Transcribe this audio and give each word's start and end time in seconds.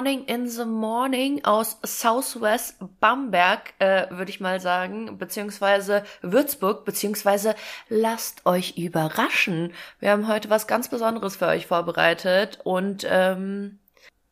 Morning 0.00 0.24
in 0.24 0.48
the 0.48 0.64
Morning 0.64 1.44
aus 1.44 1.76
Southwest 1.84 2.76
Bamberg, 3.00 3.74
äh, 3.80 4.08
würde 4.08 4.30
ich 4.30 4.40
mal 4.40 4.58
sagen, 4.58 5.18
beziehungsweise 5.18 6.04
Würzburg, 6.22 6.86
beziehungsweise 6.86 7.54
lasst 7.90 8.46
euch 8.46 8.78
überraschen. 8.78 9.74
Wir 9.98 10.12
haben 10.12 10.26
heute 10.26 10.48
was 10.48 10.66
ganz 10.66 10.88
Besonderes 10.88 11.36
für 11.36 11.48
euch 11.48 11.66
vorbereitet 11.66 12.60
und 12.64 13.06
ähm, 13.10 13.78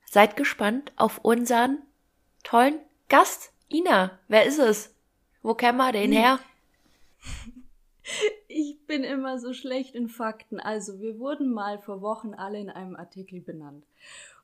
seid 0.07 0.39
gespannt 0.39 0.91
auf 0.97 1.19
unseren 1.19 1.77
tollen 2.45 2.79
Gast. 3.11 3.53
Ina, 3.71 4.13
wer 4.29 4.47
ist 4.47 4.59
es? 4.59 4.95
Wo 5.43 5.53
kennen 5.53 5.77
wir 5.77 5.93
den 5.93 6.13
her? 6.13 6.39
Ich 8.51 8.79
bin 8.87 9.05
immer 9.05 9.39
so 9.39 9.53
schlecht 9.53 9.95
in 9.95 10.09
Fakten. 10.09 10.61
Also, 10.61 10.99
wir 10.99 11.19
wurden 11.19 11.53
mal 11.53 11.79
vor 11.79 12.01
Wochen 12.01 12.33
alle 12.33 12.59
in 12.59 12.71
einem 12.71 12.97
Artikel 12.97 13.43
benannt. 13.43 13.85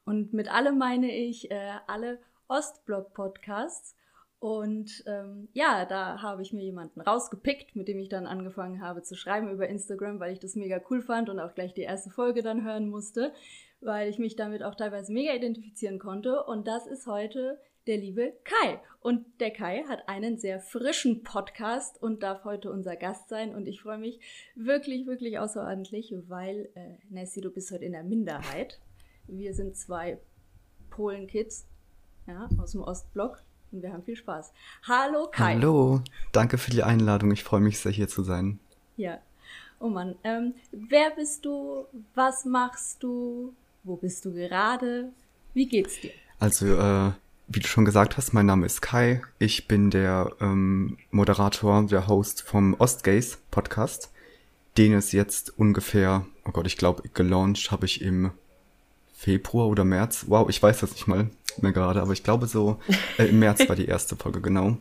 Und 0.05 0.33
mit 0.33 0.53
alle 0.53 0.73
meine 0.73 1.11
ich 1.15 1.51
äh, 1.51 1.79
alle 1.87 2.19
Ostblock-Podcasts. 2.49 3.97
Und 4.39 5.03
ähm, 5.07 5.49
ja, 5.55 5.87
da 5.87 6.21
habe 6.21 6.43
ich 6.43 6.53
mir 6.53 6.65
jemanden 6.65 7.01
rausgepickt, 7.01 7.77
mit 7.77 7.89
dem 7.89 7.99
ich 7.99 8.11
dann 8.11 8.27
angefangen 8.27 8.83
habe 8.83 9.03
zu 9.03 9.15
schreiben 9.15 9.51
über 9.51 9.69
Instagram, 9.69 10.21
weil 10.21 10.35
ich 10.35 10.39
das 10.41 10.55
mega 10.55 10.83
cool 10.91 11.01
fand 11.01 11.31
und 11.31 11.41
auch 11.41 11.55
gleich 11.55 11.73
die 11.73 11.81
erste 11.81 12.11
Folge 12.11 12.43
dann 12.43 12.63
hören 12.63 12.91
musste, 12.91 13.33
weil 13.81 14.11
ich 14.11 14.19
mich 14.19 14.37
damit 14.37 14.63
auch 14.63 14.75
teilweise 14.75 15.13
mega 15.15 15.33
identifizieren 15.33 15.99
konnte. 15.99 16.45
Und 16.45 16.69
das 16.69 16.87
ist 16.87 17.07
heute 17.07 17.59
der 17.87 17.97
liebe 17.97 18.35
Kai. 18.45 18.81
Und 19.01 19.25
der 19.41 19.51
Kai 19.51 19.85
hat 19.89 20.09
einen 20.09 20.37
sehr 20.37 20.61
frischen 20.61 21.23
Podcast 21.23 22.03
und 22.03 22.23
darf 22.23 22.45
heute 22.45 22.71
unser 22.71 22.97
Gast 22.97 23.31
sein. 23.31 23.55
Und 23.55 23.67
ich 23.67 23.81
freue 23.81 23.99
mich 23.99 24.21
wirklich, 24.55 25.07
wirklich 25.07 25.39
außerordentlich, 25.39 26.15
weil, 26.29 26.69
äh, 26.75 26.97
Nessie, 27.09 27.41
du 27.41 27.51
bist 27.51 27.71
heute 27.71 27.85
in 27.85 27.93
der 27.93 28.05
Minderheit. 28.05 28.79
Wir 29.27 29.55
sind 29.55 29.77
zwei 29.77 30.19
Polen-Kids 30.91 31.67
ja, 32.27 32.49
aus 32.59 32.73
dem 32.73 32.83
Ostblock 32.83 33.43
und 33.73 33.83
wir 33.83 33.93
haben 33.93 34.03
viel 34.03 34.17
Spaß. 34.17 34.53
Hallo 34.87 35.29
Kai. 35.31 35.55
Hallo, 35.55 36.03
danke 36.33 36.59
für 36.59 36.71
die 36.71 36.83
Einladung. 36.83 37.33
Ich 37.33 37.43
freue 37.43 37.61
mich 37.61 37.79
sehr, 37.79 37.93
hier 37.93 38.09
zu 38.09 38.23
sein. 38.23 38.59
Ja. 38.97 39.19
Oh 39.81 39.89
Mann, 39.89 40.15
ähm, 40.25 40.55
wer 40.73 41.11
bist 41.11 41.45
du? 41.45 41.87
Was 42.15 42.45
machst 42.45 43.03
du? 43.03 43.55
Wo 43.83 43.97
bist 43.97 44.25
du 44.25 44.33
gerade? 44.33 45.11
Wie 45.53 45.67
geht's 45.67 46.01
dir? 46.01 46.13
Also, 46.39 46.67
äh, 46.77 47.13
wie 47.49 47.61
du 47.61 47.67
schon 47.67 47.85
gesagt 47.85 48.17
hast, 48.17 48.33
mein 48.33 48.47
Name 48.47 48.67
ist 48.67 48.83
Kai. 48.83 49.23
Ich 49.39 49.69
bin 49.69 49.91
der 49.91 50.33
ähm, 50.41 50.97
Moderator, 51.11 51.87
der 51.87 52.07
Host 52.09 52.43
vom 52.43 52.75
Ostgaze 52.75 53.39
Podcast, 53.51 54.13
den 54.77 54.95
es 54.95 55.13
jetzt 55.13 55.59
ungefähr, 55.59 56.27
oh 56.45 56.51
Gott, 56.53 56.67
ich 56.67 56.77
glaube, 56.77 57.09
gelauncht 57.09 57.71
habe 57.71 57.87
ich 57.87 58.01
im 58.01 58.31
Februar 59.25 59.69
oder 59.69 59.85
März. 59.85 60.27
Wow, 60.29 60.51
ich 60.51 60.63
weiß 60.63 60.81
das 60.81 60.93
nicht 60.93 61.07
mal 61.07 61.31
mehr 61.63 61.73
gerade, 61.73 62.03
aber 62.03 62.13
ich 62.13 62.23
glaube 62.23 62.47
so 62.47 62.79
äh, 63.19 63.25
im 63.25 63.39
März 63.39 63.67
war 63.67 63.75
die 63.75 63.87
erste 63.87 64.17
Folge, 64.17 64.43
genau. 64.43 64.77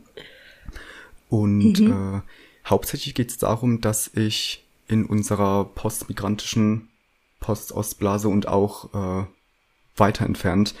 Und 1.30 1.80
mhm. 1.80 2.18
äh, 2.18 2.68
hauptsächlich 2.68 3.14
geht 3.14 3.30
es 3.30 3.38
darum, 3.38 3.80
dass 3.80 4.10
ich 4.14 4.62
in 4.86 5.06
unserer 5.06 5.64
postmigrantischen 5.64 6.90
Post-Ostblase 7.40 8.28
und 8.28 8.46
auch 8.46 8.92
äh, 8.92 9.26
weiter 9.96 10.26
entfernt 10.26 10.74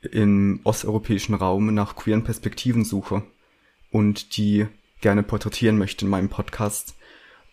im 0.00 0.60
osteuropäischen 0.62 1.34
Raum 1.34 1.74
nach 1.74 1.96
queeren 1.96 2.22
Perspektiven 2.22 2.84
suche 2.84 3.22
und 3.90 4.36
die 4.36 4.68
gerne 5.00 5.24
porträtieren 5.24 5.76
möchte 5.76 6.04
in 6.04 6.10
meinem 6.10 6.28
Podcast. 6.28 6.94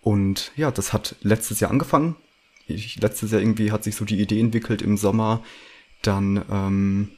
Und 0.02 0.52
ja, 0.56 0.70
das 0.70 0.94
hat 0.94 1.16
letztes 1.22 1.60
Jahr 1.60 1.72
angefangen. 1.72 2.18
Ich, 2.68 3.00
letztes 3.02 3.32
Jahr 3.32 3.42
irgendwie 3.42 3.72
hat 3.72 3.84
sich 3.84 3.96
so 3.96 4.06
die 4.06 4.20
Idee 4.20 4.40
entwickelt 4.40 4.82
im 4.82 4.98
Sommer. 4.98 5.44
Dann 6.02 6.44
ähm, 6.50 7.12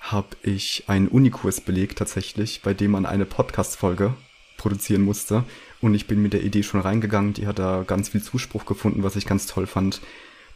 habe 0.00 0.36
ich 0.42 0.84
einen 0.86 1.08
Unikurs 1.08 1.60
belegt 1.60 1.98
tatsächlich, 1.98 2.62
bei 2.62 2.74
dem 2.74 2.92
man 2.92 3.06
eine 3.06 3.24
Podcast-Folge 3.24 4.14
produzieren 4.56 5.02
musste. 5.02 5.44
Und 5.80 5.94
ich 5.94 6.06
bin 6.06 6.22
mit 6.22 6.32
der 6.32 6.42
Idee 6.42 6.62
schon 6.62 6.80
reingegangen. 6.80 7.34
Die 7.34 7.46
hat 7.46 7.58
da 7.58 7.84
ganz 7.86 8.10
viel 8.10 8.22
Zuspruch 8.22 8.66
gefunden, 8.66 9.02
was 9.02 9.16
ich 9.16 9.26
ganz 9.26 9.46
toll 9.46 9.66
fand. 9.66 10.00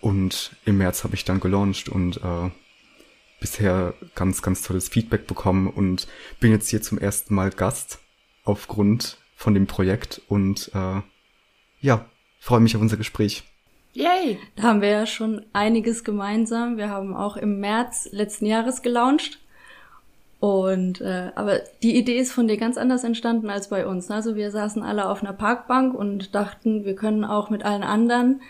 Und 0.00 0.56
im 0.64 0.78
März 0.78 1.04
habe 1.04 1.14
ich 1.14 1.24
dann 1.24 1.40
gelauncht 1.40 1.88
und 1.88 2.18
äh, 2.18 2.50
bisher 3.40 3.94
ganz, 4.14 4.42
ganz 4.42 4.62
tolles 4.62 4.88
Feedback 4.88 5.26
bekommen 5.26 5.68
und 5.68 6.06
bin 6.40 6.52
jetzt 6.52 6.68
hier 6.68 6.82
zum 6.82 6.98
ersten 6.98 7.34
Mal 7.34 7.50
Gast 7.50 7.98
aufgrund 8.44 9.18
von 9.36 9.54
dem 9.54 9.66
Projekt 9.66 10.20
und 10.28 10.70
äh, 10.74 11.00
ja, 11.80 12.06
freue 12.40 12.60
mich 12.60 12.74
auf 12.74 12.82
unser 12.82 12.96
Gespräch. 12.96 13.44
Yay! 13.98 14.38
Da 14.54 14.62
haben 14.62 14.80
wir 14.80 14.90
ja 14.90 15.06
schon 15.06 15.44
einiges 15.52 16.04
gemeinsam. 16.04 16.76
Wir 16.76 16.88
haben 16.88 17.16
auch 17.16 17.36
im 17.36 17.58
März 17.58 18.08
letzten 18.12 18.46
Jahres 18.46 18.82
gelauncht. 18.82 19.40
Und 20.38 21.00
äh, 21.00 21.32
aber 21.34 21.62
die 21.82 21.96
Idee 21.96 22.16
ist 22.16 22.30
von 22.30 22.46
dir 22.46 22.58
ganz 22.58 22.78
anders 22.78 23.02
entstanden 23.02 23.50
als 23.50 23.70
bei 23.70 23.88
uns. 23.88 24.08
Also 24.08 24.36
wir 24.36 24.52
saßen 24.52 24.84
alle 24.84 25.08
auf 25.08 25.20
einer 25.24 25.32
Parkbank 25.32 25.94
und 25.94 26.32
dachten, 26.32 26.84
wir 26.84 26.94
können 26.94 27.24
auch 27.24 27.50
mit 27.50 27.64
allen 27.64 27.82
anderen 27.82 28.40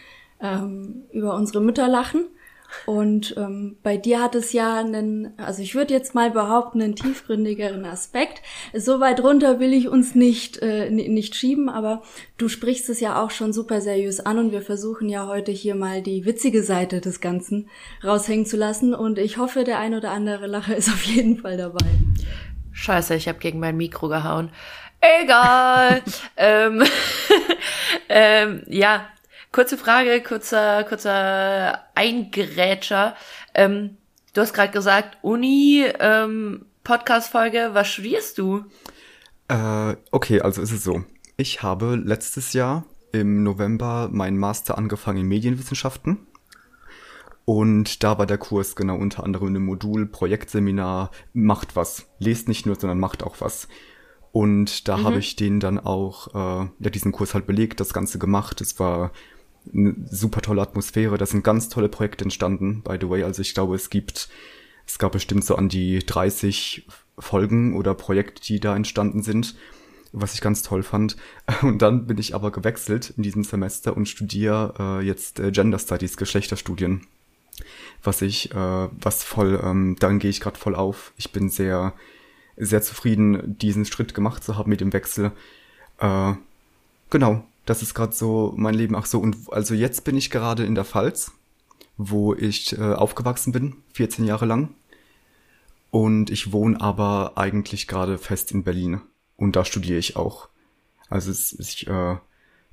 ähm, 0.43 1.05
über 1.13 1.35
unsere 1.35 1.63
Mütter 1.63 1.89
lachen. 1.89 2.27
Und 2.87 3.35
ähm, 3.37 3.77
bei 3.83 3.97
dir 3.97 4.23
hat 4.23 4.35
es 4.35 4.53
ja 4.53 4.77
einen, 4.77 5.33
also 5.39 5.63
ich 5.63 5.75
würde 5.75 5.95
jetzt 5.95 6.15
mal 6.15 6.31
behaupten, 6.31 6.83
einen 6.83 6.97
tiefgründigeren 6.97 7.85
Aspekt. 7.85 8.43
So 8.75 9.01
weit 9.01 9.23
runter 9.23 9.61
will 9.61 9.73
ich 9.73 9.89
uns 9.89 10.15
nicht, 10.15 10.59
äh, 10.59 10.91
nicht 10.91 11.35
schieben, 11.35 11.69
aber 11.69 12.03
du 12.37 12.49
sprichst 12.49 12.89
es 12.89 13.01
ja 13.01 13.23
auch 13.23 13.31
schon 13.31 13.53
super 13.53 13.81
seriös 13.81 14.21
an 14.21 14.39
und 14.39 14.53
wir 14.53 14.63
versuchen 14.63 15.09
ja 15.09 15.27
heute 15.27 15.53
hier 15.53 15.75
mal 15.75 16.03
die 16.03 16.25
witzige 16.25 16.63
Seite 16.63 17.01
des 17.01 17.21
Ganzen 17.21 17.69
raushängen 18.05 18.47
zu 18.47 18.57
lassen. 18.57 18.95
Und 18.95 19.19
ich 19.19 19.39
hoffe, 19.39 19.65
der 19.65 19.79
ein 19.79 19.95
oder 19.95 20.11
andere 20.11 20.47
Lacher 20.47 20.77
ist 20.77 20.89
auf 20.89 21.03
jeden 21.05 21.39
Fall 21.39 21.57
dabei. 21.57 21.87
Scheiße, 22.73 23.15
ich 23.15 23.29
habe 23.29 23.39
gegen 23.39 23.59
mein 23.59 23.77
Mikro 23.77 24.09
gehauen. 24.09 24.51
Egal. 25.01 26.03
ähm, 26.37 26.83
ähm, 28.09 28.63
ja, 28.67 29.07
Kurze 29.51 29.79
Frage, 29.79 30.23
kurzer, 30.23 30.85
kurzer 30.85 31.83
Eingerätscher. 31.95 33.17
Ähm, 33.55 33.97
du 34.35 34.43
hast 34.43 34.53
gerade 34.53 34.73
gesagt, 34.73 35.19
Uni, 35.23 35.87
ähm, 36.01 36.67
Podcast-Folge, 36.85 37.71
was 37.73 37.89
studierst 37.89 38.39
du? 38.39 38.65
Äh, 39.49 39.97
okay, 40.11 40.43
also 40.43 40.61
ist 40.61 40.73
es 40.73 40.85
so. 40.85 41.03
Ich 41.39 41.63
habe 41.63 41.97
letztes 41.97 42.53
Jahr 42.53 42.85
im 43.13 43.43
November 43.43 44.11
meinen 44.13 44.37
Master 44.37 44.77
angefangen 44.77 45.21
in 45.21 45.29
Medienwissenschaften. 45.29 46.27
Und 47.47 48.03
da 48.05 48.19
war 48.19 48.27
der 48.27 48.37
Kurs 48.37 48.77
genau 48.77 48.97
unter 48.97 49.25
anderem 49.25 49.55
ein 49.55 49.65
Modul, 49.65 50.05
Projektseminar, 50.05 51.11
macht 51.33 51.75
was. 51.75 52.07
Lest 52.19 52.49
nicht 52.49 52.67
nur, 52.67 52.77
sondern 52.77 53.01
macht 53.01 53.23
auch 53.23 53.37
was. 53.41 53.69
Und 54.33 54.89
da 54.89 54.99
mhm. 54.99 55.05
habe 55.05 55.19
ich 55.19 55.37
den 55.37 55.59
dann 55.59 55.79
auch, 55.79 56.35
äh, 56.35 56.69
ja, 56.79 56.91
diesen 56.91 57.13
Kurs 57.13 57.33
halt 57.33 57.47
belegt, 57.47 57.81
das 57.81 57.95
Ganze 57.95 58.19
gemacht. 58.19 58.61
Es 58.61 58.79
war 58.79 59.13
eine 59.75 59.95
super 60.11 60.43
tolle 60.43 60.63
Atmosphäre. 60.63 61.19
Da 61.19 61.27
sind 61.27 61.45
ganz 61.45 61.69
tolle 61.69 61.89
Projekte 61.89 62.25
entstanden, 62.25 62.83
by 62.83 62.97
the 63.01 63.09
way. 63.09 63.23
Also 63.23 63.43
ich 63.43 63.55
glaube, 63.55 63.75
es 63.75 63.91
gibt, 63.91 64.29
es 64.87 64.99
gab 64.99 65.13
bestimmt 65.13 65.45
so 65.45 65.57
an 65.57 65.69
die 65.69 66.01
30 66.01 66.87
Folgen 67.19 67.77
oder 67.77 67.95
Projekte, 67.95 68.43
die 68.43 68.61
da 68.61 68.77
entstanden 68.77 69.23
sind, 69.23 69.57
was 70.13 70.35
ich 70.35 70.41
ganz 70.41 70.63
toll 70.63 70.83
fand. 70.83 71.17
Und 71.63 71.83
dann 71.83 72.07
bin 72.07 72.19
ich 72.19 72.35
aber 72.35 72.51
gewechselt 72.51 73.15
in 73.17 73.23
diesem 73.23 73.45
Semester 73.45 73.97
und 73.97 74.09
studiere 74.09 74.75
äh, 74.79 75.07
jetzt 75.07 75.41
äh, 75.41 75.51
Gender 75.51 75.79
Studies, 75.79 76.17
Geschlechterstudien. 76.17 77.07
Was 78.03 78.23
ich, 78.23 78.53
äh, 78.53 78.55
was 78.55 79.25
voll, 79.25 79.61
ähm, 79.63 79.97
dann 79.99 80.21
gehe 80.21 80.31
ich 80.31 80.41
gerade 80.41 80.59
voll 80.59 80.77
auf. 80.77 81.13
Ich 81.17 81.33
bin 81.33 81.51
sehr, 81.51 81.93
sehr 82.57 82.83
zufrieden, 82.83 83.59
diesen 83.59 83.85
Schritt 83.85 84.15
gemacht 84.15 84.45
zu 84.45 84.57
haben 84.57 84.71
mit 84.71 84.81
dem 84.81 84.93
Wechsel. 84.93 85.33
Äh, 85.99 86.35
genau, 87.11 87.45
das 87.69 87.83
ist 87.83 87.95
gerade 87.95 88.15
so 88.15 88.55
mein 88.57 88.75
Leben. 88.75 88.95
Ach 88.95 89.07
so, 89.07 89.21
und 89.21 89.37
also 89.53 89.75
jetzt 89.75 90.05
bin 90.05 90.17
ich 90.17 90.31
gerade 90.31 90.65
in 90.65 90.75
der 90.75 90.85
Pfalz, 90.85 91.33
wo 91.97 92.35
ich 92.35 92.79
äh, 92.79 92.95
aufgewachsen 92.95 93.53
bin, 93.53 93.77
14 93.93 94.25
Jahre 94.25 94.47
lang. 94.47 94.75
Und 95.91 96.31
ich 96.31 96.53
wohne 96.53 96.81
aber 96.81 97.33
eigentlich 97.37 97.87
gerade 97.87 98.19
fest 98.19 98.53
in 98.53 98.65
Berlin. 98.65 99.01
Und 99.37 99.57
da 99.57 99.65
studiere 99.65 99.99
ich 99.99 100.17
auch. 100.17 100.49
Also 101.11 101.31
es, 101.31 101.53
ich, 101.59 101.87
äh, 101.87 102.17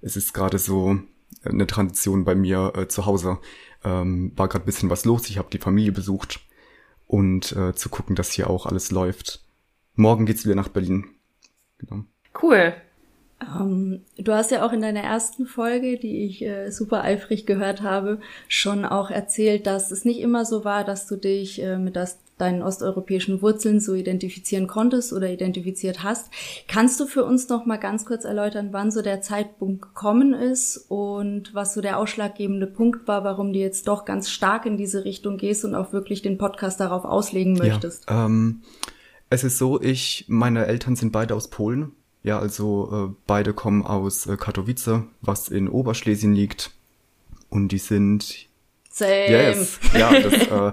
ist 0.01 0.33
gerade 0.33 0.59
so 0.59 0.99
eine 1.43 1.67
Tradition 1.67 2.23
bei 2.23 2.35
mir 2.35 2.73
äh, 2.75 2.87
zu 2.87 3.05
Hause. 3.05 3.39
Ähm, 3.83 4.31
war 4.35 4.47
gerade 4.47 4.65
bisschen 4.65 4.89
was 4.89 5.05
los. 5.05 5.29
Ich 5.29 5.37
habe 5.37 5.49
die 5.51 5.59
Familie 5.59 5.91
besucht 5.91 6.39
und 7.07 7.51
äh, 7.53 7.73
zu 7.73 7.89
gucken, 7.89 8.15
dass 8.15 8.31
hier 8.31 8.49
auch 8.49 8.65
alles 8.65 8.91
läuft. 8.91 9.43
Morgen 9.95 10.25
geht's 10.25 10.45
wieder 10.45 10.55
nach 10.55 10.69
Berlin. 10.69 11.07
Genau. 11.79 12.03
Cool. 12.41 12.75
Ähm, 13.41 14.01
du 14.17 14.33
hast 14.33 14.51
ja 14.51 14.65
auch 14.65 14.71
in 14.71 14.81
deiner 14.81 15.01
ersten 15.01 15.45
Folge, 15.45 15.97
die 15.97 16.25
ich 16.25 16.41
äh, 16.41 16.71
super 16.71 17.03
eifrig 17.03 17.45
gehört 17.45 17.81
habe, 17.81 18.19
schon 18.47 18.85
auch 18.85 19.11
erzählt, 19.11 19.67
dass 19.67 19.91
es 19.91 20.05
nicht 20.05 20.19
immer 20.19 20.45
so 20.45 20.63
war, 20.63 20.83
dass 20.85 21.05
du 21.07 21.17
dich 21.17 21.61
äh, 21.61 21.77
mit 21.77 21.97
das, 21.97 22.19
deinen 22.37 22.61
osteuropäischen 22.61 23.41
Wurzeln 23.41 23.81
so 23.81 23.93
identifizieren 23.93 24.67
konntest 24.67 25.11
oder 25.11 25.29
identifiziert 25.29 26.01
hast. 26.01 26.29
Kannst 26.67 26.99
du 26.99 27.07
für 27.07 27.25
uns 27.25 27.49
noch 27.49 27.65
mal 27.65 27.77
ganz 27.77 28.05
kurz 28.05 28.23
erläutern, 28.23 28.69
wann 28.71 28.89
so 28.89 29.01
der 29.01 29.21
Zeitpunkt 29.21 29.81
gekommen 29.81 30.33
ist 30.33 30.85
und 30.89 31.53
was 31.53 31.73
so 31.73 31.81
der 31.81 31.99
ausschlaggebende 31.99 32.67
Punkt 32.67 33.07
war, 33.07 33.25
warum 33.25 33.51
du 33.51 33.59
jetzt 33.59 33.87
doch 33.89 34.05
ganz 34.05 34.29
stark 34.29 34.65
in 34.65 34.77
diese 34.77 35.03
Richtung 35.03 35.37
gehst 35.37 35.65
und 35.65 35.75
auch 35.75 35.91
wirklich 35.91 36.21
den 36.21 36.37
Podcast 36.37 36.79
darauf 36.79 37.03
auslegen 37.03 37.53
möchtest? 37.53 38.09
Ja, 38.09 38.25
ähm, 38.25 38.61
es 39.29 39.43
ist 39.43 39.57
so, 39.57 39.81
ich, 39.81 40.25
meine 40.29 40.67
Eltern 40.67 40.95
sind 40.95 41.11
beide 41.11 41.35
aus 41.35 41.49
Polen 41.49 41.91
ja, 42.25 42.39
also 42.39 43.11
äh, 43.11 43.15
beide 43.27 43.53
kommen 43.53 43.85
aus 43.85 44.25
äh, 44.25 44.35
Katowice, 44.35 45.03
was 45.21 45.47
in 45.47 45.69
Oberschlesien 45.69 46.33
liegt. 46.33 46.71
Und 47.49 47.69
die 47.69 47.77
sind 47.77 48.47
Same. 48.89 49.29
Yes. 49.29 49.79
Ja, 49.93 50.19
das 50.19 50.33
äh, 50.33 50.71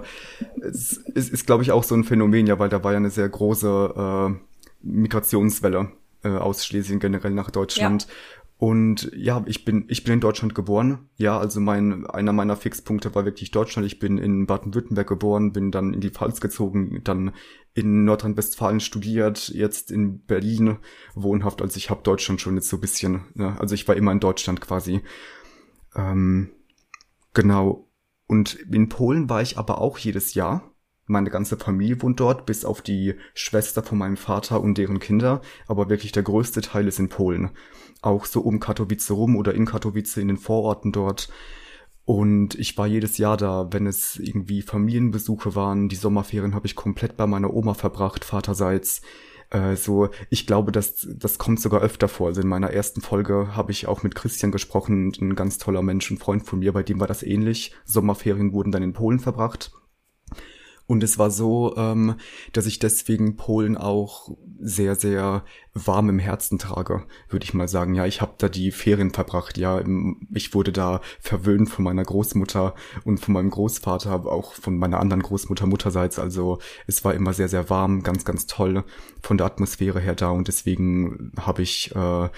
es, 0.61 0.93
ist, 0.93 1.31
ist 1.31 1.45
glaube 1.45 1.61
ich, 1.61 1.71
auch 1.71 1.83
so 1.83 1.93
ein 1.93 2.05
Phänomen, 2.05 2.47
ja, 2.47 2.57
weil 2.57 2.69
da 2.69 2.83
war 2.83 2.93
ja 2.93 2.97
eine 2.97 3.11
sehr 3.11 3.29
große 3.29 4.31
äh, 4.31 4.35
Migrationswelle 4.81 5.91
äh, 6.23 6.29
aus 6.29 6.65
Schlesien 6.65 6.99
generell 6.99 7.31
nach 7.31 7.51
Deutschland. 7.51 8.07
Und 8.57 9.11
ja, 9.15 9.43
ich 9.45 9.65
bin, 9.65 9.85
ich 9.89 10.03
bin 10.03 10.13
in 10.13 10.19
Deutschland 10.21 10.55
geboren. 10.55 11.09
Ja, 11.17 11.37
also 11.37 11.59
mein, 11.59 12.05
einer 12.05 12.33
meiner 12.33 12.55
Fixpunkte 12.55 13.13
war 13.13 13.25
wirklich 13.25 13.51
Deutschland. 13.51 13.85
Ich 13.85 13.99
bin 13.99 14.17
in 14.17 14.45
Baden-Württemberg 14.45 15.07
geboren, 15.07 15.51
bin 15.51 15.71
dann 15.71 15.93
in 15.93 15.99
die 15.99 16.11
Pfalz 16.11 16.39
gezogen, 16.39 17.01
dann 17.03 17.33
in 17.73 18.05
Nordrhein-Westfalen 18.05 18.79
studiert, 18.79 19.49
jetzt 19.49 19.91
in 19.91 20.23
Berlin 20.23 20.77
wohnhaft. 21.15 21.61
Also 21.61 21.77
ich 21.77 21.89
habe 21.89 22.03
Deutschland 22.03 22.39
schon 22.39 22.55
jetzt 22.55 22.69
so 22.69 22.77
bisschen, 22.77 23.25
ne? 23.33 23.59
also 23.59 23.75
ich 23.75 23.87
war 23.87 23.95
immer 23.95 24.11
in 24.11 24.19
Deutschland 24.19 24.61
quasi. 24.61 25.01
Ähm, 25.95 26.51
genau. 27.33 27.89
Und 28.27 28.53
in 28.53 28.87
Polen 28.87 29.29
war 29.29 29.41
ich 29.41 29.57
aber 29.57 29.79
auch 29.79 29.97
jedes 29.97 30.35
Jahr. 30.35 30.71
Meine 31.05 31.29
ganze 31.29 31.57
Familie 31.57 32.01
wohnt 32.01 32.21
dort, 32.21 32.45
bis 32.45 32.63
auf 32.63 32.81
die 32.81 33.15
Schwester 33.33 33.83
von 33.83 33.97
meinem 33.97 34.15
Vater 34.15 34.61
und 34.61 34.77
deren 34.77 34.99
Kinder. 34.99 35.41
Aber 35.67 35.89
wirklich 35.89 36.13
der 36.13 36.23
größte 36.23 36.61
Teil 36.61 36.87
ist 36.87 36.99
in 36.99 37.09
Polen 37.09 37.51
auch 38.03 38.25
so 38.25 38.41
um 38.41 38.59
Katowice 38.59 39.11
rum 39.11 39.35
oder 39.35 39.53
in 39.53 39.65
Katowice 39.65 40.17
in 40.17 40.27
den 40.27 40.37
Vororten 40.37 40.91
dort. 40.91 41.29
Und 42.05 42.55
ich 42.55 42.77
war 42.77 42.85
jedes 42.85 43.17
Jahr 43.17 43.37
da, 43.37 43.69
wenn 43.71 43.87
es 43.87 44.17
irgendwie 44.17 44.61
Familienbesuche 44.61 45.55
waren. 45.55 45.87
Die 45.87 45.95
Sommerferien 45.95 46.53
habe 46.53 46.67
ich 46.67 46.75
komplett 46.75 47.15
bei 47.15 47.27
meiner 47.27 47.53
Oma 47.53 47.73
verbracht, 47.73 48.25
vaterseits. 48.25 49.01
Äh, 49.51 49.77
so, 49.77 50.09
ich 50.29 50.45
glaube, 50.45 50.73
das, 50.73 51.07
das 51.15 51.37
kommt 51.37 51.61
sogar 51.61 51.81
öfter 51.81 52.09
vor. 52.09 52.27
Also 52.27 52.41
in 52.41 52.47
meiner 52.47 52.71
ersten 52.71 53.01
Folge 53.01 53.55
habe 53.55 53.71
ich 53.71 53.87
auch 53.87 54.03
mit 54.03 54.15
Christian 54.15 54.51
gesprochen, 54.51 55.13
ein 55.21 55.35
ganz 55.35 55.59
toller 55.59 55.81
Mensch, 55.81 56.11
ein 56.11 56.17
Freund 56.17 56.45
von 56.45 56.59
mir, 56.59 56.73
bei 56.73 56.83
dem 56.83 56.99
war 56.99 57.07
das 57.07 57.23
ähnlich. 57.23 57.73
Sommerferien 57.85 58.51
wurden 58.51 58.71
dann 58.71 58.83
in 58.83 58.93
Polen 58.93 59.19
verbracht. 59.19 59.71
Und 60.93 61.03
es 61.03 61.17
war 61.17 61.31
so, 61.31 61.75
ähm, 61.75 62.17
dass 62.51 62.67
ich 62.67 62.77
deswegen 62.77 63.35
Polen 63.35 63.77
auch 63.77 64.29
sehr, 64.59 64.93
sehr 64.95 65.43
warm 65.73 66.07
im 66.09 66.19
Herzen 66.19 66.59
trage, 66.59 67.07
würde 67.29 67.43
ich 67.45 67.55
mal 67.55 67.67
sagen. 67.67 67.95
Ja, 67.95 68.05
ich 68.05 68.21
habe 68.21 68.35
da 68.37 68.47
die 68.47 68.69
Ferien 68.69 69.09
verbracht. 69.09 69.57
Ja, 69.57 69.83
ich 70.31 70.53
wurde 70.53 70.71
da 70.71 71.01
verwöhnt 71.19 71.71
von 71.71 71.83
meiner 71.83 72.03
Großmutter 72.03 72.75
und 73.05 73.17
von 73.17 73.33
meinem 73.33 73.49
Großvater, 73.49 74.11
aber 74.11 74.31
auch 74.31 74.53
von 74.53 74.77
meiner 74.77 74.99
anderen 74.99 75.23
Großmutter 75.23 75.65
mutterseits. 75.65 76.19
Also 76.19 76.59
es 76.85 77.03
war 77.03 77.15
immer 77.15 77.33
sehr, 77.33 77.49
sehr 77.49 77.71
warm, 77.71 78.03
ganz, 78.03 78.23
ganz 78.23 78.45
toll 78.45 78.83
von 79.23 79.39
der 79.39 79.47
Atmosphäre 79.47 79.99
her 79.99 80.13
da. 80.13 80.29
Und 80.29 80.47
deswegen 80.47 81.31
habe 81.39 81.63
ich, 81.63 81.91
äh, 81.95 82.29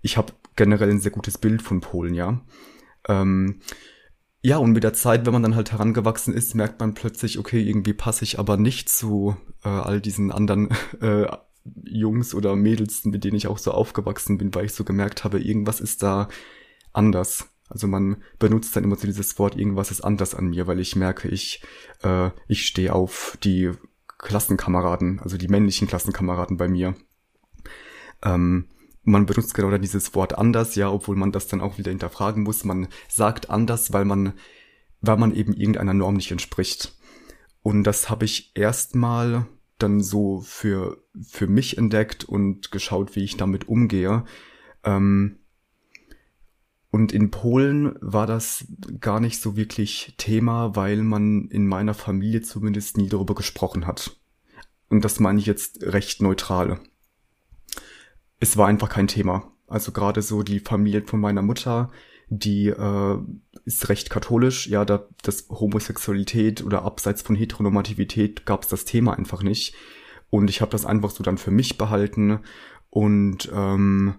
ich 0.00 0.16
habe 0.16 0.32
generell 0.56 0.88
ein 0.88 1.00
sehr 1.00 1.12
gutes 1.12 1.36
Bild 1.36 1.60
von 1.60 1.82
Polen, 1.82 2.14
ja. 2.14 2.40
Ähm, 3.08 3.60
ja, 4.42 4.56
und 4.56 4.72
mit 4.72 4.84
der 4.84 4.94
Zeit, 4.94 5.26
wenn 5.26 5.32
man 5.32 5.42
dann 5.42 5.54
halt 5.54 5.72
herangewachsen 5.72 6.32
ist, 6.32 6.54
merkt 6.54 6.80
man 6.80 6.94
plötzlich, 6.94 7.38
okay, 7.38 7.62
irgendwie 7.62 7.92
passe 7.92 8.24
ich 8.24 8.38
aber 8.38 8.56
nicht 8.56 8.88
zu 8.88 9.36
äh, 9.64 9.68
all 9.68 10.00
diesen 10.00 10.32
anderen 10.32 10.70
äh, 11.00 11.26
Jungs 11.84 12.34
oder 12.34 12.56
Mädels, 12.56 13.04
mit 13.04 13.22
denen 13.24 13.36
ich 13.36 13.46
auch 13.46 13.58
so 13.58 13.72
aufgewachsen 13.72 14.38
bin, 14.38 14.54
weil 14.54 14.64
ich 14.64 14.72
so 14.72 14.84
gemerkt 14.84 15.24
habe, 15.24 15.40
irgendwas 15.40 15.80
ist 15.80 16.02
da 16.02 16.28
anders. 16.92 17.50
Also 17.68 17.86
man 17.86 18.22
benutzt 18.38 18.74
dann 18.74 18.84
immer 18.84 18.96
so 18.96 19.06
dieses 19.06 19.38
Wort, 19.38 19.56
irgendwas 19.56 19.90
ist 19.90 20.00
anders 20.00 20.34
an 20.34 20.48
mir, 20.48 20.66
weil 20.66 20.80
ich 20.80 20.96
merke, 20.96 21.28
ich, 21.28 21.62
äh, 22.02 22.30
ich 22.48 22.66
stehe 22.66 22.94
auf 22.94 23.38
die 23.44 23.70
Klassenkameraden, 24.18 25.20
also 25.20 25.36
die 25.36 25.48
männlichen 25.48 25.86
Klassenkameraden 25.86 26.56
bei 26.56 26.68
mir. 26.68 26.94
Ähm, 28.22 28.68
man 29.02 29.26
benutzt 29.26 29.54
genau 29.54 29.70
dann 29.70 29.82
dieses 29.82 30.14
Wort 30.14 30.36
anders, 30.36 30.74
ja, 30.74 30.90
obwohl 30.90 31.16
man 31.16 31.32
das 31.32 31.48
dann 31.48 31.60
auch 31.60 31.78
wieder 31.78 31.90
hinterfragen 31.90 32.42
muss. 32.42 32.64
Man 32.64 32.88
sagt 33.08 33.50
anders, 33.50 33.92
weil 33.92 34.04
man, 34.04 34.34
weil 35.00 35.16
man 35.16 35.34
eben 35.34 35.54
irgendeiner 35.54 35.94
Norm 35.94 36.14
nicht 36.14 36.30
entspricht. 36.30 36.96
Und 37.62 37.84
das 37.84 38.10
habe 38.10 38.24
ich 38.24 38.52
erstmal 38.54 39.46
dann 39.78 40.02
so 40.02 40.40
für, 40.40 41.02
für 41.22 41.46
mich 41.46 41.78
entdeckt 41.78 42.24
und 42.24 42.70
geschaut, 42.70 43.16
wie 43.16 43.24
ich 43.24 43.36
damit 43.36 43.68
umgehe. 43.68 44.24
Ähm, 44.84 45.36
und 46.90 47.12
in 47.12 47.30
Polen 47.30 47.94
war 48.00 48.26
das 48.26 48.66
gar 49.00 49.20
nicht 49.20 49.40
so 49.40 49.56
wirklich 49.56 50.14
Thema, 50.18 50.74
weil 50.74 51.02
man 51.02 51.48
in 51.48 51.66
meiner 51.66 51.94
Familie 51.94 52.42
zumindest 52.42 52.96
nie 52.96 53.08
darüber 53.08 53.34
gesprochen 53.34 53.86
hat. 53.86 54.16
Und 54.88 55.04
das 55.04 55.20
meine 55.20 55.38
ich 55.38 55.46
jetzt 55.46 55.84
recht 55.84 56.20
neutral 56.20 56.80
es 58.40 58.56
war 58.56 58.66
einfach 58.66 58.88
kein 58.88 59.06
Thema. 59.06 59.52
Also 59.68 59.92
gerade 59.92 60.22
so 60.22 60.42
die 60.42 60.60
Familie 60.60 61.02
von 61.02 61.20
meiner 61.20 61.42
Mutter, 61.42 61.90
die 62.28 62.68
äh, 62.68 63.18
ist 63.64 63.88
recht 63.88 64.10
katholisch. 64.10 64.66
Ja, 64.66 64.84
da 64.84 65.06
das 65.22 65.48
Homosexualität 65.48 66.64
oder 66.64 66.82
abseits 66.82 67.22
von 67.22 67.36
Heteronormativität 67.36 68.46
gab 68.46 68.62
es 68.62 68.68
das 68.68 68.84
Thema 68.84 69.16
einfach 69.16 69.42
nicht. 69.42 69.74
Und 70.30 70.50
ich 70.50 70.60
habe 70.60 70.72
das 70.72 70.86
einfach 70.86 71.10
so 71.10 71.22
dann 71.22 71.38
für 71.38 71.50
mich 71.50 71.78
behalten. 71.78 72.40
Und 72.88 73.50
ähm, 73.54 74.14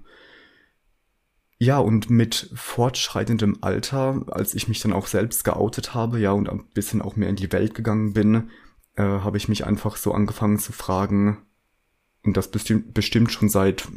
ja, 1.58 1.80
und 1.80 2.10
mit 2.10 2.50
fortschreitendem 2.56 3.60
Alter, 3.62 4.26
als 4.32 4.54
ich 4.54 4.68
mich 4.68 4.80
dann 4.82 4.94
auch 4.94 5.08
selbst 5.08 5.44
geoutet 5.44 5.94
habe, 5.94 6.20
ja, 6.20 6.32
und 6.32 6.50
ein 6.50 6.66
bisschen 6.74 7.02
auch 7.02 7.16
mehr 7.16 7.30
in 7.30 7.36
die 7.36 7.52
Welt 7.52 7.76
gegangen 7.76 8.14
bin, 8.14 8.50
äh, 8.96 9.04
habe 9.04 9.38
ich 9.38 9.48
mich 9.48 9.66
einfach 9.66 9.96
so 9.96 10.14
angefangen 10.14 10.58
zu 10.58 10.72
fragen, 10.72 11.46
und 12.24 12.38
das 12.38 12.52
bestimmt, 12.52 12.94
bestimmt 12.94 13.32
schon 13.32 13.50
seit 13.50 13.88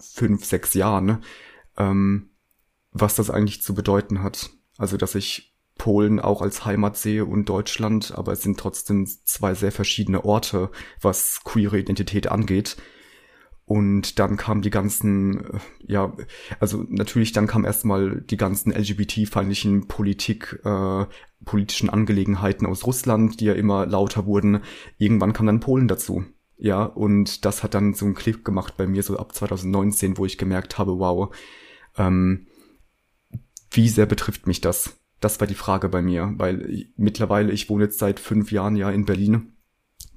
fünf, 0.00 0.44
sechs 0.44 0.74
Jahren, 0.74 1.06
ne? 1.06 1.20
ähm, 1.76 2.30
was 2.92 3.14
das 3.14 3.30
eigentlich 3.30 3.62
zu 3.62 3.74
bedeuten 3.74 4.22
hat. 4.22 4.50
Also, 4.78 4.96
dass 4.96 5.14
ich 5.14 5.54
Polen 5.80 6.20
auch 6.20 6.42
als 6.42 6.64
Heimat 6.64 6.96
sehe 6.96 7.24
und 7.24 7.48
Deutschland, 7.48 8.12
aber 8.16 8.32
es 8.32 8.42
sind 8.42 8.60
trotzdem 8.60 9.06
zwei 9.06 9.54
sehr 9.54 9.72
verschiedene 9.72 10.24
Orte, 10.24 10.70
was 11.00 11.40
queere 11.44 11.78
Identität 11.78 12.30
angeht. 12.30 12.76
Und 13.64 14.18
dann 14.18 14.36
kam 14.36 14.62
die 14.62 14.70
ganzen, 14.70 15.44
äh, 15.44 15.58
ja, 15.86 16.12
also 16.58 16.84
natürlich 16.88 17.32
dann 17.32 17.46
kam 17.46 17.64
erstmal 17.64 18.20
die 18.20 18.36
ganzen 18.36 18.72
LGBT-feindlichen 18.72 19.86
Politik, 19.86 20.60
äh, 20.64 21.06
politischen 21.44 21.88
Angelegenheiten 21.88 22.66
aus 22.66 22.84
Russland, 22.84 23.40
die 23.40 23.44
ja 23.44 23.54
immer 23.54 23.86
lauter 23.86 24.26
wurden. 24.26 24.62
Irgendwann 24.98 25.32
kam 25.32 25.46
dann 25.46 25.60
Polen 25.60 25.88
dazu. 25.88 26.24
Ja, 26.62 26.84
und 26.84 27.46
das 27.46 27.62
hat 27.62 27.72
dann 27.72 27.94
so 27.94 28.04
einen 28.04 28.14
Klick 28.14 28.44
gemacht 28.44 28.76
bei 28.76 28.86
mir 28.86 29.02
so 29.02 29.16
ab 29.16 29.34
2019, 29.34 30.18
wo 30.18 30.26
ich 30.26 30.36
gemerkt 30.36 30.76
habe, 30.76 30.98
wow, 30.98 31.34
ähm, 31.96 32.48
wie 33.70 33.88
sehr 33.88 34.04
betrifft 34.04 34.46
mich 34.46 34.60
das? 34.60 35.00
Das 35.20 35.40
war 35.40 35.46
die 35.46 35.54
Frage 35.54 35.88
bei 35.88 36.02
mir, 36.02 36.34
weil 36.36 36.70
ich, 36.70 36.92
mittlerweile, 36.98 37.50
ich 37.50 37.70
wohne 37.70 37.84
jetzt 37.84 37.98
seit 37.98 38.20
fünf 38.20 38.52
Jahren 38.52 38.76
ja 38.76 38.90
in 38.90 39.06
Berlin. 39.06 39.54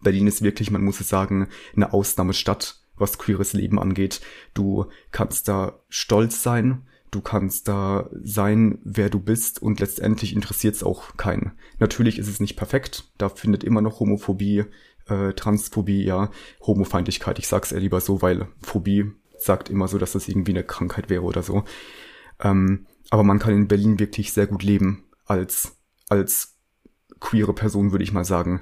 Berlin 0.01 0.27
ist 0.27 0.41
wirklich, 0.41 0.69
man 0.69 0.83
muss 0.83 0.99
es 0.99 1.07
sagen, 1.07 1.47
eine 1.77 1.93
Ausnahmestadt, 1.93 2.81
was 2.97 3.17
queeres 3.17 3.53
Leben 3.53 3.79
angeht. 3.79 4.19
Du 4.53 4.87
kannst 5.11 5.47
da 5.47 5.79
stolz 5.87 6.43
sein, 6.43 6.85
du 7.09 7.21
kannst 7.21 7.69
da 7.69 8.09
sein, 8.21 8.79
wer 8.83 9.09
du 9.09 9.19
bist 9.19 9.61
und 9.61 9.79
letztendlich 9.79 10.33
interessiert 10.33 10.75
es 10.75 10.83
auch 10.83 11.15
keinen. 11.15 11.53
Natürlich 11.79 12.19
ist 12.19 12.27
es 12.27 12.41
nicht 12.41 12.57
perfekt, 12.57 13.13
da 13.17 13.29
findet 13.29 13.63
immer 13.63 13.79
noch 13.81 14.01
Homophobie 14.01 14.65
äh, 15.07 15.33
Transphobie, 15.33 16.03
ja, 16.03 16.31
Homofeindlichkeit. 16.61 17.39
Ich 17.39 17.47
sag's 17.47 17.71
eher 17.71 17.79
lieber 17.79 18.01
so, 18.01 18.21
weil 18.21 18.47
Phobie 18.61 19.11
sagt 19.37 19.69
immer 19.69 19.87
so, 19.87 19.97
dass 19.97 20.13
das 20.13 20.27
irgendwie 20.27 20.51
eine 20.51 20.63
Krankheit 20.63 21.09
wäre 21.09 21.23
oder 21.23 21.43
so. 21.43 21.63
Ähm, 22.39 22.85
aber 23.09 23.23
man 23.23 23.39
kann 23.39 23.53
in 23.53 23.67
Berlin 23.67 23.99
wirklich 23.99 24.33
sehr 24.33 24.47
gut 24.47 24.63
leben 24.63 25.03
als 25.25 25.77
als 26.09 26.55
queere 27.19 27.53
Person, 27.53 27.91
würde 27.91 28.03
ich 28.03 28.13
mal 28.13 28.25
sagen. 28.25 28.61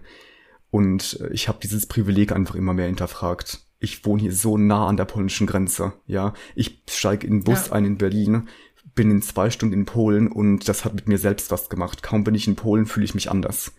Und 0.70 1.20
äh, 1.22 1.30
ich 1.34 1.48
habe 1.48 1.60
dieses 1.62 1.86
Privileg 1.86 2.32
einfach 2.32 2.56
immer 2.56 2.74
mehr 2.74 2.88
hinterfragt. 2.88 3.66
Ich 3.80 4.06
wohne 4.06 4.22
hier 4.22 4.34
so 4.34 4.58
nah 4.58 4.88
an 4.88 4.98
der 4.98 5.06
polnischen 5.06 5.48
Grenze, 5.48 5.94
ja. 6.06 6.34
Ich 6.56 6.84
steige 6.90 7.26
in 7.26 7.40
den 7.40 7.44
Bus 7.44 7.68
ja. 7.68 7.74
ein 7.74 7.86
in 7.86 7.98
Berlin, 7.98 8.48
bin 8.94 9.10
in 9.10 9.22
zwei 9.22 9.50
Stunden 9.50 9.74
in 9.74 9.86
Polen 9.86 10.28
und 10.28 10.68
das 10.68 10.86
hat 10.86 10.94
mit 10.94 11.08
mir 11.08 11.18
selbst 11.18 11.52
was 11.52 11.70
gemacht. 11.70 12.04
Kaum 12.04 12.24
bin 12.24 12.36
ich 12.36 12.48
in 12.48 12.56
Polen, 12.56 12.86
fühle 12.86 13.06
ich 13.06 13.16
mich 13.16 13.32
anders. 13.32 13.74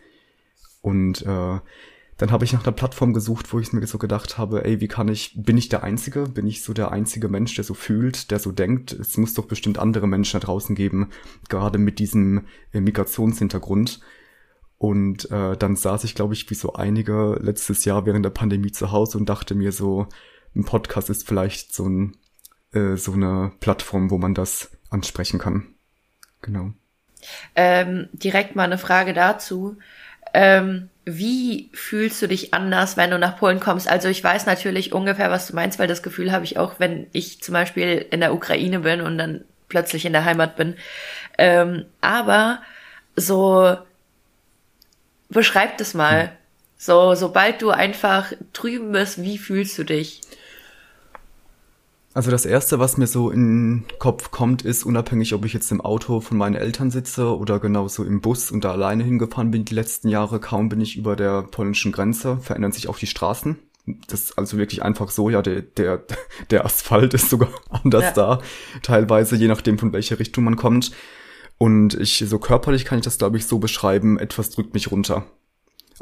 Und 0.80 1.22
äh, 1.22 1.60
dann 2.18 2.30
habe 2.30 2.44
ich 2.44 2.52
nach 2.52 2.64
einer 2.64 2.72
Plattform 2.72 3.12
gesucht, 3.12 3.52
wo 3.52 3.58
ich 3.58 3.72
mir 3.72 3.86
so 3.86 3.98
gedacht 3.98 4.38
habe, 4.38 4.64
ey, 4.64 4.80
wie 4.80 4.88
kann 4.88 5.08
ich, 5.08 5.32
bin 5.36 5.56
ich 5.56 5.68
der 5.68 5.82
Einzige? 5.82 6.24
Bin 6.24 6.46
ich 6.46 6.62
so 6.62 6.72
der 6.72 6.92
einzige 6.92 7.28
Mensch, 7.28 7.54
der 7.54 7.64
so 7.64 7.74
fühlt, 7.74 8.30
der 8.30 8.38
so 8.38 8.52
denkt? 8.52 8.92
Es 8.92 9.16
muss 9.16 9.34
doch 9.34 9.46
bestimmt 9.46 9.78
andere 9.78 10.06
Menschen 10.06 10.38
da 10.38 10.46
draußen 10.46 10.74
geben, 10.74 11.10
gerade 11.48 11.78
mit 11.78 11.98
diesem 11.98 12.46
äh, 12.72 12.80
Migrationshintergrund. 12.80 14.00
Und 14.78 15.30
äh, 15.30 15.56
dann 15.56 15.76
saß 15.76 16.04
ich, 16.04 16.14
glaube 16.14 16.34
ich, 16.34 16.50
wie 16.50 16.54
so 16.54 16.74
einige 16.74 17.38
letztes 17.40 17.84
Jahr 17.84 18.04
während 18.04 18.24
der 18.24 18.30
Pandemie 18.30 18.72
zu 18.72 18.90
Hause 18.90 19.16
und 19.16 19.28
dachte 19.28 19.54
mir 19.54 19.72
so, 19.72 20.08
ein 20.54 20.64
Podcast 20.64 21.08
ist 21.08 21.26
vielleicht 21.26 21.72
so, 21.72 21.88
ein, 21.88 22.16
äh, 22.72 22.96
so 22.96 23.12
eine 23.12 23.52
Plattform, 23.60 24.10
wo 24.10 24.18
man 24.18 24.34
das 24.34 24.70
ansprechen 24.90 25.38
kann. 25.38 25.74
Genau. 26.42 26.72
Ähm, 27.54 28.08
direkt 28.12 28.56
mal 28.56 28.64
eine 28.64 28.78
Frage 28.78 29.14
dazu. 29.14 29.76
Ähm, 30.34 30.88
wie 31.04 31.70
fühlst 31.72 32.22
du 32.22 32.28
dich 32.28 32.54
anders, 32.54 32.96
wenn 32.96 33.10
du 33.10 33.18
nach 33.18 33.36
Polen 33.36 33.60
kommst? 33.60 33.88
Also 33.88 34.08
ich 34.08 34.22
weiß 34.22 34.46
natürlich 34.46 34.92
ungefähr, 34.92 35.30
was 35.30 35.48
du 35.48 35.54
meinst, 35.54 35.78
weil 35.78 35.88
das 35.88 36.02
Gefühl 36.02 36.30
habe 36.32 36.44
ich 36.44 36.58
auch, 36.58 36.74
wenn 36.78 37.08
ich 37.12 37.42
zum 37.42 37.54
Beispiel 37.54 38.06
in 38.10 38.20
der 38.20 38.34
Ukraine 38.34 38.80
bin 38.80 39.00
und 39.00 39.18
dann 39.18 39.44
plötzlich 39.68 40.04
in 40.04 40.12
der 40.12 40.24
Heimat 40.24 40.56
bin. 40.56 40.76
Ähm, 41.38 41.86
aber 42.00 42.62
so 43.16 43.76
beschreib 45.28 45.78
das 45.78 45.94
mal. 45.94 46.22
Hm. 46.22 46.28
So, 46.78 47.14
sobald 47.14 47.62
du 47.62 47.70
einfach 47.70 48.32
drüben 48.52 48.92
bist, 48.92 49.22
wie 49.22 49.38
fühlst 49.38 49.78
du 49.78 49.84
dich? 49.84 50.20
Also 52.14 52.30
das 52.30 52.44
erste, 52.44 52.78
was 52.78 52.98
mir 52.98 53.06
so 53.06 53.30
in 53.30 53.84
den 53.86 53.98
Kopf 53.98 54.30
kommt, 54.30 54.62
ist 54.62 54.84
unabhängig, 54.84 55.32
ob 55.32 55.46
ich 55.46 55.54
jetzt 55.54 55.72
im 55.72 55.80
Auto 55.80 56.20
von 56.20 56.36
meinen 56.36 56.56
Eltern 56.56 56.90
sitze 56.90 57.34
oder 57.36 57.58
genauso 57.58 58.04
im 58.04 58.20
Bus 58.20 58.50
und 58.50 58.64
da 58.64 58.72
alleine 58.72 59.02
hingefahren 59.02 59.50
bin 59.50 59.64
die 59.64 59.74
letzten 59.74 60.08
Jahre, 60.08 60.38
kaum 60.38 60.68
bin 60.68 60.80
ich 60.82 60.98
über 60.98 61.16
der 61.16 61.42
polnischen 61.42 61.90
Grenze, 61.90 62.36
verändern 62.38 62.72
sich 62.72 62.88
auch 62.88 62.98
die 62.98 63.06
Straßen. 63.06 63.58
Das 64.08 64.24
ist 64.24 64.38
also 64.38 64.58
wirklich 64.58 64.82
einfach 64.82 65.10
so, 65.10 65.30
ja, 65.30 65.40
der, 65.40 65.62
der, 65.62 66.04
der 66.50 66.66
Asphalt 66.66 67.14
ist 67.14 67.30
sogar 67.30 67.48
anders 67.70 68.04
ja. 68.04 68.12
da, 68.12 68.40
teilweise, 68.82 69.36
je 69.36 69.48
nachdem 69.48 69.78
von 69.78 69.92
welcher 69.94 70.18
Richtung 70.18 70.44
man 70.44 70.56
kommt. 70.56 70.92
Und 71.56 71.94
ich, 71.94 72.22
so 72.26 72.38
körperlich 72.38 72.84
kann 72.84 72.98
ich 72.98 73.04
das, 73.04 73.18
glaube 73.18 73.38
ich, 73.38 73.46
so 73.46 73.58
beschreiben, 73.58 74.18
etwas 74.18 74.50
drückt 74.50 74.74
mich 74.74 74.90
runter. 74.90 75.24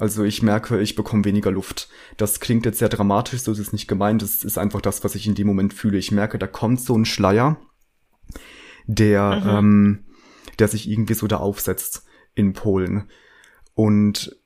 Also 0.01 0.25
ich 0.25 0.43
merke, 0.43 0.81
ich 0.81 0.95
bekomme 0.95 1.27
weniger 1.27 1.51
Luft. 1.51 1.91
Das 2.17 2.41
klingt 2.41 2.65
jetzt 2.65 2.79
sehr 2.79 2.89
dramatisch, 2.89 3.43
so 3.43 3.53
ist 3.53 3.59
es 3.59 3.75
nicht 3.75 3.87
gemeint. 3.87 4.23
Das 4.23 4.45
ist 4.45 4.57
einfach 4.57 4.81
das, 4.81 5.05
was 5.05 5.15
ich 5.15 5.27
in 5.27 5.35
dem 5.35 5.47
Moment 5.47 5.75
fühle. 5.75 5.99
Ich 5.99 6.11
merke, 6.11 6.39
da 6.39 6.47
kommt 6.47 6.81
so 6.81 6.97
ein 6.97 7.05
Schleier, 7.05 7.59
der, 8.87 9.43
mhm. 9.45 9.49
ähm, 9.49 10.05
der 10.59 10.69
sich 10.69 10.89
irgendwie 10.89 11.13
so 11.13 11.27
da 11.27 11.37
aufsetzt 11.37 12.07
in 12.35 12.55
Polen. 12.55 13.11
Und 13.75 14.41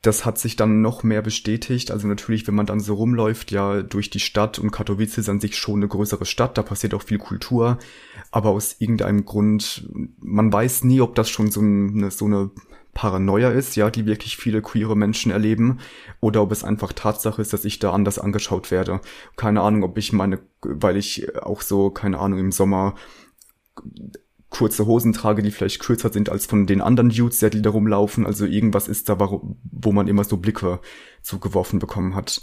das 0.00 0.24
hat 0.24 0.38
sich 0.38 0.56
dann 0.56 0.80
noch 0.80 1.02
mehr 1.02 1.20
bestätigt. 1.20 1.90
Also 1.90 2.08
natürlich, 2.08 2.46
wenn 2.46 2.54
man 2.54 2.64
dann 2.64 2.80
so 2.80 2.94
rumläuft, 2.94 3.50
ja, 3.50 3.82
durch 3.82 4.08
die 4.08 4.18
Stadt 4.18 4.58
und 4.58 4.70
Katowice 4.70 5.18
ist 5.18 5.28
an 5.28 5.40
sich 5.40 5.58
schon 5.58 5.80
eine 5.80 5.88
größere 5.88 6.24
Stadt, 6.24 6.56
da 6.56 6.62
passiert 6.62 6.94
auch 6.94 7.02
viel 7.02 7.18
Kultur, 7.18 7.78
aber 8.30 8.48
aus 8.48 8.76
irgendeinem 8.78 9.26
Grund, 9.26 9.90
man 10.20 10.50
weiß 10.50 10.84
nie, 10.84 11.02
ob 11.02 11.14
das 11.16 11.28
schon 11.28 11.50
so 11.50 11.60
eine, 11.60 12.10
so 12.10 12.24
eine 12.24 12.50
Paranoia 13.00 13.48
ist, 13.48 13.76
ja, 13.76 13.88
die 13.88 14.04
wirklich 14.04 14.36
viele 14.36 14.60
queere 14.60 14.94
Menschen 14.94 15.32
erleben, 15.32 15.78
oder 16.20 16.42
ob 16.42 16.52
es 16.52 16.64
einfach 16.64 16.92
Tatsache 16.92 17.40
ist, 17.40 17.54
dass 17.54 17.64
ich 17.64 17.78
da 17.78 17.92
anders 17.92 18.18
angeschaut 18.18 18.70
werde. 18.70 19.00
Keine 19.36 19.62
Ahnung, 19.62 19.84
ob 19.84 19.96
ich 19.96 20.12
meine, 20.12 20.40
weil 20.60 20.98
ich 20.98 21.34
auch 21.42 21.62
so, 21.62 21.88
keine 21.88 22.18
Ahnung, 22.18 22.38
im 22.38 22.52
Sommer 22.52 22.96
kurze 24.50 24.84
Hosen 24.84 25.14
trage, 25.14 25.42
die 25.42 25.50
vielleicht 25.50 25.80
kürzer 25.80 26.12
sind 26.12 26.28
als 26.28 26.44
von 26.44 26.66
den 26.66 26.82
anderen 26.82 27.08
Dudes, 27.08 27.38
die 27.38 27.62
da 27.62 27.70
rumlaufen. 27.70 28.26
Also 28.26 28.44
irgendwas 28.44 28.86
ist 28.86 29.08
da, 29.08 29.18
wo 29.18 29.92
man 29.92 30.06
immer 30.06 30.24
so 30.24 30.36
Blicke 30.36 30.78
zugeworfen 31.22 31.78
bekommen 31.78 32.14
hat. 32.14 32.42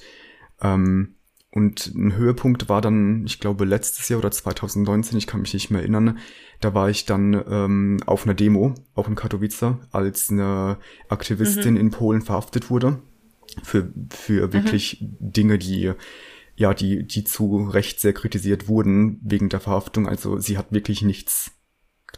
Ähm, 0.60 1.17
und 1.52 1.88
ein 1.96 2.16
Höhepunkt 2.16 2.70
war 2.70 2.82
dann, 2.82 3.26
ich 3.26 3.40
glaube, 3.40 3.66
letztes 3.66 4.10
Jahr 4.10 4.20
oder 4.20 4.32
2019, 4.32 5.18
ich 5.18 5.28
kann 5.28 5.42
mich 5.42 5.54
nicht 5.54 5.72
mehr 5.72 5.82
erinnern, 5.82 6.20
da 6.60 6.74
war 6.74 6.90
ich 6.90 7.06
dann 7.06 7.34
ähm, 7.50 7.98
auf 8.06 8.26
einer 8.26 8.34
Demo, 8.34 8.76
auch 8.96 9.08
in 9.08 9.16
Katowice, 9.16 9.76
als 9.92 10.30
eine 10.30 10.78
Aktivistin 11.10 11.76
mhm. 11.76 11.80
in 11.80 11.92
Polen 11.92 12.22
verhaftet 12.22 12.70
wurde. 12.70 13.02
Für, 13.64 13.92
für 14.10 14.48
mhm. 14.48 14.54
wirklich 14.54 15.02
mhm. 15.02 15.18
Dinge, 15.20 15.58
die 15.58 15.94
ja, 16.58 16.74
die, 16.74 17.06
die 17.06 17.24
zu 17.24 17.70
Recht 17.70 18.02
sehr 18.02 18.14
kritisiert 18.14 18.68
wurden 18.68 19.20
wegen 19.24 19.48
der 19.48 19.60
Verhaftung. 19.60 20.08
Also 20.08 20.40
sie 20.40 20.58
hat 20.58 20.72
wirklich 20.72 21.04
nichts, 21.04 21.52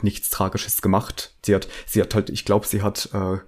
nichts 0.02 0.30
Tragisches 0.30 0.82
gemacht. 0.82 1.36
Sie 1.46 1.54
hat, 1.54 1.68
sie 1.86 2.02
hat 2.02 2.16
halt, 2.16 2.30
ich 2.30 2.46
glaube, 2.46 2.66
sie 2.66 2.82
hat 2.82 3.10
äh, 3.14 3.40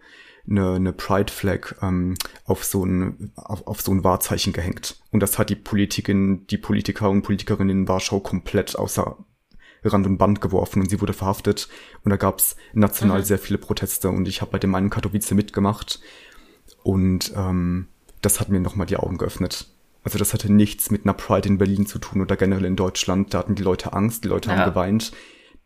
eine, 0.52 0.74
eine 0.74 0.94
Pride 0.94 1.32
Flag 1.32 1.76
ähm, 1.82 2.16
auf 2.46 2.64
so 2.64 2.86
ein 2.86 3.32
auf, 3.36 3.66
auf 3.66 3.82
so 3.82 3.92
ein 3.92 4.04
Wahrzeichen 4.04 4.54
gehängt 4.54 4.98
und 5.12 5.22
das 5.22 5.40
hat 5.40 5.50
die 5.50 5.56
Politikin 5.56 6.46
die 6.48 6.58
Politiker 6.58 7.10
und 7.10 7.24
Politikerinnen 7.24 7.82
in 7.82 7.88
Warschau 7.88 8.20
komplett 8.20 8.76
außer 8.76 9.18
Rand 9.84 10.06
und 10.06 10.18
Band 10.18 10.42
geworfen 10.42 10.82
und 10.82 10.90
sie 10.90 11.02
wurde 11.02 11.14
verhaftet 11.14 11.68
und 12.04 12.12
da 12.12 12.18
gab's 12.18 12.56
national 12.74 13.20
mhm. 13.20 13.26
sehr 13.26 13.40
viele 13.40 13.58
Proteste 13.58 14.10
und 14.10 14.28
ich 14.28 14.42
habe 14.42 14.52
bei 14.52 14.60
dem 14.60 14.76
einen 14.76 14.92
Katowice 14.92 15.32
mitgemacht 15.32 16.00
und 16.84 17.34
ähm, 17.36 17.88
das 18.22 18.40
hat 18.40 18.50
mir 18.50 18.60
nochmal 18.60 18.86
die 18.86 18.98
Augen 18.98 19.18
geöffnet. 19.18 19.68
Also 20.04 20.18
das 20.18 20.34
hatte 20.34 20.52
nichts 20.52 20.92
mit 20.92 21.06
einer 21.06 21.14
Pride 21.14 21.48
in 21.48 21.58
Berlin 21.58 21.86
zu 21.86 22.00
tun 22.00 22.22
oder 22.22 22.36
generell 22.36 22.66
in 22.66 22.76
Deutschland. 22.76 23.34
Da 23.34 23.40
hatten 23.40 23.54
die 23.54 23.64
Leute 23.64 23.94
Angst, 23.94 24.24
die 24.24 24.30
Leute 24.30 24.50
ja. 24.50 24.58
haben 24.58 24.70
geweint 24.70 25.12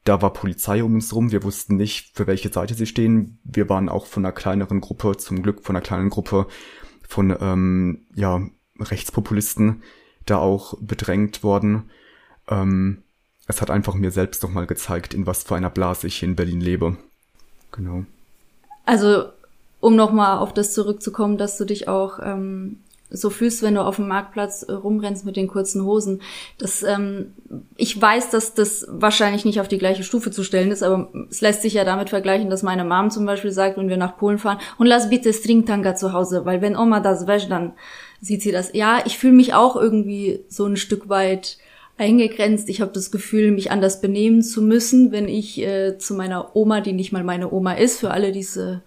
da 0.05 0.21
war 0.21 0.31
Polizei 0.31 0.83
um 0.83 0.93
uns 0.93 1.13
rum. 1.13 1.31
Wir 1.31 1.43
wussten 1.43 1.75
nicht, 1.75 2.15
für 2.15 2.27
welche 2.27 2.53
Seite 2.53 2.75
sie 2.75 2.85
stehen. 2.85 3.39
Wir 3.43 3.67
waren 3.69 3.89
auch 3.89 4.05
von 4.05 4.23
einer 4.23 4.31
kleineren 4.31 4.79
Gruppe, 4.79 5.17
zum 5.17 5.43
Glück 5.43 5.63
von 5.63 5.75
einer 5.75 5.83
kleinen 5.83 6.09
Gruppe 6.09 6.47
von 7.07 7.35
ähm, 7.41 8.05
ja 8.15 8.41
Rechtspopulisten 8.79 9.83
da 10.25 10.37
auch 10.37 10.75
bedrängt 10.79 11.43
worden. 11.43 11.89
Ähm, 12.47 13.03
es 13.47 13.61
hat 13.61 13.69
einfach 13.69 13.95
mir 13.95 14.11
selbst 14.11 14.43
noch 14.43 14.51
mal 14.51 14.67
gezeigt, 14.67 15.13
in 15.13 15.27
was 15.27 15.43
für 15.43 15.55
einer 15.55 15.69
Blase 15.69 16.07
ich 16.07 16.17
hier 16.17 16.29
in 16.29 16.35
Berlin 16.35 16.61
lebe. 16.61 16.97
Genau. 17.71 18.05
Also 18.85 19.25
um 19.79 19.95
noch 19.95 20.11
mal 20.11 20.37
auf 20.37 20.53
das 20.53 20.73
zurückzukommen, 20.73 21.37
dass 21.37 21.57
du 21.57 21.65
dich 21.65 21.87
auch 21.87 22.19
ähm, 22.21 22.79
so 23.09 23.29
fühlst, 23.29 23.61
wenn 23.61 23.75
du 23.75 23.81
auf 23.81 23.97
dem 23.97 24.07
Marktplatz 24.07 24.63
äh, 24.63 24.71
rumrennst 24.71 25.25
mit 25.25 25.35
den 25.35 25.47
kurzen 25.47 25.85
Hosen. 25.85 26.21
Das, 26.57 26.83
ähm, 26.83 27.33
ich 27.77 27.99
weiß, 27.99 28.31
dass 28.31 28.53
das 28.53 28.85
wahrscheinlich 28.89 29.45
nicht 29.45 29.59
auf 29.59 29.67
die 29.67 29.77
gleiche 29.77 30.03
Stufe 30.03 30.31
zu 30.31 30.43
stellen 30.43 30.71
ist, 30.71 30.83
aber 30.83 31.09
es 31.29 31.41
lässt 31.41 31.61
sich 31.61 31.73
ja 31.73 31.83
damit 31.83 32.09
vergleichen, 32.09 32.49
dass 32.49 32.63
meine 32.63 32.83
Mom 32.83 33.11
zum 33.11 33.25
Beispiel 33.25 33.51
sagt, 33.51 33.77
wenn 33.77 33.89
wir 33.89 33.97
nach 33.97 34.17
Polen 34.17 34.37
fahren, 34.37 34.59
und 34.77 34.87
lass 34.87 35.09
bitte 35.09 35.33
Stringtanga 35.33 35.95
zu 35.95 36.13
Hause, 36.13 36.45
weil 36.45 36.61
wenn 36.61 36.75
Oma 36.75 36.99
das 36.99 37.27
wäscht, 37.27 37.51
dann 37.51 37.73
sieht 38.21 38.41
sie 38.41 38.51
das. 38.51 38.71
Ja, 38.73 39.03
ich 39.05 39.17
fühle 39.17 39.33
mich 39.33 39.53
auch 39.53 39.75
irgendwie 39.75 40.43
so 40.49 40.65
ein 40.65 40.77
Stück 40.77 41.09
weit 41.09 41.57
eingegrenzt. 41.97 42.69
Ich 42.69 42.81
habe 42.81 42.91
das 42.91 43.11
Gefühl, 43.11 43.51
mich 43.51 43.71
anders 43.71 44.01
benehmen 44.01 44.41
zu 44.41 44.61
müssen, 44.61 45.11
wenn 45.11 45.27
ich 45.27 45.61
äh, 45.61 45.97
zu 45.97 46.13
meiner 46.13 46.55
Oma, 46.55 46.81
die 46.81 46.93
nicht 46.93 47.11
mal 47.11 47.23
meine 47.23 47.51
Oma 47.51 47.73
ist, 47.73 47.99
für 47.99 48.11
alle 48.11 48.31
diese 48.31 48.81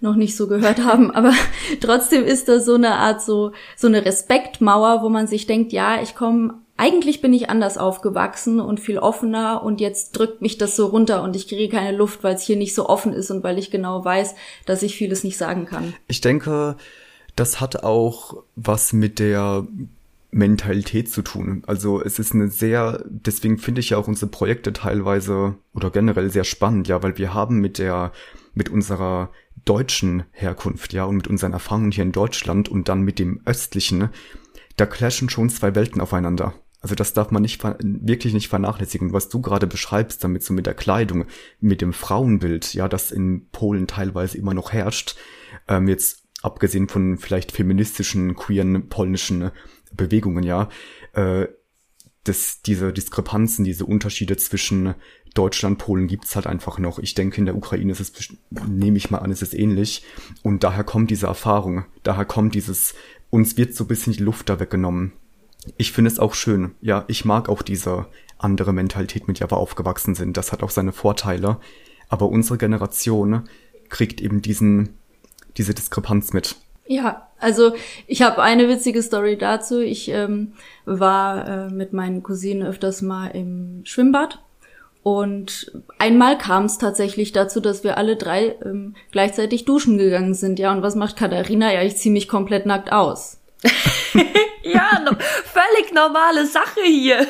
noch 0.00 0.14
nicht 0.14 0.36
so 0.36 0.46
gehört 0.46 0.84
haben, 0.84 1.10
aber 1.14 1.32
trotzdem 1.80 2.24
ist 2.24 2.48
das 2.48 2.64
so 2.64 2.74
eine 2.74 2.94
Art 2.96 3.22
so 3.22 3.52
so 3.76 3.86
eine 3.86 4.04
Respektmauer, 4.04 5.02
wo 5.02 5.08
man 5.08 5.26
sich 5.26 5.46
denkt, 5.46 5.72
ja, 5.72 6.00
ich 6.02 6.14
komme 6.14 6.54
eigentlich 6.78 7.20
bin 7.20 7.34
ich 7.34 7.50
anders 7.50 7.76
aufgewachsen 7.76 8.60
und 8.60 8.78
viel 8.78 8.98
offener 8.98 9.64
und 9.64 9.80
jetzt 9.80 10.12
drückt 10.12 10.40
mich 10.40 10.58
das 10.58 10.76
so 10.76 10.86
runter 10.86 11.22
und 11.24 11.34
ich 11.34 11.48
kriege 11.48 11.68
keine 11.68 11.96
Luft, 11.96 12.22
weil 12.22 12.36
es 12.36 12.42
hier 12.42 12.56
nicht 12.56 12.74
so 12.74 12.88
offen 12.88 13.12
ist 13.12 13.32
und 13.32 13.42
weil 13.42 13.58
ich 13.58 13.72
genau 13.72 14.04
weiß, 14.04 14.36
dass 14.64 14.84
ich 14.84 14.96
vieles 14.96 15.24
nicht 15.24 15.36
sagen 15.36 15.66
kann. 15.66 15.92
Ich 16.06 16.20
denke, 16.20 16.76
das 17.34 17.60
hat 17.60 17.82
auch 17.82 18.44
was 18.54 18.92
mit 18.92 19.18
der 19.18 19.66
Mentalität 20.30 21.10
zu 21.10 21.22
tun. 21.22 21.62
Also 21.66 22.00
es 22.00 22.20
ist 22.20 22.32
eine 22.32 22.48
sehr, 22.48 23.02
deswegen 23.06 23.58
finde 23.58 23.80
ich 23.80 23.90
ja 23.90 23.98
auch 23.98 24.06
unsere 24.06 24.30
Projekte 24.30 24.72
teilweise 24.72 25.56
oder 25.74 25.90
generell 25.90 26.30
sehr 26.30 26.44
spannend, 26.44 26.86
ja, 26.86 27.02
weil 27.02 27.18
wir 27.18 27.34
haben 27.34 27.58
mit 27.58 27.78
der, 27.78 28.12
mit 28.54 28.68
unserer 28.68 29.30
deutschen 29.64 30.24
Herkunft, 30.30 30.92
ja, 30.92 31.04
und 31.04 31.16
mit 31.16 31.28
unseren 31.28 31.52
Erfahrungen 31.52 31.92
hier 31.92 32.04
in 32.04 32.12
Deutschland 32.12 32.68
und 32.68 32.88
dann 32.88 33.02
mit 33.02 33.18
dem 33.18 33.40
östlichen, 33.44 34.10
da 34.76 34.86
clashen 34.86 35.28
schon 35.28 35.50
zwei 35.50 35.74
Welten 35.74 36.00
aufeinander. 36.00 36.54
Also 36.80 36.94
das 36.94 37.12
darf 37.12 37.30
man 37.30 37.42
nicht 37.42 37.62
wirklich 37.62 38.34
nicht 38.34 38.48
vernachlässigen. 38.48 39.12
Was 39.12 39.28
du 39.28 39.40
gerade 39.40 39.66
beschreibst, 39.66 40.22
damit 40.22 40.44
so 40.44 40.54
mit 40.54 40.66
der 40.66 40.74
Kleidung, 40.74 41.24
mit 41.60 41.80
dem 41.80 41.92
Frauenbild, 41.92 42.72
ja, 42.74 42.88
das 42.88 43.10
in 43.10 43.48
Polen 43.50 43.88
teilweise 43.88 44.38
immer 44.38 44.54
noch 44.54 44.72
herrscht, 44.72 45.16
ähm, 45.66 45.88
jetzt 45.88 46.24
abgesehen 46.42 46.88
von 46.88 47.18
vielleicht 47.18 47.50
feministischen, 47.50 48.36
queeren 48.36 48.88
polnischen 48.88 49.50
Bewegungen, 49.92 50.44
ja, 50.44 50.68
äh, 51.14 51.48
das, 52.24 52.62
diese 52.62 52.92
Diskrepanzen, 52.92 53.64
diese 53.64 53.86
Unterschiede 53.86 54.36
zwischen 54.36 54.94
Deutschland, 55.34 55.78
Polen 55.78 56.06
gibt's 56.06 56.36
halt 56.36 56.46
einfach 56.46 56.78
noch. 56.78 56.98
Ich 56.98 57.14
denke, 57.14 57.38
in 57.38 57.46
der 57.46 57.56
Ukraine 57.56 57.92
ist 57.92 58.00
es, 58.00 58.12
nehme 58.50 58.96
ich 58.96 59.10
mal 59.10 59.18
an, 59.18 59.30
ist 59.30 59.42
es 59.42 59.54
ähnlich. 59.54 60.04
Und 60.42 60.64
daher 60.64 60.84
kommt 60.84 61.10
diese 61.10 61.26
Erfahrung, 61.26 61.84
daher 62.02 62.24
kommt 62.24 62.54
dieses, 62.54 62.94
uns 63.30 63.56
wird 63.56 63.74
so 63.74 63.84
ein 63.84 63.88
bisschen 63.88 64.12
die 64.12 64.22
Luft 64.22 64.48
da 64.48 64.60
weggenommen. 64.60 65.12
Ich 65.76 65.92
finde 65.92 66.10
es 66.10 66.18
auch 66.18 66.34
schön. 66.34 66.72
Ja, 66.80 67.04
ich 67.08 67.24
mag 67.24 67.48
auch 67.48 67.62
diese 67.62 68.06
andere 68.38 68.72
Mentalität, 68.72 69.28
mit 69.28 69.40
der 69.40 69.50
wir 69.50 69.56
aufgewachsen 69.56 70.14
sind. 70.14 70.36
Das 70.36 70.52
hat 70.52 70.62
auch 70.62 70.70
seine 70.70 70.92
Vorteile. 70.92 71.58
Aber 72.08 72.28
unsere 72.28 72.58
Generation 72.58 73.48
kriegt 73.88 74.20
eben 74.20 74.40
diesen, 74.40 74.90
diese 75.56 75.74
Diskrepanz 75.74 76.32
mit. 76.32 76.56
Ja, 76.86 77.28
also 77.38 77.74
ich 78.06 78.22
habe 78.22 78.42
eine 78.42 78.68
witzige 78.68 79.02
Story 79.02 79.36
dazu. 79.36 79.80
Ich 79.80 80.08
ähm, 80.08 80.54
war 80.86 81.46
äh, 81.46 81.70
mit 81.70 81.92
meinen 81.92 82.22
Cousinen 82.22 82.66
öfters 82.66 83.02
mal 83.02 83.28
im 83.28 83.82
Schwimmbad 83.84 84.42
und 85.02 85.72
einmal 85.98 86.36
kam 86.36 86.64
es 86.64 86.78
tatsächlich 86.78 87.32
dazu, 87.32 87.60
dass 87.60 87.84
wir 87.84 87.96
alle 87.96 88.16
drei 88.16 88.56
ähm, 88.64 88.94
gleichzeitig 89.10 89.64
duschen 89.64 89.96
gegangen 89.96 90.34
sind. 90.34 90.58
Ja, 90.58 90.72
und 90.72 90.82
was 90.82 90.96
macht 90.96 91.16
Katharina? 91.16 91.72
Ja, 91.72 91.82
ich 91.82 91.96
ziehe 91.96 92.12
mich 92.12 92.28
komplett 92.28 92.66
nackt 92.66 92.92
aus. 92.92 93.38
ja, 94.62 95.00
no, 95.04 95.12
völlig 95.44 95.92
normale 95.94 96.46
Sache 96.46 96.80
hier. 96.84 97.26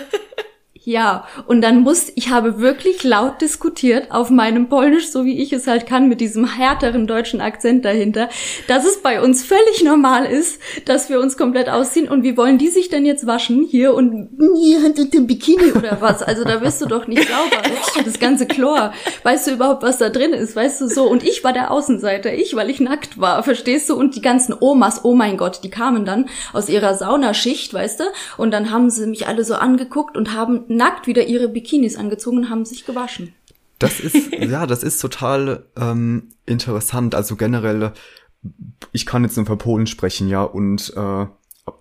Ja, 0.88 1.26
und 1.44 1.60
dann 1.60 1.82
muss, 1.82 2.10
ich 2.14 2.30
habe 2.30 2.60
wirklich 2.60 3.04
laut 3.04 3.42
diskutiert 3.42 4.10
auf 4.10 4.30
meinem 4.30 4.70
Polnisch, 4.70 5.10
so 5.10 5.26
wie 5.26 5.38
ich 5.38 5.52
es 5.52 5.66
halt 5.66 5.86
kann, 5.86 6.08
mit 6.08 6.22
diesem 6.22 6.46
härteren 6.46 7.06
deutschen 7.06 7.42
Akzent 7.42 7.84
dahinter, 7.84 8.30
dass 8.68 8.86
es 8.86 9.02
bei 9.02 9.20
uns 9.20 9.44
völlig 9.44 9.84
normal 9.84 10.24
ist, 10.24 10.58
dass 10.86 11.10
wir 11.10 11.20
uns 11.20 11.36
komplett 11.36 11.68
ausziehen 11.68 12.08
und 12.08 12.22
wie 12.22 12.38
wollen 12.38 12.56
die 12.56 12.68
sich 12.68 12.88
denn 12.88 13.04
jetzt 13.04 13.26
waschen 13.26 13.66
hier 13.70 13.92
und 13.92 14.30
hier 14.56 14.78
und 14.78 15.12
dem 15.12 15.26
Bikini 15.26 15.72
oder 15.72 15.98
was? 16.00 16.22
Also 16.22 16.44
da 16.44 16.62
wirst 16.62 16.80
du 16.80 16.86
doch 16.86 17.06
nicht 17.06 17.28
sauber. 17.28 17.62
Das 18.02 18.18
ganze 18.18 18.46
Chlor. 18.46 18.94
Weißt 19.24 19.46
du 19.46 19.50
überhaupt, 19.50 19.82
was 19.82 19.98
da 19.98 20.08
drin 20.08 20.32
ist? 20.32 20.56
Weißt 20.56 20.80
du 20.80 20.88
so? 20.88 21.06
Und 21.06 21.22
ich 21.22 21.44
war 21.44 21.52
der 21.52 21.70
Außenseiter, 21.70 22.32
ich, 22.32 22.56
weil 22.56 22.70
ich 22.70 22.80
nackt 22.80 23.20
war, 23.20 23.42
verstehst 23.42 23.90
du? 23.90 23.94
Und 23.94 24.16
die 24.16 24.22
ganzen 24.22 24.54
Omas, 24.58 25.04
oh 25.04 25.14
mein 25.14 25.36
Gott, 25.36 25.60
die 25.64 25.70
kamen 25.70 26.06
dann 26.06 26.30
aus 26.54 26.70
ihrer 26.70 26.94
Saunaschicht, 26.94 27.74
weißt 27.74 28.00
du? 28.00 28.04
Und 28.38 28.52
dann 28.52 28.70
haben 28.70 28.88
sie 28.88 29.06
mich 29.06 29.26
alle 29.26 29.44
so 29.44 29.54
angeguckt 29.54 30.16
und 30.16 30.32
haben 30.32 30.64
nackt 30.78 31.06
wieder 31.06 31.26
ihre 31.26 31.48
Bikinis 31.48 31.96
angezogen 31.96 32.38
und 32.38 32.50
haben 32.50 32.64
sich 32.64 32.86
gewaschen. 32.86 33.34
Das 33.78 34.00
ist, 34.00 34.32
ja, 34.38 34.66
das 34.66 34.82
ist 34.82 34.98
total 35.00 35.66
ähm, 35.76 36.30
interessant. 36.46 37.14
Also 37.14 37.36
generell, 37.36 37.92
ich 38.92 39.04
kann 39.04 39.24
jetzt 39.24 39.36
nur 39.36 39.44
für 39.44 39.56
Polen 39.56 39.86
sprechen, 39.86 40.28
ja, 40.28 40.42
und 40.42 40.94
äh, 40.96 41.26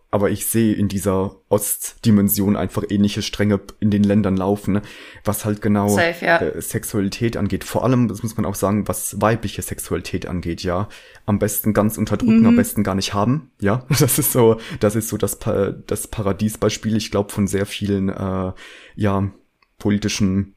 aber 0.10 0.30
ich 0.32 0.46
sehe 0.48 0.74
in 0.74 0.88
dieser 0.88 1.36
Ostdimension 1.50 2.56
einfach 2.56 2.84
ähnliche 2.90 3.22
Stränge 3.22 3.60
in 3.80 3.92
den 3.92 4.04
Ländern 4.04 4.38
laufen, 4.38 4.74
ne? 4.76 4.82
was 5.26 5.44
halt 5.44 5.62
genau 5.62 5.90
Safe, 5.90 6.26
ja. 6.26 6.38
äh, 6.38 6.62
Sexualität 6.62 7.36
angeht. 7.36 7.64
Vor 7.66 7.84
allem, 7.84 8.08
das 8.08 8.24
muss 8.24 8.38
man 8.38 8.46
auch 8.46 8.56
sagen, 8.56 8.88
was 8.88 9.20
weibliche 9.22 9.62
Sexualität 9.62 10.26
angeht, 10.26 10.64
ja. 10.64 10.88
Am 11.26 11.40
besten 11.40 11.74
ganz 11.74 11.98
unterdrücken, 11.98 12.40
Mhm. 12.40 12.46
am 12.48 12.56
besten 12.56 12.84
gar 12.84 12.96
nicht 12.96 13.14
haben, 13.14 13.52
ja. 13.60 13.86
Das 14.00 14.18
ist 14.18 14.32
so, 14.32 14.60
das 14.80 14.96
ist 14.96 15.10
so 15.10 15.18
das, 15.18 15.40
Pa- 15.40 15.72
das 15.72 16.08
Paradiesbeispiel, 16.08 16.96
ich 16.96 17.12
glaube, 17.12 17.32
von 17.34 17.48
sehr 17.48 17.66
vielen, 17.66 18.10
äh, 18.10 18.54
ja, 18.96 19.30
politischen 19.78 20.56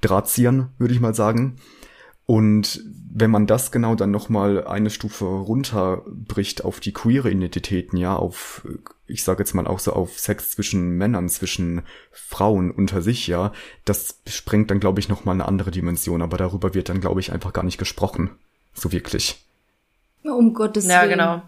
Drahtziehern, 0.00 0.70
würde 0.78 0.94
ich 0.94 1.00
mal 1.00 1.14
sagen. 1.14 1.56
Und 2.26 2.82
wenn 3.16 3.30
man 3.30 3.46
das 3.46 3.70
genau 3.70 3.94
dann 3.94 4.10
nochmal 4.10 4.66
eine 4.66 4.90
Stufe 4.90 5.24
runterbricht 5.26 6.64
auf 6.64 6.80
die 6.80 6.92
queere 6.92 7.30
Identitäten, 7.30 7.98
ja, 7.98 8.16
auf, 8.16 8.66
ich 9.06 9.22
sage 9.24 9.40
jetzt 9.40 9.54
mal 9.54 9.66
auch 9.66 9.78
so 9.78 9.92
auf 9.92 10.18
Sex 10.18 10.50
zwischen 10.50 10.96
Männern, 10.96 11.28
zwischen 11.28 11.82
Frauen 12.10 12.70
unter 12.70 13.02
sich, 13.02 13.26
ja, 13.26 13.52
das 13.84 14.20
sprengt 14.26 14.70
dann, 14.70 14.80
glaube 14.80 15.00
ich, 15.00 15.08
nochmal 15.08 15.34
eine 15.34 15.46
andere 15.46 15.70
Dimension, 15.70 16.22
aber 16.22 16.38
darüber 16.38 16.74
wird 16.74 16.88
dann, 16.88 17.00
glaube 17.00 17.20
ich, 17.20 17.30
einfach 17.30 17.52
gar 17.52 17.62
nicht 17.62 17.78
gesprochen. 17.78 18.30
So 18.72 18.90
wirklich. 18.90 19.44
Um 20.24 20.54
Gottes 20.54 20.86
Ja, 20.86 21.02
Willen. 21.02 21.10
genau. 21.10 21.42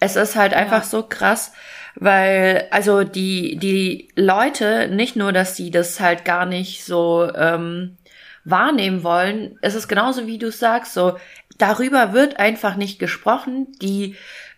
Es 0.00 0.16
ist 0.16 0.36
halt 0.36 0.54
einfach 0.54 0.84
so 0.84 1.02
krass, 1.02 1.52
weil, 1.96 2.66
also 2.70 3.04
die, 3.04 3.56
die 3.56 4.08
Leute, 4.16 4.88
nicht 4.88 5.16
nur, 5.16 5.32
dass 5.32 5.54
die 5.54 5.70
das 5.70 6.00
halt 6.00 6.24
gar 6.24 6.46
nicht 6.46 6.84
so 6.84 7.28
ähm, 7.34 7.96
wahrnehmen 8.44 9.02
wollen, 9.02 9.58
es 9.62 9.74
ist 9.74 9.88
genauso 9.88 10.26
wie 10.26 10.38
du 10.38 10.50
sagst, 10.50 10.94
so, 10.94 11.18
darüber 11.58 12.12
wird 12.12 12.38
einfach 12.38 12.76
nicht 12.76 12.98
gesprochen, 12.98 13.68
die 13.80 14.16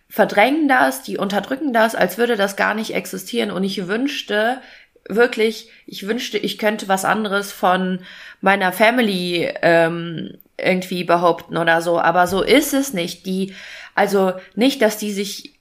verdrängen 0.09 0.67
das, 0.67 1.03
die 1.03 1.17
unterdrücken 1.17 1.73
das, 1.73 1.95
als 1.95 2.17
würde 2.17 2.35
das 2.35 2.55
gar 2.55 2.73
nicht 2.73 2.93
existieren. 2.93 3.49
Und 3.49 3.63
ich 3.63 3.87
wünschte, 3.87 4.59
wirklich, 5.07 5.69
ich 5.85 6.07
wünschte, 6.07 6.37
ich 6.37 6.57
könnte 6.57 6.87
was 6.87 7.05
anderes 7.05 7.51
von 7.51 7.99
meiner 8.41 8.71
Family 8.71 9.51
ähm, 9.61 10.37
irgendwie 10.57 11.03
behaupten 11.03 11.57
oder 11.57 11.81
so, 11.81 11.99
aber 11.99 12.27
so 12.27 12.41
ist 12.41 12.73
es 12.73 12.93
nicht. 12.93 13.25
Die, 13.25 13.55
also 13.95 14.33
nicht, 14.55 14.81
dass 14.81 14.97
die 14.97 15.11
sich 15.11 15.53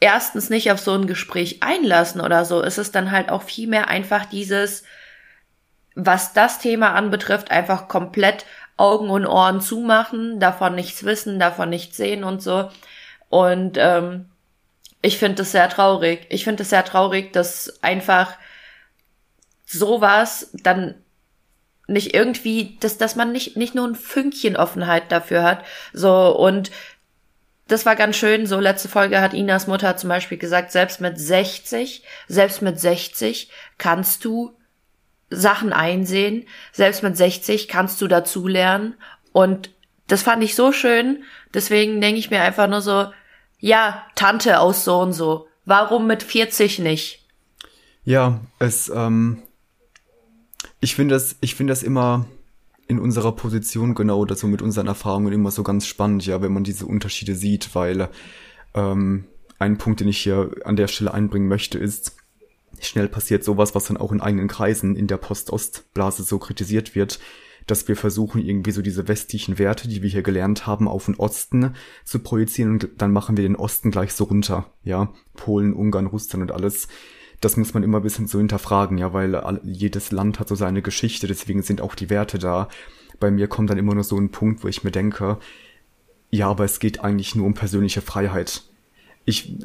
erstens 0.00 0.50
nicht 0.50 0.70
auf 0.70 0.80
so 0.80 0.92
ein 0.92 1.06
Gespräch 1.06 1.62
einlassen 1.62 2.20
oder 2.20 2.44
so, 2.44 2.62
es 2.62 2.78
ist 2.78 2.94
dann 2.94 3.10
halt 3.10 3.30
auch 3.30 3.42
viel 3.42 3.68
mehr 3.68 3.88
einfach 3.88 4.26
dieses, 4.26 4.84
was 5.94 6.32
das 6.32 6.58
Thema 6.58 6.94
anbetrifft, 6.94 7.50
einfach 7.50 7.88
komplett 7.88 8.44
Augen 8.76 9.10
und 9.10 9.26
Ohren 9.26 9.60
zumachen, 9.60 10.40
davon 10.40 10.74
nichts 10.74 11.04
wissen, 11.04 11.38
davon 11.38 11.70
nichts 11.70 11.96
sehen 11.96 12.24
und 12.24 12.42
so. 12.42 12.70
Und 13.28 13.76
ähm, 13.78 14.26
ich 15.02 15.18
finde 15.18 15.36
das 15.36 15.52
sehr 15.52 15.68
traurig. 15.68 16.26
Ich 16.30 16.44
finde 16.44 16.62
es 16.62 16.70
sehr 16.70 16.84
traurig, 16.84 17.32
dass 17.32 17.82
einfach 17.82 18.36
sowas 19.66 20.50
dann 20.54 20.94
nicht 21.86 22.14
irgendwie, 22.14 22.78
dass, 22.80 22.96
dass 22.96 23.14
man 23.14 23.30
nicht, 23.30 23.56
nicht 23.56 23.74
nur 23.74 23.86
ein 23.86 23.94
Fünkchen 23.94 24.56
Offenheit 24.56 25.12
dafür 25.12 25.42
hat. 25.42 25.64
So, 25.92 26.34
und 26.36 26.70
das 27.68 27.86
war 27.86 27.96
ganz 27.96 28.16
schön. 28.16 28.46
So, 28.46 28.58
letzte 28.58 28.88
Folge 28.88 29.20
hat 29.20 29.34
Inas 29.34 29.66
Mutter 29.66 29.96
zum 29.96 30.08
Beispiel 30.08 30.38
gesagt, 30.38 30.72
selbst 30.72 31.00
mit 31.00 31.18
60, 31.18 32.02
selbst 32.28 32.62
mit 32.62 32.80
60 32.80 33.50
kannst 33.78 34.24
du 34.24 34.56
Sachen 35.36 35.72
einsehen. 35.72 36.44
Selbst 36.72 37.02
mit 37.02 37.16
60 37.16 37.68
kannst 37.68 38.00
du 38.00 38.08
dazulernen. 38.08 38.94
Und 39.32 39.70
das 40.06 40.22
fand 40.22 40.42
ich 40.42 40.54
so 40.54 40.72
schön. 40.72 41.22
Deswegen 41.52 42.00
denke 42.00 42.18
ich 42.18 42.30
mir 42.30 42.42
einfach 42.42 42.68
nur 42.68 42.80
so, 42.80 43.06
ja, 43.58 44.04
Tante 44.14 44.60
aus 44.60 44.84
so 44.84 45.00
und 45.00 45.12
so. 45.12 45.48
Warum 45.64 46.06
mit 46.06 46.22
40 46.22 46.78
nicht? 46.80 47.26
Ja, 48.04 48.40
es, 48.58 48.90
ähm, 48.94 49.42
ich 50.80 50.94
finde 50.94 51.14
das, 51.14 51.36
ich 51.40 51.54
finde 51.54 51.72
das 51.72 51.82
immer 51.82 52.26
in 52.86 52.98
unserer 52.98 53.32
Position 53.32 53.94
genau 53.94 54.18
oder 54.18 54.34
so 54.34 54.46
mit 54.46 54.60
unseren 54.60 54.86
Erfahrungen 54.86 55.32
immer 55.32 55.50
so 55.50 55.62
ganz 55.62 55.86
spannend, 55.86 56.26
ja, 56.26 56.42
wenn 56.42 56.52
man 56.52 56.64
diese 56.64 56.84
Unterschiede 56.84 57.34
sieht, 57.34 57.74
weil 57.74 58.10
ähm, 58.74 59.24
ein 59.58 59.78
Punkt, 59.78 60.00
den 60.00 60.08
ich 60.08 60.18
hier 60.18 60.50
an 60.64 60.76
der 60.76 60.88
Stelle 60.88 61.14
einbringen 61.14 61.48
möchte, 61.48 61.78
ist, 61.78 62.16
schnell 62.80 63.08
passiert 63.08 63.44
sowas, 63.44 63.74
was 63.74 63.86
dann 63.86 63.96
auch 63.96 64.12
in 64.12 64.20
eigenen 64.20 64.48
Kreisen 64.48 64.96
in 64.96 65.06
der 65.06 65.16
Post-Ost-Blase 65.16 66.22
so 66.22 66.38
kritisiert 66.38 66.94
wird, 66.94 67.18
dass 67.66 67.88
wir 67.88 67.96
versuchen, 67.96 68.42
irgendwie 68.42 68.72
so 68.72 68.82
diese 68.82 69.08
westlichen 69.08 69.58
Werte, 69.58 69.88
die 69.88 70.02
wir 70.02 70.10
hier 70.10 70.22
gelernt 70.22 70.66
haben, 70.66 70.86
auf 70.86 71.06
den 71.06 71.14
Osten 71.14 71.74
zu 72.04 72.18
projizieren 72.18 72.72
und 72.72 72.88
dann 72.98 73.12
machen 73.12 73.36
wir 73.36 73.44
den 73.44 73.56
Osten 73.56 73.90
gleich 73.90 74.12
so 74.12 74.24
runter, 74.24 74.70
ja, 74.82 75.12
Polen, 75.34 75.72
Ungarn, 75.72 76.06
Russland 76.06 76.42
und 76.42 76.52
alles. 76.52 76.88
Das 77.40 77.56
muss 77.56 77.74
man 77.74 77.82
immer 77.82 77.98
ein 77.98 78.02
bisschen 78.02 78.26
so 78.26 78.38
hinterfragen, 78.38 78.98
ja, 78.98 79.12
weil 79.12 79.60
jedes 79.64 80.12
Land 80.12 80.40
hat 80.40 80.48
so 80.48 80.54
seine 80.54 80.82
Geschichte, 80.82 81.26
deswegen 81.26 81.62
sind 81.62 81.80
auch 81.80 81.94
die 81.94 82.10
Werte 82.10 82.38
da. 82.38 82.68
Bei 83.20 83.30
mir 83.30 83.48
kommt 83.48 83.70
dann 83.70 83.78
immer 83.78 83.94
nur 83.94 84.04
so 84.04 84.18
ein 84.18 84.30
Punkt, 84.30 84.64
wo 84.64 84.68
ich 84.68 84.84
mir 84.84 84.90
denke, 84.90 85.38
ja, 86.30 86.48
aber 86.48 86.64
es 86.64 86.80
geht 86.80 87.00
eigentlich 87.00 87.34
nur 87.34 87.46
um 87.46 87.54
persönliche 87.54 88.00
Freiheit. 88.00 88.64
Ich, 89.24 89.56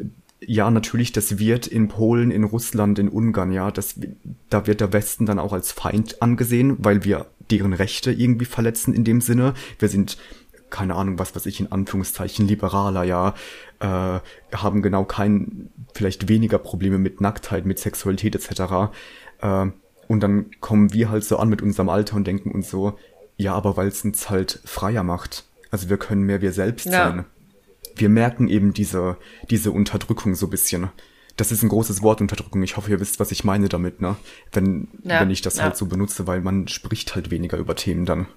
ja, 0.41 0.71
natürlich, 0.71 1.11
das 1.11 1.37
wird 1.37 1.67
in 1.67 1.87
Polen, 1.89 2.31
in 2.31 2.43
Russland, 2.43 2.97
in 2.99 3.09
Ungarn, 3.09 3.51
ja, 3.51 3.71
das, 3.71 3.95
da 4.49 4.67
wird 4.67 4.81
der 4.81 4.93
Westen 4.93 5.25
dann 5.25 5.39
auch 5.39 5.53
als 5.53 5.71
Feind 5.71 6.21
angesehen, 6.21 6.77
weil 6.79 7.03
wir 7.03 7.25
deren 7.51 7.73
Rechte 7.73 8.11
irgendwie 8.11 8.45
verletzen 8.45 8.93
in 8.93 9.03
dem 9.03 9.21
Sinne. 9.21 9.53
Wir 9.79 9.89
sind, 9.89 10.17
keine 10.69 10.95
Ahnung, 10.95 11.19
was 11.19 11.35
weiß 11.35 11.45
ich, 11.45 11.59
in 11.59 11.71
Anführungszeichen 11.71 12.47
liberaler, 12.47 13.03
ja, 13.03 13.33
äh, 13.79 14.19
haben 14.55 14.81
genau 14.81 15.03
kein, 15.03 15.69
vielleicht 15.93 16.29
weniger 16.29 16.57
Probleme 16.57 16.97
mit 16.99 17.21
Nacktheit, 17.21 17.65
mit 17.65 17.79
Sexualität 17.79 18.35
etc. 18.35 18.91
Äh, 19.41 19.67
und 20.07 20.21
dann 20.21 20.51
kommen 20.61 20.93
wir 20.93 21.09
halt 21.09 21.23
so 21.23 21.37
an 21.37 21.49
mit 21.49 21.61
unserem 21.61 21.89
Alter 21.89 22.15
und 22.15 22.25
denken 22.25 22.51
uns 22.51 22.69
so, 22.69 22.97
ja, 23.35 23.53
aber 23.53 23.77
weil 23.77 23.87
es 23.87 24.03
uns 24.05 24.29
halt 24.29 24.61
freier 24.65 25.03
macht. 25.03 25.45
Also 25.71 25.89
wir 25.89 25.97
können 25.97 26.23
mehr 26.23 26.41
wir 26.41 26.51
selbst 26.51 26.85
Ja. 26.85 27.09
sein 27.09 27.25
wir 27.99 28.09
merken 28.09 28.47
eben 28.47 28.73
diese, 28.73 29.17
diese 29.49 29.71
Unterdrückung 29.71 30.35
so 30.35 30.47
bisschen. 30.47 30.89
Das 31.37 31.51
ist 31.51 31.63
ein 31.63 31.69
großes 31.69 32.01
Wort, 32.01 32.19
Unterdrückung. 32.19 32.63
Ich 32.63 32.75
hoffe, 32.75 32.91
ihr 32.91 32.99
wisst, 32.99 33.19
was 33.19 33.31
ich 33.31 33.43
meine 33.43 33.69
damit, 33.69 34.01
ne? 34.01 34.17
Wenn, 34.51 34.89
Ja, 35.03 35.21
wenn 35.21 35.29
ich 35.29 35.41
das 35.41 35.57
ja. 35.57 35.63
halt 35.63 35.77
so 35.77 35.85
benutze, 35.85 36.27
weil 36.27 36.41
man 36.41 36.67
spricht 36.67 37.15
halt 37.15 37.31
weniger 37.31 37.57
über 37.57 37.75
Themen 37.75 38.05
dann. 38.05 38.27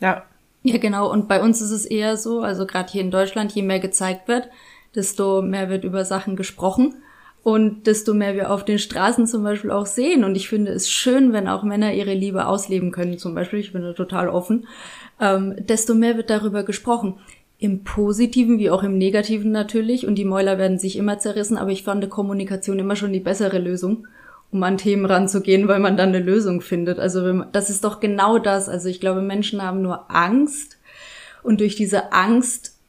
Ja. 0.00 0.24
Ja, 0.64 0.78
genau. 0.78 1.10
Und 1.10 1.28
bei 1.28 1.42
uns 1.42 1.60
ist 1.60 1.72
es 1.72 1.84
eher 1.84 2.16
so, 2.16 2.42
also 2.42 2.66
gerade 2.66 2.90
hier 2.92 3.00
in 3.00 3.10
Deutschland, 3.10 3.52
je 3.52 3.62
mehr 3.62 3.80
gezeigt 3.80 4.28
wird, 4.28 4.48
desto 4.94 5.42
mehr 5.42 5.68
wird 5.68 5.82
über 5.82 6.04
Sachen 6.04 6.36
gesprochen 6.36 6.94
und 7.42 7.86
desto 7.88 8.14
mehr 8.14 8.34
wir 8.34 8.50
auf 8.50 8.64
den 8.64 8.78
Straßen 8.78 9.26
zum 9.26 9.42
Beispiel 9.42 9.72
auch 9.72 9.86
sehen. 9.86 10.22
Und 10.22 10.36
ich 10.36 10.48
finde 10.48 10.72
es 10.72 10.88
schön, 10.90 11.32
wenn 11.32 11.48
auch 11.48 11.64
Männer 11.64 11.92
ihre 11.92 12.14
Liebe 12.14 12.46
ausleben 12.46 12.92
können, 12.92 13.18
zum 13.18 13.34
Beispiel. 13.34 13.58
Ich 13.58 13.72
bin 13.72 13.82
da 13.82 13.92
total 13.92 14.28
offen. 14.28 14.68
Ähm, 15.20 15.54
desto 15.58 15.94
mehr 15.94 16.16
wird 16.16 16.30
darüber 16.30 16.62
gesprochen. 16.62 17.18
Im 17.62 17.84
Positiven 17.84 18.58
wie 18.58 18.70
auch 18.70 18.82
im 18.82 18.98
Negativen 18.98 19.52
natürlich. 19.52 20.04
Und 20.04 20.16
die 20.16 20.24
Mäuler 20.24 20.58
werden 20.58 20.80
sich 20.80 20.96
immer 20.96 21.20
zerrissen. 21.20 21.56
Aber 21.56 21.70
ich 21.70 21.84
fand 21.84 22.10
Kommunikation 22.10 22.80
immer 22.80 22.96
schon 22.96 23.12
die 23.12 23.20
bessere 23.20 23.60
Lösung, 23.60 24.08
um 24.50 24.60
an 24.64 24.78
Themen 24.78 25.06
ranzugehen, 25.06 25.68
weil 25.68 25.78
man 25.78 25.96
dann 25.96 26.08
eine 26.08 26.18
Lösung 26.18 26.60
findet. 26.60 26.98
Also 26.98 27.24
wenn 27.24 27.36
man, 27.36 27.52
das 27.52 27.70
ist 27.70 27.84
doch 27.84 28.00
genau 28.00 28.40
das. 28.40 28.68
Also 28.68 28.88
ich 28.88 28.98
glaube, 28.98 29.22
Menschen 29.22 29.62
haben 29.62 29.80
nur 29.80 30.10
Angst. 30.10 30.78
Und 31.44 31.60
durch 31.60 31.76
diese 31.76 32.12
Angst 32.12 32.80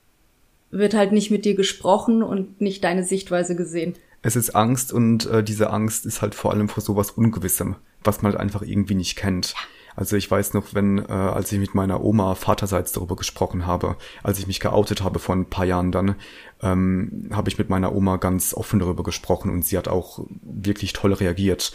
wird 0.72 0.96
halt 0.96 1.12
nicht 1.12 1.30
mit 1.30 1.46
dir 1.46 1.54
gesprochen 1.54 2.24
und 2.24 2.60
nicht 2.60 2.84
deine 2.84 3.04
Sichtweise 3.04 3.56
gesehen. 3.56 3.94
Es 4.24 4.36
ist 4.36 4.56
Angst 4.56 4.92
und 4.92 5.28
äh, 5.28 5.44
diese 5.44 5.70
Angst 5.70 6.08
ist 6.08 6.24
halt 6.24 6.34
vor 6.34 6.52
allem 6.52 6.68
vor 6.68 6.82
sowas 6.82 7.12
Ungewissem, 7.12 7.76
was 8.04 8.24
man 8.24 8.32
halt 8.32 8.42
einfach 8.42 8.64
irgendwie 8.64 8.96
nicht 8.96 9.18
kennt. 9.18 9.54
Also 9.95 10.15
ich 10.15 10.29
weiß 10.29 10.53
noch, 10.53 10.73
wenn, 10.73 10.99
äh, 10.99 11.12
als 11.12 11.51
ich 11.51 11.60
mit 11.60 11.75
meiner 11.75 12.03
Oma 12.03 12.36
vaterseits 12.36 12.91
darüber 12.91 13.15
gesprochen 13.15 13.65
habe, 13.65 13.97
als 14.23 14.39
ich 14.39 14.47
mich 14.47 14.60
geoutet 14.60 15.03
habe 15.03 15.19
vor 15.19 15.36
ein 15.36 15.49
paar 15.49 15.65
Jahren 15.65 15.91
dann, 15.91 16.15
ähm, 16.62 17.29
habe 17.32 17.49
ich 17.49 17.58
mit 17.58 17.69
meiner 17.69 17.93
Oma 17.95 18.17
ganz 18.17 18.53
offen 18.53 18.79
darüber 18.79 19.03
gesprochen 19.03 19.51
und 19.51 19.65
sie 19.65 19.77
hat 19.77 19.88
auch 19.88 20.25
wirklich 20.41 20.93
toll 20.93 21.13
reagiert. 21.13 21.73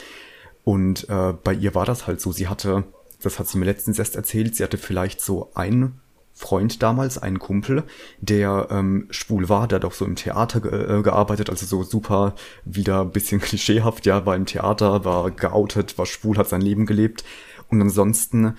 Und 0.65 1.09
äh, 1.09 1.33
bei 1.33 1.55
ihr 1.55 1.75
war 1.75 1.87
das 1.87 2.07
halt 2.07 2.21
so, 2.21 2.33
sie 2.33 2.49
hatte, 2.49 2.85
das 3.23 3.39
hat 3.39 3.49
sie 3.49 3.59
mir 3.59 3.65
letztens 3.65 3.99
erst 3.99 4.17
erzählt, 4.17 4.57
sie 4.57 4.65
hatte 4.65 4.79
vielleicht 4.79 5.21
so 5.21 5.51
ein 5.55 6.01
Freund 6.39 6.85
damals, 6.85 7.19
einen 7.19 7.41
Kumpel, 7.41 7.83
der 8.21 8.69
ähm, 8.71 9.09
schwul 9.11 9.49
war, 9.49 9.67
der 9.67 9.77
hat 9.77 9.85
auch 9.85 9.93
so 9.93 10.05
im 10.05 10.15
Theater 10.15 10.61
ge 10.61 10.99
äh, 10.99 11.03
gearbeitet, 11.03 11.51
also 11.51 11.67
so 11.67 11.83
super 11.83 12.37
wieder 12.65 13.05
bisschen 13.05 13.41
klischeehaft, 13.43 14.07
ja, 14.07 14.25
war 14.25 14.37
im 14.37 14.47
Theater, 14.47 15.05
war 15.05 15.33
geoutet, 15.33 15.99
war 15.99 16.07
schwul, 16.07 16.39
hat 16.39 16.49
sein 16.49 16.61
Leben 16.61 16.87
gelebt. 16.87 17.25
Und 17.71 17.81
ansonsten 17.83 18.55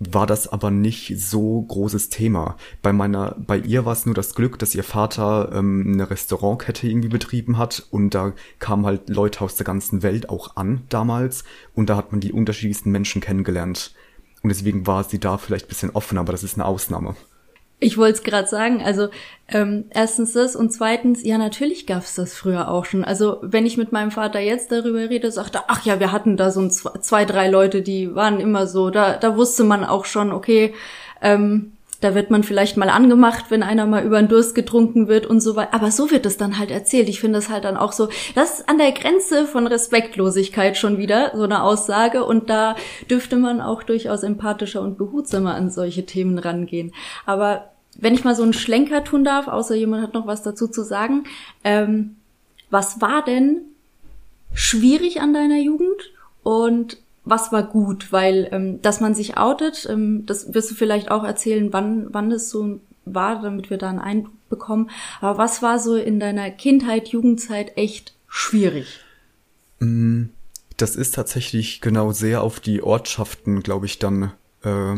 war 0.00 0.26
das 0.26 0.48
aber 0.48 0.70
nicht 0.70 1.20
so 1.20 1.60
großes 1.60 2.08
Thema. 2.08 2.56
Bei 2.80 2.92
meiner, 2.92 3.36
bei 3.38 3.58
ihr 3.58 3.84
war 3.84 3.92
es 3.92 4.06
nur 4.06 4.14
das 4.14 4.34
Glück, 4.34 4.58
dass 4.58 4.74
ihr 4.74 4.82
Vater 4.82 5.52
ähm, 5.52 5.92
eine 5.92 6.10
Restaurantkette 6.10 6.88
irgendwie 6.88 7.08
betrieben 7.08 7.58
hat 7.58 7.86
und 7.90 8.14
da 8.14 8.32
kamen 8.58 8.86
halt 8.86 9.10
Leute 9.10 9.42
aus 9.42 9.56
der 9.56 9.66
ganzen 9.66 10.02
Welt 10.02 10.30
auch 10.30 10.56
an 10.56 10.84
damals 10.88 11.44
und 11.74 11.90
da 11.90 11.96
hat 11.96 12.12
man 12.12 12.20
die 12.20 12.32
unterschiedlichsten 12.32 12.90
Menschen 12.90 13.20
kennengelernt. 13.20 13.94
Und 14.42 14.48
deswegen 14.48 14.86
war 14.86 15.04
sie 15.04 15.18
da 15.18 15.36
vielleicht 15.36 15.68
bisschen 15.68 15.90
offen, 15.90 16.16
aber 16.16 16.32
das 16.32 16.44
ist 16.44 16.54
eine 16.54 16.64
Ausnahme. 16.64 17.14
Ich 17.80 17.96
wollte 17.96 18.18
es 18.18 18.22
gerade 18.22 18.46
sagen, 18.46 18.82
also 18.84 19.08
ähm, 19.48 19.86
erstens 19.90 20.34
das 20.34 20.54
und 20.54 20.70
zweitens, 20.70 21.24
ja 21.24 21.38
natürlich 21.38 21.86
gab's 21.86 22.14
das 22.14 22.34
früher 22.34 22.70
auch 22.70 22.84
schon. 22.84 23.04
Also 23.04 23.38
wenn 23.40 23.66
ich 23.66 23.78
mit 23.78 23.90
meinem 23.90 24.10
Vater 24.10 24.38
jetzt 24.38 24.70
darüber 24.70 25.08
rede, 25.08 25.32
sagt 25.32 25.54
er, 25.54 25.64
ach 25.68 25.84
ja, 25.84 25.98
wir 25.98 26.12
hatten 26.12 26.36
da 26.36 26.50
so 26.50 26.60
ein, 26.60 26.70
zwei, 26.70 27.24
drei 27.24 27.48
Leute, 27.48 27.82
die 27.82 28.14
waren 28.14 28.38
immer 28.38 28.66
so, 28.66 28.90
da, 28.90 29.16
da 29.16 29.36
wusste 29.36 29.64
man 29.64 29.84
auch 29.84 30.04
schon, 30.04 30.30
okay, 30.30 30.74
ähm, 31.22 31.72
da 32.00 32.14
wird 32.14 32.30
man 32.30 32.42
vielleicht 32.42 32.76
mal 32.76 32.88
angemacht, 32.88 33.46
wenn 33.50 33.62
einer 33.62 33.86
mal 33.86 34.04
über 34.04 34.18
den 34.18 34.28
Durst 34.28 34.54
getrunken 34.54 35.06
wird 35.06 35.26
und 35.26 35.40
so 35.40 35.54
weiter. 35.56 35.74
Aber 35.74 35.90
so 35.90 36.10
wird 36.10 36.24
es 36.24 36.36
dann 36.36 36.58
halt 36.58 36.70
erzählt. 36.70 37.08
Ich 37.08 37.20
finde 37.20 37.38
es 37.38 37.48
halt 37.48 37.64
dann 37.64 37.76
auch 37.76 37.92
so, 37.92 38.08
das 38.34 38.60
ist 38.60 38.68
an 38.68 38.78
der 38.78 38.92
Grenze 38.92 39.46
von 39.46 39.66
Respektlosigkeit 39.66 40.76
schon 40.76 40.98
wieder, 40.98 41.32
so 41.34 41.42
eine 41.42 41.62
Aussage. 41.62 42.24
Und 42.24 42.48
da 42.48 42.74
dürfte 43.10 43.36
man 43.36 43.60
auch 43.60 43.82
durchaus 43.82 44.22
empathischer 44.22 44.80
und 44.80 44.96
behutsamer 44.96 45.54
an 45.54 45.70
solche 45.70 46.06
Themen 46.06 46.38
rangehen. 46.38 46.92
Aber 47.26 47.70
wenn 47.98 48.14
ich 48.14 48.24
mal 48.24 48.34
so 48.34 48.42
einen 48.42 48.54
Schlenker 48.54 49.04
tun 49.04 49.24
darf, 49.24 49.48
außer 49.48 49.74
jemand 49.74 50.02
hat 50.02 50.14
noch 50.14 50.26
was 50.26 50.42
dazu 50.42 50.68
zu 50.68 50.82
sagen, 50.82 51.24
ähm, 51.64 52.16
was 52.70 53.00
war 53.00 53.22
denn 53.24 53.62
schwierig 54.54 55.20
an 55.20 55.34
deiner 55.34 55.58
Jugend 55.58 56.12
und 56.42 56.98
was 57.24 57.52
war 57.52 57.62
gut, 57.62 58.12
weil 58.12 58.48
ähm, 58.52 58.82
dass 58.82 59.00
man 59.00 59.14
sich 59.14 59.36
outet, 59.36 59.86
ähm, 59.90 60.24
das 60.26 60.54
wirst 60.54 60.70
du 60.70 60.74
vielleicht 60.74 61.10
auch 61.10 61.24
erzählen, 61.24 61.72
wann 61.72 62.12
wann 62.12 62.30
das 62.30 62.50
so 62.50 62.80
war, 63.04 63.42
damit 63.42 63.70
wir 63.70 63.78
da 63.78 63.88
einen 63.88 63.98
Eindruck 63.98 64.48
bekommen. 64.48 64.90
Aber 65.20 65.38
was 65.38 65.62
war 65.62 65.78
so 65.78 65.96
in 65.96 66.20
deiner 66.20 66.50
Kindheit, 66.50 67.08
Jugendzeit 67.08 67.76
echt 67.76 68.14
schwierig? 68.28 69.00
Mm, 69.80 70.26
das 70.76 70.96
ist 70.96 71.14
tatsächlich 71.14 71.80
genau 71.80 72.12
sehr 72.12 72.42
auf 72.42 72.60
die 72.60 72.82
Ortschaften, 72.82 73.62
glaube 73.62 73.86
ich, 73.86 73.98
dann 73.98 74.32
äh, 74.62 74.96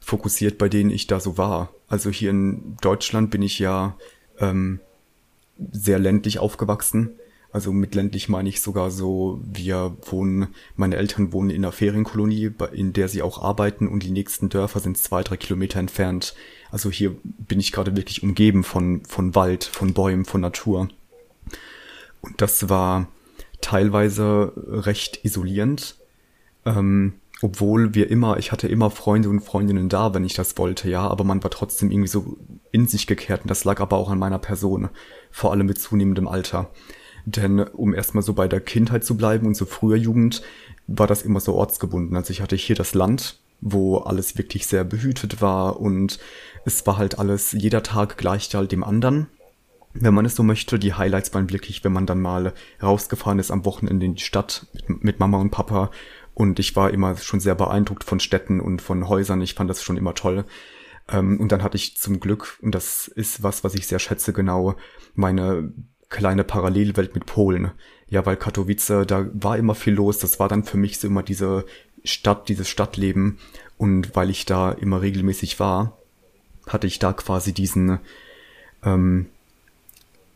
fokussiert, 0.00 0.58
bei 0.58 0.68
denen 0.68 0.90
ich 0.90 1.06
da 1.06 1.20
so 1.20 1.38
war. 1.38 1.70
Also 1.88 2.10
hier 2.10 2.30
in 2.30 2.76
Deutschland 2.80 3.30
bin 3.30 3.42
ich 3.42 3.58
ja 3.58 3.96
ähm, 4.38 4.80
sehr 5.72 5.98
ländlich 5.98 6.38
aufgewachsen. 6.38 7.18
Also 7.50 7.72
mit 7.72 7.94
ländlich 7.94 8.28
meine 8.28 8.48
ich 8.48 8.60
sogar 8.60 8.90
so, 8.90 9.40
wir 9.42 9.96
wohnen, 10.02 10.48
meine 10.76 10.96
Eltern 10.96 11.32
wohnen 11.32 11.50
in 11.50 11.64
einer 11.64 11.72
Ferienkolonie, 11.72 12.50
in 12.72 12.92
der 12.92 13.08
sie 13.08 13.22
auch 13.22 13.42
arbeiten 13.42 13.88
und 13.88 14.02
die 14.02 14.10
nächsten 14.10 14.50
Dörfer 14.50 14.80
sind 14.80 14.98
zwei, 14.98 15.22
drei 15.22 15.38
Kilometer 15.38 15.80
entfernt. 15.80 16.34
Also 16.70 16.90
hier 16.90 17.16
bin 17.24 17.58
ich 17.58 17.72
gerade 17.72 17.96
wirklich 17.96 18.22
umgeben 18.22 18.64
von, 18.64 19.02
von 19.06 19.34
Wald, 19.34 19.64
von 19.64 19.94
Bäumen, 19.94 20.26
von 20.26 20.42
Natur. 20.42 20.88
Und 22.20 22.42
das 22.42 22.68
war 22.68 23.08
teilweise 23.62 24.52
recht 24.66 25.24
isolierend. 25.24 25.96
Ähm, 26.66 27.14
obwohl 27.40 27.94
wir 27.94 28.10
immer, 28.10 28.36
ich 28.38 28.50
hatte 28.50 28.66
immer 28.66 28.90
Freunde 28.90 29.28
und 29.28 29.40
Freundinnen 29.40 29.88
da, 29.88 30.12
wenn 30.12 30.24
ich 30.24 30.34
das 30.34 30.58
wollte, 30.58 30.90
ja, 30.90 31.06
aber 31.06 31.22
man 31.22 31.42
war 31.42 31.50
trotzdem 31.50 31.90
irgendwie 31.90 32.08
so 32.08 32.36
in 32.72 32.88
sich 32.88 33.06
gekehrt 33.06 33.42
und 33.42 33.50
das 33.50 33.64
lag 33.64 33.80
aber 33.80 33.96
auch 33.96 34.10
an 34.10 34.18
meiner 34.18 34.40
Person, 34.40 34.88
vor 35.30 35.52
allem 35.52 35.66
mit 35.66 35.78
zunehmendem 35.78 36.26
Alter. 36.26 36.70
Denn 37.36 37.60
um 37.60 37.92
erstmal 37.92 38.22
so 38.22 38.32
bei 38.32 38.48
der 38.48 38.60
Kindheit 38.60 39.04
zu 39.04 39.16
bleiben 39.16 39.46
und 39.46 39.54
so 39.54 39.66
früher 39.66 39.96
Jugend, 39.96 40.42
war 40.86 41.06
das 41.06 41.22
immer 41.22 41.40
so 41.40 41.54
ortsgebunden. 41.54 42.16
Also 42.16 42.30
ich 42.30 42.40
hatte 42.40 42.56
hier 42.56 42.74
das 42.74 42.94
Land, 42.94 43.38
wo 43.60 43.98
alles 43.98 44.38
wirklich 44.38 44.66
sehr 44.66 44.84
behütet 44.84 45.42
war 45.42 45.78
und 45.78 46.18
es 46.64 46.86
war 46.86 46.96
halt 46.96 47.18
alles, 47.18 47.52
jeder 47.52 47.82
Tag 47.82 48.16
gleicht 48.16 48.54
halt 48.54 48.72
dem 48.72 48.82
anderen. 48.82 49.26
Wenn 49.92 50.14
man 50.14 50.24
es 50.24 50.36
so 50.36 50.42
möchte, 50.42 50.78
die 50.78 50.94
Highlights 50.94 51.34
waren 51.34 51.50
wirklich, 51.50 51.84
wenn 51.84 51.92
man 51.92 52.06
dann 52.06 52.20
mal 52.20 52.54
rausgefahren 52.82 53.38
ist 53.38 53.50
am 53.50 53.64
Wochenende 53.64 54.06
in 54.06 54.14
die 54.14 54.22
Stadt 54.22 54.66
mit, 54.72 55.04
mit 55.04 55.20
Mama 55.20 55.38
und 55.38 55.50
Papa 55.50 55.90
und 56.32 56.58
ich 56.58 56.76
war 56.76 56.92
immer 56.92 57.16
schon 57.16 57.40
sehr 57.40 57.56
beeindruckt 57.56 58.04
von 58.04 58.20
Städten 58.20 58.60
und 58.60 58.80
von 58.80 59.08
Häusern. 59.08 59.42
Ich 59.42 59.54
fand 59.54 59.68
das 59.68 59.82
schon 59.82 59.96
immer 59.96 60.14
toll. 60.14 60.44
Ähm, 61.08 61.40
und 61.40 61.52
dann 61.52 61.62
hatte 61.62 61.76
ich 61.76 61.96
zum 61.98 62.20
Glück, 62.20 62.58
und 62.62 62.74
das 62.74 63.08
ist 63.08 63.42
was, 63.42 63.64
was 63.64 63.74
ich 63.74 63.86
sehr 63.86 63.98
schätze, 63.98 64.32
genau 64.32 64.76
meine 65.14 65.72
kleine 66.08 66.44
Parallelwelt 66.44 67.14
mit 67.14 67.26
Polen. 67.26 67.72
Ja, 68.08 68.24
weil 68.24 68.36
Katowice, 68.36 69.04
da 69.06 69.28
war 69.32 69.58
immer 69.58 69.74
viel 69.74 69.94
los. 69.94 70.18
Das 70.18 70.40
war 70.40 70.48
dann 70.48 70.64
für 70.64 70.78
mich 70.78 70.98
so 70.98 71.06
immer 71.06 71.22
diese 71.22 71.66
Stadt, 72.04 72.48
dieses 72.48 72.68
Stadtleben. 72.68 73.38
Und 73.76 74.16
weil 74.16 74.30
ich 74.30 74.46
da 74.46 74.72
immer 74.72 75.02
regelmäßig 75.02 75.60
war, 75.60 75.98
hatte 76.66 76.86
ich 76.86 76.98
da 76.98 77.12
quasi 77.12 77.52
diesen, 77.52 78.00
ähm, 78.82 79.26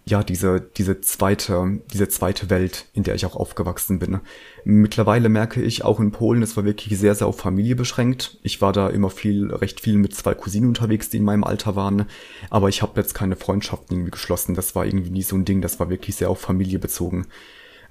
ja, 0.05 0.25
diese, 0.25 0.61
diese 0.61 1.01
zweite, 1.01 1.81
diese 1.93 2.09
zweite 2.09 2.51
Welt, 2.51 2.87
in 2.93 3.05
der 3.05 3.15
ich 3.15 3.25
auch 3.25 3.37
aufgewachsen 3.37 4.01
bin. 4.01 4.19
Mittlerweile 4.65 5.29
merke 5.29 5.62
ich 5.62 5.85
auch 5.85 6.01
in 6.01 6.11
Polen, 6.11 6.43
es 6.43 6.57
war 6.57 6.65
wirklich 6.65 6.99
sehr, 6.99 7.15
sehr 7.15 7.29
auf 7.29 7.38
Familie 7.38 7.77
beschränkt. 7.77 8.38
Ich 8.43 8.61
war 8.61 8.73
da 8.73 8.88
immer 8.88 9.11
viel, 9.11 9.55
recht 9.55 9.81
viel 9.81 9.99
mit 9.99 10.15
zwei 10.15 10.35
Cousinen 10.35 10.69
unterwegs, 10.69 11.09
die 11.09 11.19
in 11.19 11.25
meinem 11.25 11.45
Alter 11.45 11.77
waren. 11.77 12.07
Aber 12.51 12.69
ich 12.69 12.83
habe 12.83 13.01
jetzt 13.01 13.15
keine 13.15 13.37
Freundschaften 13.37 13.97
irgendwie 13.97 14.11
geschlossen. 14.11 14.57
Das 14.57 14.75
war 14.75 14.85
irgendwie 14.85 15.11
nie 15.11 15.23
so 15.23 15.37
ein 15.37 15.45
Ding. 15.45 15.62
Das 15.62 15.79
war 15.79 15.88
wirklich 15.88 16.17
sehr 16.17 16.31
auf 16.31 16.41
Familie 16.41 16.81
bezogen. 16.81 17.29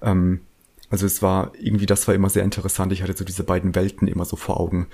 Ähm, 0.02 0.42
also 0.90 1.06
es 1.06 1.22
war 1.22 1.54
irgendwie, 1.58 1.86
das 1.86 2.10
war 2.10 2.16
immer 2.16 2.30
sehr 2.30 2.44
interessant. 2.44 2.92
Ich 2.92 3.04
hatte 3.04 3.16
so 3.16 3.24
diese 3.24 3.46
beiden 3.46 3.74
Welten 3.74 4.10
immer 4.10 4.26
so 4.26 4.36
vor 4.36 4.60
Augen. 4.60 4.88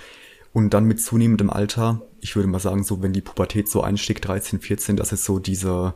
Und 0.53 0.75
dann 0.75 0.85
mit 0.85 1.01
zunehmendem 1.01 1.49
Alter, 1.49 2.03
ich 2.21 2.35
würde 2.35 2.47
mal 2.47 2.59
sagen, 2.59 2.83
so 2.83 3.01
wenn 3.01 3.13
die 3.13 3.21
Pubertät 3.21 3.67
so 3.67 3.81
einstieg, 3.81 4.21
13, 4.21 4.59
14, 4.59 4.95
das 4.95 5.11
ist 5.11 5.25
so 5.25 5.39
diese, 5.39 5.95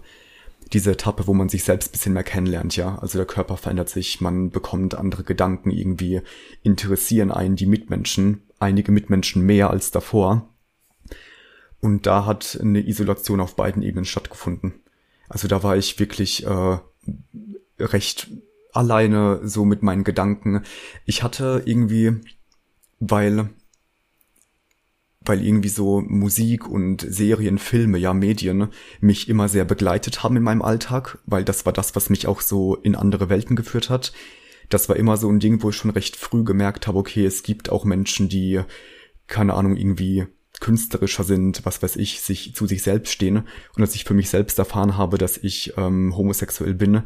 diese 0.74 0.92
Etappe, 0.92 1.28
wo 1.28 1.34
man 1.34 1.50
sich 1.50 1.64
selbst 1.64 1.90
ein 1.90 1.92
bisschen 1.92 2.14
mehr 2.14 2.24
kennenlernt, 2.24 2.76
ja. 2.76 2.98
Also 3.00 3.18
der 3.18 3.28
Körper 3.28 3.58
verändert 3.58 3.90
sich, 3.90 4.22
man 4.22 4.50
bekommt 4.50 4.96
andere 4.96 5.24
Gedanken, 5.24 5.72
irgendwie 5.72 6.22
interessieren 6.64 7.32
einen 7.32 7.56
die 7.56 7.66
Mitmenschen, 7.66 8.44
einige 8.60 8.92
Mitmenschen 8.92 9.46
mehr 9.46 9.70
als 9.70 9.92
davor. 9.92 10.50
Und 11.82 12.06
da 12.06 12.26
hat 12.26 12.60
eine 12.62 12.88
Isolation 12.88 13.42
auf 13.42 13.56
beiden 13.56 13.82
Ebenen 13.82 14.06
stattgefunden. 14.06 14.74
Also 15.28 15.48
da 15.48 15.64
war 15.64 15.76
ich 15.78 16.00
wirklich 16.00 16.46
äh, 16.46 16.78
recht 17.80 18.30
alleine 18.72 19.42
so 19.44 19.66
mit 19.66 19.82
meinen 19.84 20.04
Gedanken. 20.04 20.64
Ich 21.06 21.24
hatte 21.24 21.64
irgendwie, 21.66 22.22
weil 23.00 23.50
weil 25.24 25.46
irgendwie 25.46 25.70
so 25.70 26.02
Musik 26.02 26.68
und 26.68 27.06
Serien, 27.08 27.60
Filme, 27.60 27.98
ja 27.98 28.14
Medien 28.14 28.70
mich 29.00 29.30
immer 29.30 29.48
sehr 29.48 29.66
begleitet 29.66 30.24
haben 30.24 30.38
in 30.38 30.44
meinem 30.44 30.62
Alltag, 30.62 31.20
weil 31.26 31.44
das 31.44 31.66
war 31.66 31.74
das, 31.74 31.96
was 31.96 32.10
mich 32.10 32.28
auch 32.28 32.42
so 32.42 32.76
in 32.76 32.96
andere 32.96 33.30
Welten 33.30 33.56
geführt 33.56 33.90
hat. 33.90 34.14
Das 34.70 34.90
war 34.90 34.96
immer 34.96 35.18
so 35.18 35.30
ein 35.30 35.40
Ding, 35.40 35.62
wo 35.62 35.70
ich 35.70 35.76
schon 35.76 35.92
recht 35.92 36.16
früh 36.16 36.44
gemerkt 36.44 36.88
habe, 36.88 36.98
okay, 36.98 37.26
es 37.26 37.44
gibt 37.44 37.70
auch 37.70 37.86
Menschen, 37.86 38.30
die, 38.30 38.62
keine 39.28 39.54
Ahnung, 39.54 39.76
irgendwie 39.76 40.26
künstlerischer 40.60 41.24
sind, 41.24 41.66
was 41.66 41.84
weiß 41.84 41.98
ich, 41.98 42.22
sich 42.22 42.56
zu 42.56 42.66
sich 42.66 42.82
selbst 42.84 43.12
stehen. 43.12 43.44
Und 43.76 43.82
als 43.82 43.96
ich 43.96 44.06
für 44.06 44.14
mich 44.14 44.30
selbst 44.30 44.58
erfahren 44.60 44.98
habe, 44.98 45.18
dass 45.18 45.38
ich 45.38 45.74
ähm, 45.78 46.16
homosexuell 46.16 46.74
bin, 46.74 47.04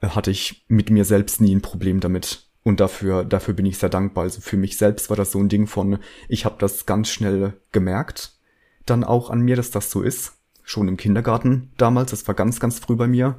äh, 0.00 0.08
hatte 0.08 0.30
ich 0.30 0.64
mit 0.68 0.90
mir 0.90 1.04
selbst 1.04 1.40
nie 1.40 1.54
ein 1.54 1.62
Problem 1.62 2.00
damit. 2.00 2.45
Und 2.66 2.80
dafür, 2.80 3.24
dafür 3.24 3.54
bin 3.54 3.64
ich 3.64 3.78
sehr 3.78 3.90
dankbar. 3.90 4.24
Also 4.24 4.40
für 4.40 4.56
mich 4.56 4.76
selbst 4.76 5.08
war 5.08 5.16
das 5.16 5.30
so 5.30 5.38
ein 5.38 5.48
Ding 5.48 5.68
von, 5.68 6.00
ich 6.28 6.44
habe 6.44 6.56
das 6.58 6.84
ganz 6.84 7.08
schnell 7.08 7.52
gemerkt, 7.70 8.40
dann 8.86 9.04
auch 9.04 9.30
an 9.30 9.42
mir, 9.42 9.54
dass 9.54 9.70
das 9.70 9.88
so 9.88 10.02
ist. 10.02 10.32
Schon 10.64 10.88
im 10.88 10.96
Kindergarten 10.96 11.70
damals, 11.76 12.10
das 12.10 12.26
war 12.26 12.34
ganz, 12.34 12.58
ganz 12.58 12.80
früh 12.80 12.96
bei 12.96 13.06
mir, 13.06 13.38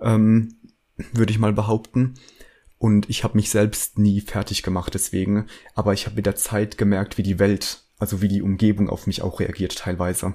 ähm, 0.00 0.56
würde 1.12 1.30
ich 1.30 1.38
mal 1.38 1.52
behaupten. 1.52 2.14
Und 2.78 3.08
ich 3.08 3.22
habe 3.22 3.36
mich 3.36 3.50
selbst 3.50 3.96
nie 3.96 4.20
fertig 4.22 4.64
gemacht 4.64 4.92
deswegen, 4.92 5.46
aber 5.76 5.92
ich 5.92 6.06
habe 6.06 6.16
mit 6.16 6.26
der 6.26 6.34
Zeit 6.34 6.78
gemerkt, 6.78 7.16
wie 7.16 7.22
die 7.22 7.38
Welt, 7.38 7.84
also 8.00 8.22
wie 8.22 8.28
die 8.28 8.42
Umgebung 8.42 8.90
auf 8.90 9.06
mich 9.06 9.22
auch 9.22 9.38
reagiert 9.38 9.78
teilweise. 9.78 10.34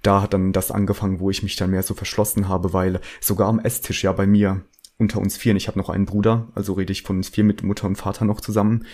da 0.00 0.22
hat 0.22 0.32
dann 0.32 0.54
das 0.54 0.70
angefangen, 0.70 1.20
wo 1.20 1.28
ich 1.28 1.42
mich 1.42 1.56
dann 1.56 1.72
mehr 1.72 1.82
so 1.82 1.92
verschlossen 1.92 2.48
habe, 2.48 2.72
weil 2.72 3.02
sogar 3.20 3.48
am 3.48 3.58
Esstisch, 3.58 4.02
ja 4.02 4.12
bei 4.12 4.26
mir, 4.26 4.62
unter 5.00 5.20
uns 5.20 5.36
vier, 5.36 5.56
ich 5.56 5.66
habe 5.66 5.78
noch 5.78 5.88
einen 5.88 6.06
Bruder, 6.06 6.46
also 6.54 6.74
rede 6.74 6.92
ich 6.92 7.02
von 7.02 7.16
uns 7.16 7.30
vier 7.30 7.44
mit 7.44 7.62
Mutter 7.62 7.86
und 7.86 7.96
Vater 7.96 8.24
noch 8.24 8.40
zusammen, 8.40 8.86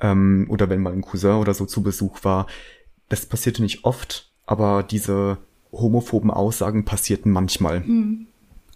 ähm, 0.00 0.46
oder 0.50 0.68
wenn 0.68 0.82
mal 0.82 0.92
ein 0.92 1.02
Cousin 1.02 1.36
oder 1.36 1.54
so 1.54 1.64
zu 1.64 1.82
Besuch 1.82 2.24
war, 2.24 2.46
das 3.08 3.26
passierte 3.26 3.62
nicht 3.62 3.84
oft, 3.84 4.30
aber 4.44 4.82
diese 4.82 5.38
homophoben 5.72 6.30
Aussagen 6.30 6.84
passierten 6.84 7.32
manchmal. 7.32 7.80
Mhm. 7.80 8.26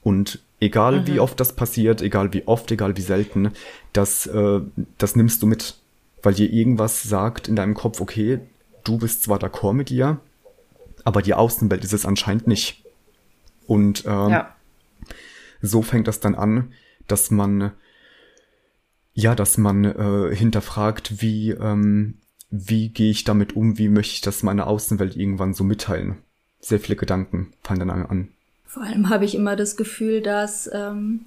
Und 0.03 0.41
egal 0.61 1.01
mhm. 1.01 1.07
wie 1.07 1.21
oft 1.21 1.39
das 1.41 1.55
passiert, 1.55 2.03
egal 2.03 2.33
wie 2.33 2.47
oft, 2.47 2.71
egal 2.71 2.97
wie 2.97 3.03
selten, 3.03 3.53
das, 3.93 4.27
äh, 4.27 4.61
das 4.99 5.17
nimmst 5.17 5.43
du 5.43 5.47
mit. 5.47 5.77
Weil 6.23 6.35
dir 6.35 6.51
irgendwas 6.53 7.03
sagt 7.03 7.49
in 7.49 7.57
deinem 7.57 7.75
Kopf, 7.75 8.01
okay, 8.01 8.41
du 8.85 8.99
bist 8.99 9.23
zwar 9.23 9.39
d'accord 9.39 9.73
mit 9.73 9.91
ihr, 9.91 10.21
aber 11.05 11.23
die 11.23 11.35
Außenwelt 11.35 11.83
ist 11.83 11.95
es 11.95 12.05
anscheinend 12.05 12.47
nicht. 12.47 12.85
Und 13.67 14.05
äh, 14.05 14.09
ja. 14.09 14.55
So 15.63 15.83
fängt 15.83 16.09
das 16.09 16.21
dann 16.21 16.35
an, 16.35 16.73
dass 17.07 17.31
man 17.31 17.73
ja, 19.13 19.35
dass 19.35 19.59
man 19.59 19.85
äh, 19.85 20.35
hinterfragt, 20.35 21.21
wie 21.21 21.51
ähm, 21.51 22.15
wie 22.51 22.89
gehe 22.89 23.11
ich 23.11 23.25
damit 23.25 23.55
um, 23.55 23.79
wie 23.79 23.89
möchte 23.89 24.15
ich 24.15 24.21
das 24.21 24.43
meiner 24.43 24.67
Außenwelt 24.67 25.17
irgendwann 25.17 25.55
so 25.55 25.65
mitteilen. 25.65 26.19
Sehr 26.61 26.81
viele 26.81 26.97
Gedanken 26.97 27.53
fallen 27.63 27.81
dann 27.81 27.91
an. 27.91 28.29
Vor 28.67 28.83
allem 28.83 29.09
habe 29.09 29.25
ich 29.25 29.35
immer 29.35 29.57
das 29.57 29.77
Gefühl, 29.77 30.21
dass 30.21 30.69
ähm, 30.73 31.21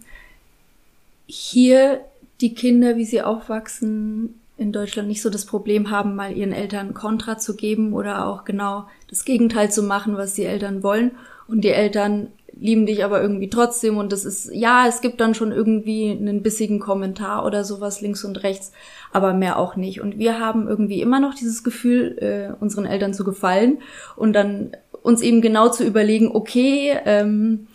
hier 1.26 2.02
die 2.42 2.54
Kinder, 2.54 2.98
wie 2.98 3.06
sie 3.06 3.22
aufwachsen, 3.22 4.36
in 4.58 4.72
Deutschland 4.72 5.08
nicht 5.08 5.22
so 5.22 5.30
das 5.30 5.46
Problem 5.46 5.90
haben, 5.90 6.16
mal 6.16 6.36
ihren 6.36 6.52
Eltern 6.52 6.94
Kontra 6.94 7.38
zu 7.38 7.56
geben 7.56 7.94
oder 7.94 8.28
auch 8.28 8.46
genau 8.46 8.88
das 9.10 9.26
Gegenteil 9.26 9.72
zu 9.72 9.82
machen, 9.82 10.16
was 10.16 10.36
die 10.36 10.46
Eltern 10.46 10.84
wollen. 10.84 11.12
Und 11.48 11.62
die 11.62 11.70
Eltern 11.70 12.28
lieben 12.64 12.86
dich 12.86 13.04
aber 13.04 13.22
irgendwie 13.22 13.50
trotzdem 13.50 13.98
und 13.98 14.14
das 14.14 14.24
ist, 14.24 14.50
ja, 14.54 14.88
es 14.88 15.02
gibt 15.02 15.20
dann 15.20 15.36
schon 15.36 15.52
irgendwie 15.52 16.10
einen 16.12 16.42
bissigen 16.42 16.80
Kommentar 16.80 17.46
oder 17.46 17.66
sowas 17.66 18.00
links 18.00 18.24
und 18.24 18.42
rechts, 18.42 18.72
aber 19.12 19.34
mehr 19.34 19.60
auch 19.60 19.76
nicht. 19.76 20.00
Und 20.00 20.18
wir 20.18 20.40
haben 20.40 20.70
irgendwie 20.70 21.02
immer 21.02 21.20
noch 21.20 21.34
dieses 21.34 21.66
Gefühl, 21.66 22.18
äh, 22.20 22.64
unseren 22.64 22.86
Eltern 22.86 23.14
zu 23.14 23.26
gefallen 23.26 23.80
und 24.16 24.32
dann 24.32 24.72
uns 25.02 25.22
eben 25.22 25.42
genau 25.42 25.68
zu 25.68 25.84
überlegen, 25.84 26.32
okay, 26.34 26.98
ähm, 27.04 27.68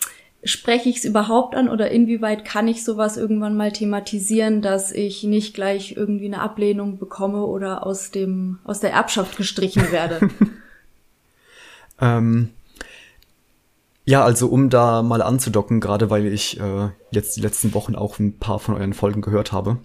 spreche 0.42 0.88
ich 0.88 0.96
es 0.96 1.04
überhaupt 1.04 1.54
an 1.54 1.68
oder 1.68 1.90
inwieweit 1.90 2.46
kann 2.46 2.66
ich 2.66 2.82
sowas 2.82 3.18
irgendwann 3.18 3.58
mal 3.58 3.72
thematisieren, 3.72 4.62
dass 4.62 4.90
ich 4.90 5.22
nicht 5.22 5.52
gleich 5.52 5.96
irgendwie 5.98 6.26
eine 6.26 6.40
Ablehnung 6.40 6.96
bekomme 6.96 7.44
oder 7.44 7.84
aus 7.86 8.10
dem 8.10 8.58
aus 8.64 8.80
der 8.80 8.92
Erbschaft 8.92 9.36
gestrichen 9.36 9.92
werde. 9.92 10.30
ähm, 12.00 12.50
ja, 14.08 14.24
also 14.24 14.48
um 14.48 14.70
da 14.70 15.02
mal 15.02 15.20
anzudocken, 15.20 15.80
gerade 15.80 16.08
weil 16.08 16.24
ich 16.24 16.58
äh, 16.58 16.88
jetzt 17.10 17.36
die 17.36 17.42
letzten 17.42 17.74
Wochen 17.74 17.94
auch 17.94 18.18
ein 18.18 18.38
paar 18.38 18.58
von 18.58 18.74
euren 18.74 18.94
Folgen 18.94 19.20
gehört 19.20 19.52
habe, 19.52 19.76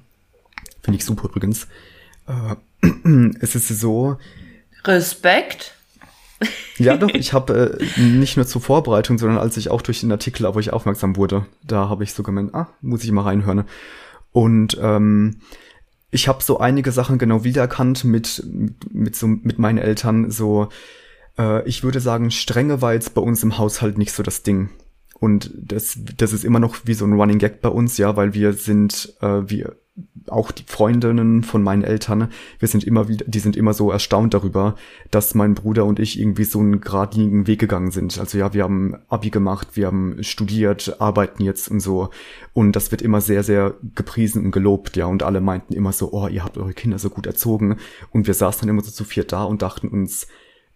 finde 0.81 0.97
ich 0.97 1.03
super 1.03 1.27
übrigens. 1.27 1.67
Äh, 2.25 2.55
es 3.41 3.53
ist 3.53 3.67
so. 3.67 4.15
Respekt. 4.85 5.75
Ja, 6.77 6.95
doch, 6.95 7.09
ich 7.13 7.33
habe 7.33 7.77
äh, 7.97 7.99
nicht 7.99 8.37
nur 8.37 8.47
zur 8.47 8.61
Vorbereitung, 8.61 9.17
sondern 9.17 9.39
als 9.39 9.57
ich 9.57 9.69
auch 9.69 9.81
durch 9.81 9.99
den 9.99 10.11
Artikel 10.13 10.45
auf 10.45 10.55
euch 10.55 10.71
aufmerksam 10.71 11.17
wurde, 11.17 11.45
da 11.61 11.89
habe 11.89 12.05
ich 12.05 12.13
so 12.13 12.23
gemeint, 12.23 12.55
ah, 12.55 12.69
muss 12.79 13.03
ich 13.03 13.11
mal 13.11 13.23
reinhören. 13.23 13.65
Und 14.31 14.77
ähm, 14.81 15.41
ich 16.11 16.29
habe 16.29 16.41
so 16.41 16.59
einige 16.59 16.93
Sachen 16.93 17.17
genau 17.17 17.43
wiedererkannt 17.43 18.05
mit, 18.05 18.41
mit, 18.45 18.93
mit, 18.93 19.15
so, 19.17 19.27
mit 19.27 19.59
meinen 19.59 19.79
Eltern, 19.79 20.31
so 20.31 20.69
äh, 21.37 21.67
ich 21.67 21.83
würde 21.83 21.99
sagen, 21.99 22.31
Strenge 22.31 22.81
war 22.81 22.93
jetzt 22.93 23.13
bei 23.13 23.21
uns 23.21 23.43
im 23.43 23.57
Haushalt 23.57 23.97
nicht 23.97 24.13
so 24.13 24.23
das 24.23 24.43
Ding. 24.43 24.69
Und 25.19 25.51
das, 25.55 25.97
das 26.17 26.33
ist 26.33 26.43
immer 26.43 26.59
noch 26.59 26.75
wie 26.83 26.93
so 26.93 27.05
ein 27.05 27.13
Running 27.13 27.39
Gag 27.39 27.61
bei 27.61 27.69
uns, 27.69 27.97
ja, 27.97 28.17
weil 28.17 28.33
wir 28.33 28.53
sind, 28.53 29.15
äh, 29.21 29.49
wir, 29.49 29.77
auch 30.27 30.51
die 30.51 30.63
Freundinnen 30.65 31.43
von 31.43 31.61
meinen 31.63 31.83
Eltern, 31.83 32.29
wir 32.59 32.67
sind 32.67 32.83
immer 32.83 33.07
wieder, 33.07 33.23
die 33.27 33.39
sind 33.39 33.55
immer 33.55 33.73
so 33.73 33.91
erstaunt 33.91 34.33
darüber, 34.33 34.75
dass 35.11 35.35
mein 35.35 35.53
Bruder 35.53 35.85
und 35.85 35.99
ich 35.99 36.19
irgendwie 36.19 36.43
so 36.45 36.59
einen 36.59 36.81
geradlinigen 36.81 37.45
Weg 37.47 37.59
gegangen 37.59 37.91
sind. 37.91 38.19
Also 38.19 38.37
ja, 38.37 38.53
wir 38.53 38.63
haben 38.63 38.97
Abi 39.07 39.29
gemacht, 39.29 39.69
wir 39.75 39.87
haben 39.87 40.21
studiert, 40.23 40.99
arbeiten 40.99 41.43
jetzt 41.43 41.69
und 41.69 41.79
so. 41.79 42.09
Und 42.53 42.75
das 42.75 42.91
wird 42.91 43.01
immer 43.01 43.21
sehr, 43.21 43.43
sehr 43.43 43.75
gepriesen 43.95 44.43
und 44.43 44.51
gelobt, 44.51 44.97
ja. 44.97 45.05
Und 45.05 45.23
alle 45.23 45.41
meinten 45.41 45.73
immer 45.73 45.93
so, 45.93 46.11
oh, 46.11 46.27
ihr 46.27 46.43
habt 46.43 46.57
eure 46.57 46.73
Kinder 46.73 46.99
so 46.99 47.09
gut 47.09 47.27
erzogen. 47.27 47.77
Und 48.11 48.27
wir 48.27 48.33
saßen 48.33 48.61
dann 48.61 48.75
immer 48.75 48.83
so 48.83 48.91
zu 48.91 49.03
viert 49.03 49.31
da 49.31 49.43
und 49.43 49.61
dachten 49.61 49.87
uns, 49.87 50.27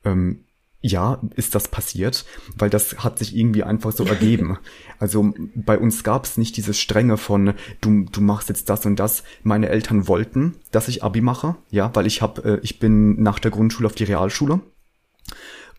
ähm, 0.06 0.43
ja, 0.82 1.20
ist 1.36 1.56
das 1.56 1.68
passiert, 1.70 2.26
weil 2.56 2.70
das 2.70 3.04
hat 3.04 3.18
sich 3.18 3.36
irgendwie 3.36 3.63
einfach 3.63 3.92
so 3.92 4.06
ergeben. 4.06 4.58
Also 5.00 5.32
bei 5.54 5.78
uns 5.78 6.04
gab 6.04 6.26
es 6.26 6.38
nicht 6.38 6.58
diese 6.58 6.74
Strenge 6.74 7.18
von 7.18 7.54
du 7.82 8.06
du 8.12 8.20
machst 8.20 8.50
jetzt 8.50 8.68
das 8.68 8.84
und 8.88 8.96
das. 8.96 9.24
Meine 9.44 9.70
Eltern 9.70 10.08
wollten, 10.08 10.56
dass 10.72 10.88
ich 10.88 11.04
Abi 11.04 11.22
mache, 11.22 11.56
ja, 11.70 11.92
weil 11.94 12.08
ich 12.08 12.24
habe 12.24 12.44
äh, 12.44 12.60
ich 12.63 12.80
bin 12.80 13.22
nach 13.22 13.38
der 13.38 13.52
Grundschule 13.52 13.86
auf 13.86 13.94
die 13.94 14.06
Realschule 14.06 14.60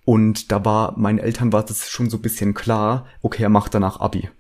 und 0.04 0.52
da 0.52 0.64
war 0.64 0.96
meinen 0.96 1.18
Eltern 1.18 1.52
war 1.52 1.64
das 1.64 1.90
schon 1.90 2.10
so 2.10 2.18
ein 2.18 2.22
bisschen 2.22 2.54
klar, 2.54 3.06
okay, 3.22 3.42
er 3.42 3.48
macht 3.48 3.74
danach 3.74 3.98
Abi. 3.98 4.30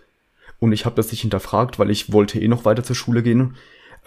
Und 0.60 0.72
ich 0.72 0.86
habe 0.86 0.96
das 0.96 1.10
nicht 1.10 1.22
hinterfragt, 1.22 1.78
weil 1.80 1.90
ich 1.90 2.12
wollte 2.12 2.40
eh 2.40 2.48
noch 2.48 2.64
weiter 2.64 2.84
zur 2.84 2.96
Schule 2.96 3.22
gehen 3.24 3.56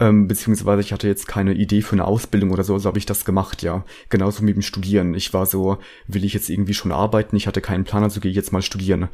ähm, 0.00 0.28
beziehungsweise 0.28 0.80
ich 0.80 0.92
hatte 0.92 1.08
jetzt 1.08 1.28
keine 1.28 1.52
Idee 1.52 1.82
für 1.82 1.92
eine 1.92 2.04
Ausbildung 2.04 2.50
oder 2.50 2.64
so, 2.64 2.78
so 2.78 2.88
habe 2.88 2.98
ich 2.98 3.06
das 3.06 3.24
gemacht, 3.24 3.62
ja. 3.62 3.84
Genauso 4.08 4.42
mit 4.44 4.56
dem 4.56 4.62
Studieren. 4.62 5.14
Ich 5.14 5.32
war 5.32 5.46
so, 5.46 5.78
will 6.06 6.24
ich 6.24 6.34
jetzt 6.34 6.50
irgendwie 6.50 6.74
schon 6.74 6.92
arbeiten? 6.92 7.36
Ich 7.36 7.46
hatte 7.46 7.60
keinen 7.60 7.84
Plan, 7.84 8.02
also 8.02 8.20
gehe 8.20 8.30
ich 8.30 8.36
jetzt 8.36 8.52
mal 8.52 8.62
studieren. 8.62 9.08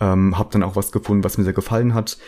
Ähm, 0.00 0.38
hab 0.38 0.50
dann 0.50 0.62
auch 0.62 0.76
was 0.76 0.92
gefunden, 0.92 1.24
was 1.24 1.38
mir 1.38 1.44
sehr 1.44 1.52
gefallen 1.52 1.94
hat. 1.94 2.18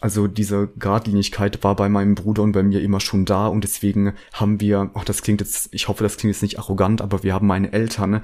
Also 0.00 0.26
diese 0.26 0.68
Gradlinigkeit 0.78 1.62
war 1.62 1.76
bei 1.76 1.88
meinem 1.90 2.14
Bruder 2.14 2.42
und 2.42 2.52
bei 2.52 2.62
mir 2.62 2.80
immer 2.80 3.00
schon 3.00 3.26
da 3.26 3.48
und 3.48 3.64
deswegen 3.64 4.14
haben 4.32 4.60
wir, 4.60 4.90
ach 4.94 5.04
das 5.04 5.22
klingt 5.22 5.42
jetzt, 5.42 5.68
ich 5.72 5.88
hoffe, 5.88 6.02
das 6.02 6.16
klingt 6.16 6.34
jetzt 6.34 6.42
nicht 6.42 6.58
arrogant, 6.58 7.02
aber 7.02 7.22
wir 7.22 7.34
haben 7.34 7.46
meinen 7.46 7.70
Eltern 7.70 8.22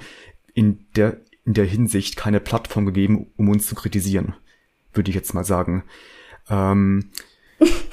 in 0.55 0.87
der 0.97 1.21
in 1.45 1.55
der 1.55 1.65
Hinsicht 1.65 2.17
keine 2.17 2.41
Plattform 2.41 2.87
gegeben, 2.87 3.29
um 3.37 3.49
uns 3.49 3.69
zu 3.69 3.77
kritisieren, 3.77 4.35
würde 4.93 5.11
ich 5.11 5.15
jetzt 5.15 5.33
mal 5.33 5.45
sagen. 5.45 5.85
Ähm, 6.51 7.11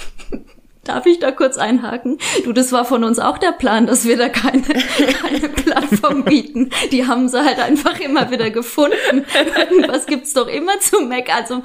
Darf 0.84 1.06
ich 1.06 1.20
da 1.20 1.32
kurz 1.32 1.58
einhaken? 1.58 2.18
Du, 2.44 2.52
das 2.52 2.74
war 2.74 2.84
von 2.84 3.06
uns 3.06 3.18
auch 3.18 3.38
der 3.38 3.54
Plan, 3.54 3.88
dass 3.88 4.04
wir 4.04 4.18
da 4.18 4.28
keine, 4.28 4.64
keine 5.22 5.48
Plattform 5.48 6.26
bieten. 6.26 6.72
Die 6.92 7.08
haben 7.08 7.30
sie 7.30 7.44
halt 7.44 7.60
einfach 7.60 8.02
immer 8.02 8.30
wieder 8.32 8.50
gefunden. 8.50 9.24
Irgendwas 9.58 10.06
gibt's 10.08 10.34
doch 10.34 10.48
immer 10.48 10.78
zu 10.82 11.00
Mac. 11.02 11.34
Also, 11.34 11.64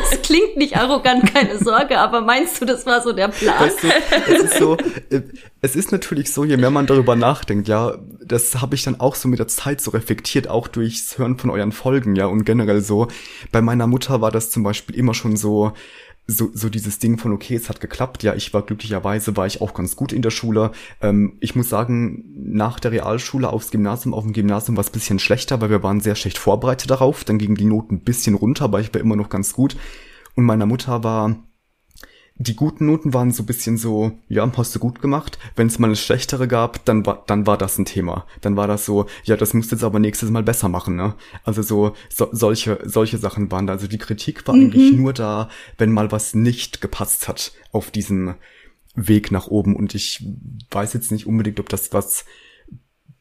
das 0.00 0.20
klingt 0.20 0.58
nicht 0.58 0.76
arrogant, 0.76 1.32
keine 1.32 1.56
Sorge, 1.58 1.98
aber 1.98 2.20
meinst 2.20 2.60
du, 2.60 2.66
das 2.66 2.84
war 2.84 3.02
so 3.02 3.12
der 3.12 3.28
Plan? 3.28 3.58
Weißt 3.58 3.82
du, 3.82 3.88
es 4.34 4.42
ist 4.42 4.58
so, 4.58 4.76
äh, 5.08 5.22
es 5.62 5.74
ist 5.74 5.90
natürlich 5.90 6.30
so, 6.32 6.44
je 6.44 6.58
mehr 6.58 6.70
man 6.70 6.86
darüber 6.86 7.16
nachdenkt, 7.16 7.68
ja, 7.68 7.96
das 8.20 8.60
habe 8.60 8.74
ich 8.74 8.82
dann 8.82 9.00
auch 9.00 9.14
so 9.14 9.28
mit 9.28 9.38
der 9.38 9.48
Zeit 9.48 9.80
so 9.80 9.92
reflektiert, 9.92 10.48
auch 10.48 10.68
durchs 10.68 11.16
Hören 11.16 11.38
von 11.38 11.48
euren 11.48 11.72
Folgen, 11.72 12.16
ja, 12.16 12.26
und 12.26 12.44
generell 12.44 12.82
so. 12.82 13.08
Bei 13.50 13.62
meiner 13.62 13.86
Mutter 13.86 14.20
war 14.20 14.30
das 14.30 14.50
zum 14.50 14.62
Beispiel 14.62 14.94
immer 14.94 15.14
schon 15.14 15.36
so, 15.36 15.72
so, 16.30 16.50
so 16.52 16.68
dieses 16.68 16.98
Ding 16.98 17.16
von, 17.16 17.32
okay, 17.32 17.54
es 17.54 17.70
hat 17.70 17.80
geklappt. 17.80 18.22
Ja, 18.22 18.34
ich 18.34 18.52
war 18.52 18.62
glücklicherweise, 18.62 19.36
war 19.36 19.46
ich 19.46 19.62
auch 19.62 19.72
ganz 19.72 19.96
gut 19.96 20.12
in 20.12 20.20
der 20.20 20.30
Schule. 20.30 20.72
Ähm, 21.00 21.38
ich 21.40 21.56
muss 21.56 21.70
sagen, 21.70 22.22
nach 22.36 22.78
der 22.78 22.92
Realschule 22.92 23.48
aufs 23.48 23.70
Gymnasium, 23.70 24.12
auf 24.12 24.24
dem 24.24 24.34
Gymnasium 24.34 24.76
war 24.76 24.84
es 24.84 24.90
bisschen 24.90 25.18
schlechter, 25.18 25.62
weil 25.62 25.70
wir 25.70 25.82
waren 25.82 26.00
sehr 26.00 26.14
schlecht 26.14 26.36
vorbereitet 26.36 26.90
darauf. 26.90 27.24
Dann 27.24 27.38
gingen 27.38 27.54
die 27.54 27.64
Noten 27.64 27.96
ein 27.96 28.00
bisschen 28.00 28.34
runter, 28.34 28.66
aber 28.66 28.80
ich 28.80 28.92
war 28.92 29.00
immer 29.00 29.16
noch 29.16 29.30
ganz 29.30 29.54
gut. 29.54 29.76
Und 30.34 30.44
meiner 30.44 30.66
Mutter 30.66 31.02
war 31.02 31.34
die 32.40 32.54
guten 32.54 32.86
Noten 32.86 33.12
waren 33.14 33.32
so 33.32 33.42
bisschen 33.42 33.76
so, 33.76 34.12
ja, 34.28 34.50
hast 34.56 34.74
du 34.74 34.78
gut 34.78 35.02
gemacht. 35.02 35.38
Wenn 35.56 35.66
es 35.66 35.80
mal 35.80 35.88
eine 35.88 35.96
schlechtere 35.96 36.46
gab, 36.46 36.84
dann 36.84 37.04
war, 37.04 37.24
dann 37.26 37.46
war 37.46 37.58
das 37.58 37.78
ein 37.78 37.84
Thema. 37.84 38.26
Dann 38.40 38.56
war 38.56 38.68
das 38.68 38.84
so, 38.84 39.06
ja, 39.24 39.36
das 39.36 39.54
musst 39.54 39.72
du 39.72 39.76
jetzt 39.76 39.82
aber 39.82 39.98
nächstes 39.98 40.30
Mal 40.30 40.44
besser 40.44 40.68
machen, 40.68 40.94
ne? 40.94 41.14
Also 41.42 41.62
so, 41.62 41.94
so 42.08 42.28
solche, 42.30 42.78
solche 42.84 43.18
Sachen 43.18 43.50
waren 43.50 43.66
da. 43.66 43.72
Also 43.72 43.88
die 43.88 43.98
Kritik 43.98 44.46
war 44.46 44.54
mhm. 44.54 44.62
eigentlich 44.62 44.92
nur 44.92 45.12
da, 45.12 45.48
wenn 45.78 45.92
mal 45.92 46.12
was 46.12 46.34
nicht 46.34 46.80
gepasst 46.80 47.26
hat 47.26 47.52
auf 47.72 47.90
diesen 47.90 48.34
Weg 48.94 49.32
nach 49.32 49.48
oben. 49.48 49.74
Und 49.74 49.96
ich 49.96 50.24
weiß 50.70 50.92
jetzt 50.92 51.10
nicht 51.10 51.26
unbedingt, 51.26 51.58
ob 51.58 51.68
das 51.68 51.92
was 51.92 52.24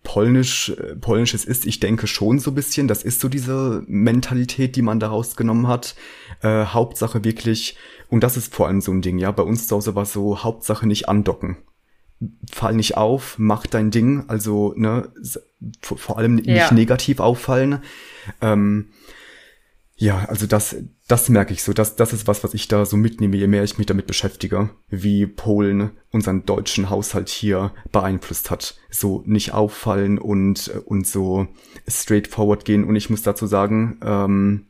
polnisch, 0.07 0.69
äh, 0.69 0.95
polnisches 0.95 1.43
ist. 1.43 1.65
Ich 1.65 1.81
denke 1.81 2.07
schon 2.07 2.39
so 2.39 2.53
bisschen. 2.53 2.87
Das 2.87 3.03
ist 3.03 3.19
so 3.19 3.27
diese 3.27 3.83
Mentalität, 3.87 4.77
die 4.77 4.81
man 4.81 5.01
daraus 5.01 5.35
genommen 5.35 5.67
hat. 5.67 5.95
Äh, 6.41 6.63
Hauptsache 6.63 7.25
wirklich, 7.25 7.75
und 8.09 8.23
das 8.23 8.37
ist 8.37 8.55
vor 8.55 8.67
allem 8.67 8.79
so 8.79 8.93
ein 8.93 9.01
Ding, 9.01 9.17
ja. 9.17 9.31
Bei 9.31 9.43
uns 9.43 9.67
zu 9.67 9.75
Hause 9.75 9.95
war 9.95 10.05
so 10.05 10.43
Hauptsache 10.43 10.87
nicht 10.87 11.09
andocken. 11.09 11.57
Fall 12.49 12.73
nicht 12.73 12.95
auf, 12.95 13.35
mach 13.37 13.67
dein 13.67 13.91
Ding, 13.91 14.23
also 14.29 14.73
ne, 14.77 15.09
vor 15.81 16.17
allem 16.17 16.35
nicht 16.35 16.47
ja. 16.47 16.73
negativ 16.73 17.19
auffallen. 17.19 17.83
Ähm, 18.39 18.87
Ja, 19.97 20.25
also 20.29 20.45
das, 20.45 20.75
das 21.07 21.29
merke 21.29 21.53
ich 21.53 21.63
so. 21.63 21.71
Das, 21.71 21.95
das 21.95 22.11
ist 22.11 22.27
was, 22.27 22.43
was 22.43 22.53
ich 22.53 22.67
da 22.67 22.85
so 22.85 22.97
mitnehme, 22.97 23.37
je 23.37 23.47
mehr 23.47 23.63
ich 23.63 23.77
mich 23.77 23.87
damit 23.87 24.07
beschäftige, 24.07 24.69
wie 24.89 25.25
Polen 25.25 25.91
unseren 26.11 26.45
deutschen 26.45 26.89
Haushalt 26.89 27.29
hier 27.29 27.71
beeinflusst 27.91 28.51
hat. 28.51 28.77
So 28.89 29.23
nicht 29.25 29.53
auffallen 29.53 30.19
und, 30.19 30.69
und 30.85 31.07
so 31.07 31.47
straightforward 31.87 32.65
gehen. 32.65 32.83
Und 32.83 32.97
ich 32.97 33.09
muss 33.09 33.21
dazu 33.21 33.47
sagen, 33.47 33.99
ähm, 34.03 34.67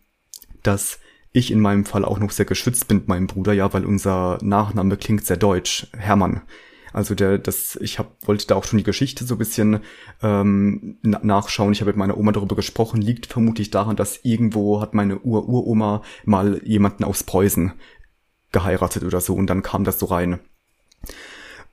dass 0.62 1.00
ich 1.32 1.52
in 1.52 1.60
meinem 1.60 1.86
Fall 1.86 2.06
auch 2.06 2.20
noch 2.20 2.32
sehr 2.32 2.46
geschützt 2.46 2.88
bin 2.88 2.98
mit 2.98 3.08
meinem 3.08 3.28
Bruder, 3.28 3.54
ja, 3.54 3.74
weil 3.74 3.86
unser 3.86 4.38
Nachname 4.42 4.98
klingt 4.98 5.26
sehr 5.26 5.38
deutsch. 5.38 5.88
Hermann. 5.98 6.42
Also 6.94 7.16
der, 7.16 7.38
das, 7.38 7.78
ich 7.82 8.00
hab, 8.00 8.28
wollte 8.28 8.48
da 8.48 8.56
auch 8.56 8.64
schon 8.64 8.78
die 8.78 8.84
Geschichte 8.84 9.26
so 9.26 9.36
ein 9.36 9.40
bisschen 9.40 9.80
ähm, 10.22 10.98
nachschauen. 11.02 11.72
Ich 11.72 11.82
habe 11.82 11.92
mit 11.92 11.98
meiner 11.98 12.18
Oma 12.18 12.32
darüber 12.32 12.56
gesprochen. 12.56 13.02
Liegt 13.02 13.26
vermutlich 13.28 13.72
daran, 13.72 13.96
dass 13.96 14.20
irgendwo 14.24 14.82
hat 14.82 14.94
meine 14.94 15.20
Ur-Uroma 15.20 16.02
mal 16.26 16.62
jemanden 16.64 17.04
aus 17.04 17.24
Preußen 17.24 17.74
geheiratet 18.52 19.04
oder 19.04 19.22
so 19.22 19.36
und 19.36 19.48
dann 19.48 19.62
kam 19.62 19.84
das 19.84 20.00
so 20.00 20.08
rein. 20.08 20.40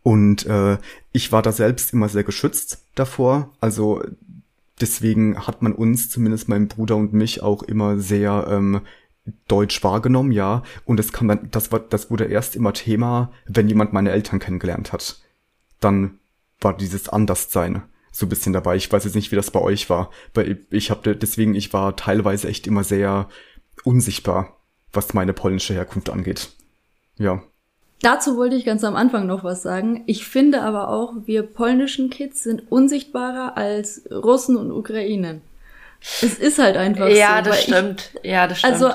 Und 0.03 0.45
äh, 0.47 0.79
ich 1.13 1.33
war 1.33 1.43
da 1.43 1.53
selbst 1.53 1.93
immer 1.93 2.09
sehr 2.09 2.25
geschützt 2.25 2.85
davor. 2.95 3.53
Also 3.61 4.03
deswegen 4.81 5.47
hat 5.47 5.63
man 5.63 5.73
uns, 5.73 6.11
zumindest 6.11 6.49
meinen 6.49 6.69
Bruder 6.69 6.97
und 6.97 7.13
mich, 7.13 7.43
auch 7.43 7.63
immer 7.63 7.99
sehr 7.99 8.47
ähm, 8.51 8.83
Deutsch 9.49 9.83
wahrgenommen, 9.83 10.33
ja. 10.33 10.63
Und 10.85 11.01
es 11.01 11.13
kam 11.13 11.29
dann, 11.29 11.51
das 11.51 11.73
war, 11.73 11.81
das 11.81 12.11
wurde 12.11 12.25
erst 12.25 12.57
immer 12.57 12.73
Thema, 12.73 13.33
wenn 13.47 13.69
jemand 13.69 13.93
meine 13.93 14.11
Eltern 14.11 14.39
kennengelernt 14.39 14.93
hat. 14.93 15.17
Dann 15.81 16.19
war 16.61 16.77
dieses 16.77 17.09
Anderssein 17.09 17.83
so 18.13 18.27
ein 18.27 18.29
bisschen 18.29 18.53
dabei. 18.53 18.77
Ich 18.77 18.91
weiß 18.91 19.05
jetzt 19.05 19.15
nicht, 19.15 19.33
wie 19.33 19.37
das 19.37 19.51
bei 19.51 19.61
euch 19.61 19.91
war, 19.91 20.11
weil 20.35 20.65
ich 20.71 20.91
habe 20.91 21.17
deswegen, 21.17 21.55
ich 21.55 21.73
war 21.73 21.97
teilweise 21.97 22.49
echt 22.49 22.67
immer 22.67 22.85
sehr 22.85 23.29
unsichtbar, 23.83 24.57
was 24.93 25.15
meine 25.15 25.33
polnische 25.33 25.75
Herkunft 25.75 26.11
angeht. 26.11 26.51
Ja. 27.17 27.43
Dazu 28.03 28.37
wollte 28.37 28.57
ich 28.57 28.65
ganz 28.65 28.85
am 28.85 28.97
Anfang 28.97 29.27
noch 29.27 29.45
was 29.45 29.63
sagen. 29.63 30.05
Ich 30.07 30.27
finde 30.27 30.63
aber 30.63 30.91
auch, 30.91 31.15
wir 31.25 31.43
polnischen 31.43 32.11
Kids 32.11 32.43
sind 32.43 32.71
unsichtbarer 32.71 33.57
als 33.57 34.03
Russen 34.11 34.57
und 34.57 34.71
Ukrainen. 34.71 35.41
Es 36.21 36.39
ist 36.39 36.59
halt 36.59 36.77
einfach 36.77 37.09
ja, 37.09 37.43
so. 37.43 37.51
Das 37.51 37.63
stimmt. 37.63 38.11
Ich, 38.23 38.31
ja, 38.31 38.47
das 38.47 38.59
stimmt. 38.59 38.75
Also 38.75 38.93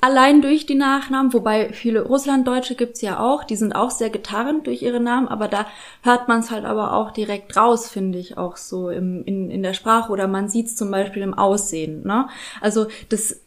allein 0.00 0.42
durch 0.42 0.66
die 0.66 0.74
Nachnamen, 0.74 1.32
wobei 1.32 1.72
viele 1.72 2.02
Russlanddeutsche 2.02 2.74
gibt's 2.74 3.00
ja 3.00 3.20
auch, 3.20 3.44
die 3.44 3.56
sind 3.56 3.74
auch 3.74 3.90
sehr 3.90 4.10
getarnt 4.10 4.66
durch 4.66 4.82
ihre 4.82 5.00
Namen, 5.00 5.28
aber 5.28 5.48
da 5.48 5.66
hört 6.02 6.28
man 6.28 6.40
es 6.40 6.50
halt 6.50 6.64
aber 6.64 6.94
auch 6.94 7.10
direkt 7.10 7.56
raus, 7.56 7.88
finde 7.88 8.18
ich, 8.18 8.38
auch 8.38 8.56
so 8.56 8.90
im, 8.90 9.24
in, 9.24 9.50
in 9.50 9.62
der 9.62 9.74
Sprache 9.74 10.10
oder 10.12 10.28
man 10.28 10.48
sieht's 10.48 10.76
zum 10.76 10.90
Beispiel 10.90 11.22
im 11.22 11.34
Aussehen. 11.34 12.06
Ne? 12.06 12.28
Also 12.60 12.86
das 13.08 13.40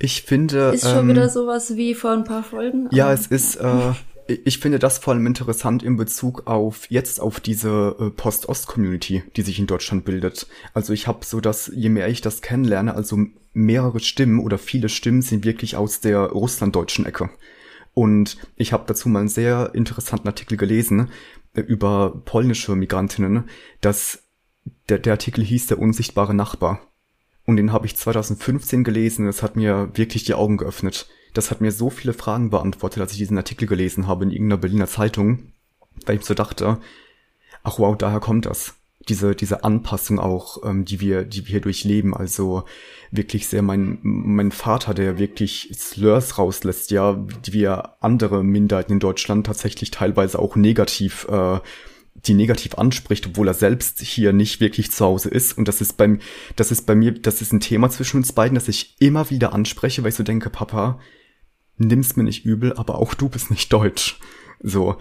ich 0.00 0.22
finde. 0.22 0.70
Ist 0.74 0.88
schon 0.88 1.00
ähm, 1.00 1.08
wieder 1.08 1.28
sowas 1.28 1.76
wie 1.76 1.94
vor 1.94 2.12
ein 2.12 2.22
paar 2.22 2.44
Folgen. 2.44 2.88
Ja, 2.92 3.12
es 3.12 3.26
ist. 3.26 3.56
Äh, 3.56 3.92
ich 4.28 4.58
finde 4.58 4.78
das 4.78 4.98
vor 4.98 5.14
allem 5.14 5.26
interessant 5.26 5.82
in 5.82 5.96
Bezug 5.96 6.46
auf 6.46 6.90
jetzt 6.90 7.18
auf 7.20 7.40
diese 7.40 7.96
äh, 7.98 8.10
Post-Ost-Community, 8.10 9.22
die 9.36 9.42
sich 9.42 9.58
in 9.58 9.66
Deutschland 9.66 10.04
bildet. 10.04 10.46
Also 10.74 10.92
ich 10.92 11.06
habe 11.06 11.24
so, 11.24 11.40
dass 11.40 11.72
je 11.74 11.88
mehr 11.88 12.08
ich 12.08 12.20
das 12.20 12.42
kennenlerne, 12.42 12.94
also 12.94 13.18
mehrere 13.54 14.00
Stimmen 14.00 14.40
oder 14.40 14.58
viele 14.58 14.90
Stimmen 14.90 15.22
sind 15.22 15.44
wirklich 15.44 15.76
aus 15.76 16.00
der 16.00 16.18
russlanddeutschen 16.18 17.06
Ecke. 17.06 17.30
Und 17.94 18.36
ich 18.56 18.74
habe 18.74 18.84
dazu 18.86 19.08
mal 19.08 19.20
einen 19.20 19.28
sehr 19.28 19.70
interessanten 19.74 20.28
Artikel 20.28 20.58
gelesen 20.58 21.10
äh, 21.54 21.62
über 21.62 22.22
polnische 22.26 22.76
Migrantinnen, 22.76 23.48
dass 23.80 24.24
der, 24.90 24.98
der 24.98 25.14
Artikel 25.14 25.42
hieß 25.42 25.68
der 25.68 25.78
unsichtbare 25.78 26.34
Nachbar. 26.34 26.80
Und 27.46 27.56
den 27.56 27.72
habe 27.72 27.86
ich 27.86 27.96
2015 27.96 28.84
gelesen. 28.84 29.24
Das 29.24 29.42
hat 29.42 29.56
mir 29.56 29.90
wirklich 29.94 30.24
die 30.24 30.34
Augen 30.34 30.58
geöffnet 30.58 31.08
das 31.38 31.52
hat 31.52 31.60
mir 31.60 31.70
so 31.70 31.88
viele 31.88 32.14
Fragen 32.14 32.50
beantwortet, 32.50 33.00
als 33.00 33.12
ich 33.12 33.18
diesen 33.18 33.38
Artikel 33.38 33.68
gelesen 33.68 34.08
habe 34.08 34.24
in 34.24 34.32
irgendeiner 34.32 34.60
Berliner 34.60 34.88
Zeitung, 34.88 35.52
weil 36.04 36.16
ich 36.16 36.24
so 36.24 36.34
dachte, 36.34 36.78
ach 37.62 37.78
wow, 37.78 37.96
daher 37.96 38.18
kommt 38.18 38.46
das. 38.46 38.74
Diese, 39.08 39.36
diese 39.36 39.62
Anpassung 39.62 40.18
auch, 40.18 40.64
ähm, 40.64 40.84
die 40.84 41.00
wir, 41.00 41.22
die 41.24 41.46
wir 41.46 41.52
hier 41.52 41.60
durchleben. 41.60 42.12
Also 42.12 42.64
wirklich 43.12 43.46
sehr 43.46 43.62
mein, 43.62 44.00
mein 44.02 44.50
Vater, 44.50 44.94
der 44.94 45.18
wirklich 45.18 45.70
Slurs 45.72 46.38
rauslässt, 46.38 46.90
ja, 46.90 47.14
die 47.46 47.52
wir 47.52 47.94
andere 48.00 48.42
Minderheiten 48.42 48.94
in 48.94 49.00
Deutschland 49.00 49.46
tatsächlich 49.46 49.92
teilweise 49.92 50.40
auch 50.40 50.56
negativ 50.56 51.26
äh, 51.30 51.60
die 52.26 52.34
negativ 52.34 52.74
anspricht, 52.74 53.28
obwohl 53.28 53.46
er 53.46 53.54
selbst 53.54 54.00
hier 54.00 54.32
nicht 54.32 54.60
wirklich 54.60 54.90
zu 54.90 55.04
Hause 55.04 55.28
ist. 55.28 55.56
Und 55.56 55.68
das 55.68 55.80
ist 55.80 55.96
beim, 55.96 56.18
das 56.56 56.72
ist 56.72 56.84
bei 56.84 56.96
mir, 56.96 57.12
das 57.12 57.40
ist 57.40 57.52
ein 57.52 57.60
Thema 57.60 57.90
zwischen 57.90 58.16
uns 58.16 58.32
beiden, 58.32 58.56
das 58.56 58.66
ich 58.66 58.96
immer 58.98 59.30
wieder 59.30 59.52
anspreche, 59.52 60.02
weil 60.02 60.08
ich 60.08 60.16
so 60.16 60.24
denke, 60.24 60.50
Papa, 60.50 60.98
nimm's 61.78 62.16
mir 62.16 62.24
nicht 62.24 62.44
übel, 62.44 62.74
aber 62.74 62.96
auch 62.96 63.14
du 63.14 63.28
bist 63.28 63.50
nicht 63.50 63.72
deutsch. 63.72 64.18
So. 64.60 64.98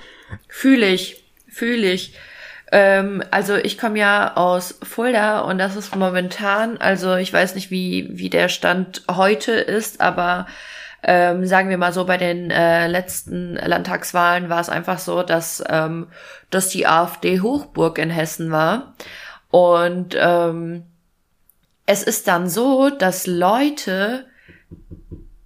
Fühle 0.47 0.87
ich, 0.87 1.23
fühle 1.49 1.91
ich. 1.91 2.15
Ähm, 2.71 3.23
also 3.31 3.55
ich 3.55 3.77
komme 3.77 3.99
ja 3.99 4.35
aus 4.35 4.77
Fulda 4.83 5.41
und 5.41 5.57
das 5.57 5.75
ist 5.75 5.95
momentan, 5.95 6.77
also 6.77 7.15
ich 7.15 7.31
weiß 7.31 7.55
nicht, 7.55 7.71
wie, 7.71 8.09
wie 8.11 8.29
der 8.29 8.49
Stand 8.49 9.03
heute 9.09 9.53
ist, 9.53 10.01
aber 10.01 10.47
ähm, 11.03 11.45
sagen 11.45 11.69
wir 11.69 11.77
mal 11.77 11.93
so, 11.93 12.05
bei 12.05 12.17
den 12.17 12.51
äh, 12.51 12.87
letzten 12.87 13.53
Landtagswahlen 13.55 14.49
war 14.49 14.59
es 14.59 14.69
einfach 14.69 14.99
so, 14.99 15.23
dass, 15.23 15.63
ähm, 15.69 16.07
dass 16.49 16.69
die 16.69 16.87
AfD 16.87 17.39
Hochburg 17.39 17.97
in 17.99 18.09
Hessen 18.09 18.51
war. 18.51 18.95
Und 19.49 20.17
ähm, 20.19 20.83
es 21.85 22.03
ist 22.03 22.27
dann 22.27 22.49
so, 22.49 22.89
dass 22.89 23.27
Leute 23.27 24.25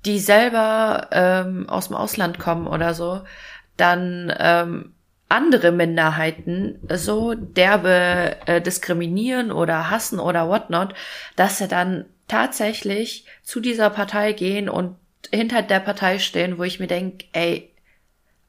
die 0.06 0.20
selber 0.20 1.08
ähm, 1.12 1.70
aus 1.70 1.88
dem 1.88 1.98
Ausland 1.98 2.40
kommen 2.40 2.68
oder 2.68 2.94
so, 2.94 3.22
dann 3.78 4.34
ähm, 4.38 4.94
andere 5.30 5.72
Minderheiten 5.72 6.80
so 6.94 7.34
derbe 7.34 8.36
äh, 8.46 8.62
diskriminieren 8.62 9.52
oder 9.52 9.90
hassen 9.90 10.20
oder 10.20 10.50
whatnot, 10.50 10.94
dass 11.36 11.58
sie 11.58 11.68
dann 11.68 12.06
tatsächlich 12.28 13.26
zu 13.44 13.60
dieser 13.60 13.90
Partei 13.90 14.34
gehen 14.34 14.70
und 14.70 14.98
hinter 15.32 15.62
der 15.62 15.80
Partei 15.80 16.20
stehen, 16.20 16.58
wo 16.58 16.64
ich 16.64 16.80
mir 16.80 16.88
denke, 16.88 17.26
ey, 17.32 17.72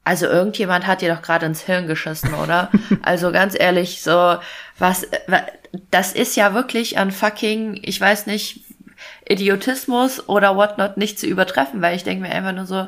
also 0.05 0.27
irgendjemand 0.27 0.87
hat 0.87 1.01
dir 1.01 1.15
doch 1.15 1.23
gerade 1.23 1.47
ins 1.47 1.63
Hirn 1.63 1.87
geschissen, 1.87 2.35
oder? 2.35 2.71
also 3.03 3.31
ganz 3.31 3.59
ehrlich, 3.59 4.03
so 4.03 4.39
was, 4.79 5.07
das 5.91 6.13
ist 6.13 6.37
ja 6.37 6.55
wirklich 6.55 6.99
an 6.99 7.13
fucking, 7.13 7.79
ich 7.83 8.01
weiß 8.01 8.27
nicht, 8.27 8.65
Idiotismus 9.29 10.29
oder 10.29 10.57
whatnot 10.57 10.97
nicht 10.97 11.19
zu 11.19 11.27
übertreffen, 11.27 11.81
weil 11.83 11.97
ich 11.97 12.05
denke 12.05 12.23
mir 12.23 12.33
einfach 12.33 12.53
nur 12.53 12.67
so, 12.67 12.87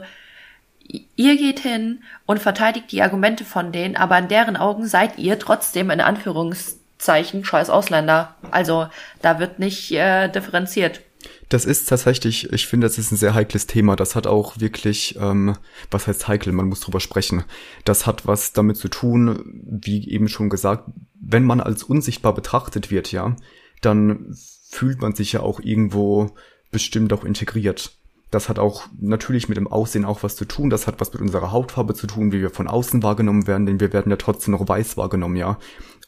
ihr 1.17 1.37
geht 1.37 1.61
hin 1.61 2.03
und 2.27 2.41
verteidigt 2.41 2.93
die 2.93 3.03
Argumente 3.03 3.45
von 3.45 3.73
denen, 3.73 3.97
aber 3.97 4.19
in 4.19 4.29
deren 4.29 4.57
Augen 4.57 4.87
seid 4.87 5.19
ihr 5.19 5.39
trotzdem 5.39 5.91
in 5.91 6.01
Anführungszeichen 6.01 7.45
scheiß 7.45 7.71
Ausländer. 7.71 8.35
Also 8.51 8.89
da 9.23 9.39
wird 9.39 9.59
nicht 9.59 9.93
äh, 9.93 10.29
differenziert. 10.29 11.01
Das 11.49 11.65
ist 11.65 11.89
tatsächlich, 11.89 12.53
ich 12.53 12.67
finde, 12.67 12.87
das 12.87 12.99
ist 12.99 13.13
ein 13.13 13.17
sehr 13.17 13.35
heikles 13.35 13.67
Thema. 13.67 13.97
Das 13.97 14.15
hat 14.17 14.27
auch 14.27 14.61
wirklich, 14.61 15.17
ähm, 15.21 15.57
was 15.91 16.07
heißt 16.07 16.29
heikel, 16.29 16.53
man 16.53 16.69
muss 16.69 16.81
drüber 16.81 17.01
sprechen. 17.01 17.45
Das 17.85 18.07
hat 18.07 18.27
was 18.27 18.53
damit 18.53 18.77
zu 18.77 18.89
tun, 18.89 19.63
wie 19.63 20.09
eben 20.11 20.29
schon 20.29 20.51
gesagt, 20.51 20.85
wenn 21.15 21.45
man 21.45 21.61
als 21.61 21.83
unsichtbar 21.83 22.35
betrachtet 22.35 22.91
wird, 22.91 23.13
ja, 23.13 23.37
dann 23.81 24.35
fühlt 24.75 25.01
man 25.01 25.15
sich 25.15 25.33
ja 25.33 25.41
auch 25.41 25.61
irgendwo 25.61 26.33
bestimmt 26.73 27.13
auch 27.13 27.25
integriert. 27.25 27.97
Das 28.33 28.49
hat 28.49 28.59
auch 28.59 28.87
natürlich 28.99 29.49
mit 29.49 29.57
dem 29.57 29.69
Aussehen 29.69 30.05
auch 30.05 30.25
was 30.25 30.35
zu 30.35 30.45
tun. 30.45 30.69
Das 30.69 30.89
hat 30.89 31.01
was 31.01 31.13
mit 31.13 31.23
unserer 31.23 31.53
Hautfarbe 31.53 31.95
zu 31.95 32.09
tun, 32.09 32.33
wie 32.33 32.41
wir 32.41 32.51
von 32.51 32.67
außen 32.67 33.05
wahrgenommen 33.05 33.47
werden, 33.47 33.67
denn 33.67 33.79
wir 33.79 33.93
werden 33.93 34.11
ja 34.11 34.17
trotzdem 34.17 34.51
noch 34.51 34.69
weiß 34.69 34.97
wahrgenommen, 34.97 35.37
ja. 35.37 35.59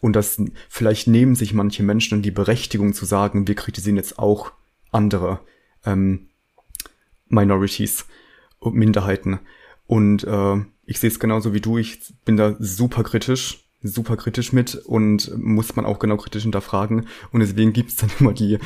Und 0.01 0.15
das 0.15 0.43
vielleicht 0.69 1.07
nehmen 1.07 1.37
sich 1.37 1.55
manche 1.55 1.85
Menschen 1.85 2.23
die 2.23 2.33
Berechtigung 2.33 2.93
zu 2.93 3.05
sagen, 3.05 3.47
wir 3.47 3.55
kritisieren 3.55 3.97
jetzt 3.97 4.19
auch 4.19 4.51
andere 4.91 5.39
ähm, 5.85 6.29
Minorities 7.29 8.07
und 8.59 8.75
Minderheiten. 8.75 9.39
Und 9.87 10.25
äh, 10.25 10.57
ich 10.85 10.99
sehe 10.99 11.11
es 11.11 11.21
genauso 11.21 11.55
wie 11.55 11.61
du. 11.61 11.79
Ich 11.79 12.13
bin 12.25 12.37
da 12.37 12.57
super 12.59 13.05
kritisch 13.05 13.66
super 13.83 14.17
kritisch 14.17 14.53
mit 14.53 14.75
und 14.75 15.37
muss 15.37 15.77
man 15.77 15.85
auch 15.85 15.99
genau 15.99 16.17
kritisch 16.17 16.43
hinterfragen. 16.43 17.07
Und 17.33 17.41
deswegen 17.41 17.73
gibt 17.73 17.91
es 17.91 17.97
dann 17.97 18.11
immer 18.19 18.33
die 18.33 18.59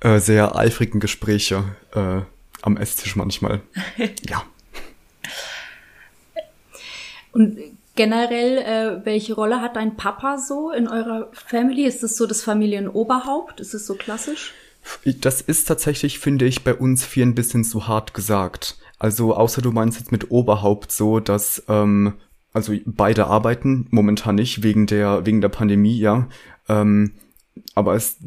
äh, 0.00 0.18
sehr 0.18 0.56
eifrigen 0.56 1.00
Gespräche 1.00 1.64
äh, 1.94 2.20
am 2.62 2.76
Esstisch 2.76 3.16
manchmal. 3.16 3.60
ja. 4.28 4.42
Und 7.32 7.58
generell, 7.94 8.58
äh, 8.58 9.04
welche 9.04 9.34
Rolle 9.34 9.60
hat 9.60 9.76
dein 9.76 9.96
Papa 9.96 10.38
so 10.38 10.70
in 10.70 10.88
eurer 10.88 11.30
Family? 11.32 11.84
Ist 11.84 12.02
es 12.02 12.16
so 12.16 12.26
das 12.26 12.42
Familienoberhaupt? 12.42 13.60
Ist 13.60 13.74
es 13.74 13.86
so 13.86 13.94
klassisch? 13.94 14.52
Das 15.04 15.40
ist 15.40 15.66
tatsächlich, 15.66 16.18
finde 16.18 16.44
ich, 16.44 16.64
bei 16.64 16.74
uns 16.74 17.04
viel 17.04 17.24
ein 17.24 17.34
bisschen 17.34 17.64
zu 17.64 17.86
hart 17.86 18.14
gesagt. 18.14 18.76
Also 18.98 19.34
außer 19.34 19.62
du 19.62 19.72
meinst 19.72 19.98
jetzt 19.98 20.12
mit 20.12 20.30
Oberhaupt 20.30 20.92
so, 20.92 21.20
dass 21.20 21.62
ähm, 21.68 22.14
also 22.52 22.74
beide 22.84 23.26
arbeiten, 23.26 23.86
momentan 23.90 24.34
nicht, 24.34 24.62
wegen 24.62 24.86
der, 24.86 25.24
wegen 25.24 25.40
der 25.40 25.48
Pandemie, 25.48 25.98
ja. 25.98 26.28
Ähm, 26.68 27.12
aber 27.74 27.94
es, 27.94 28.18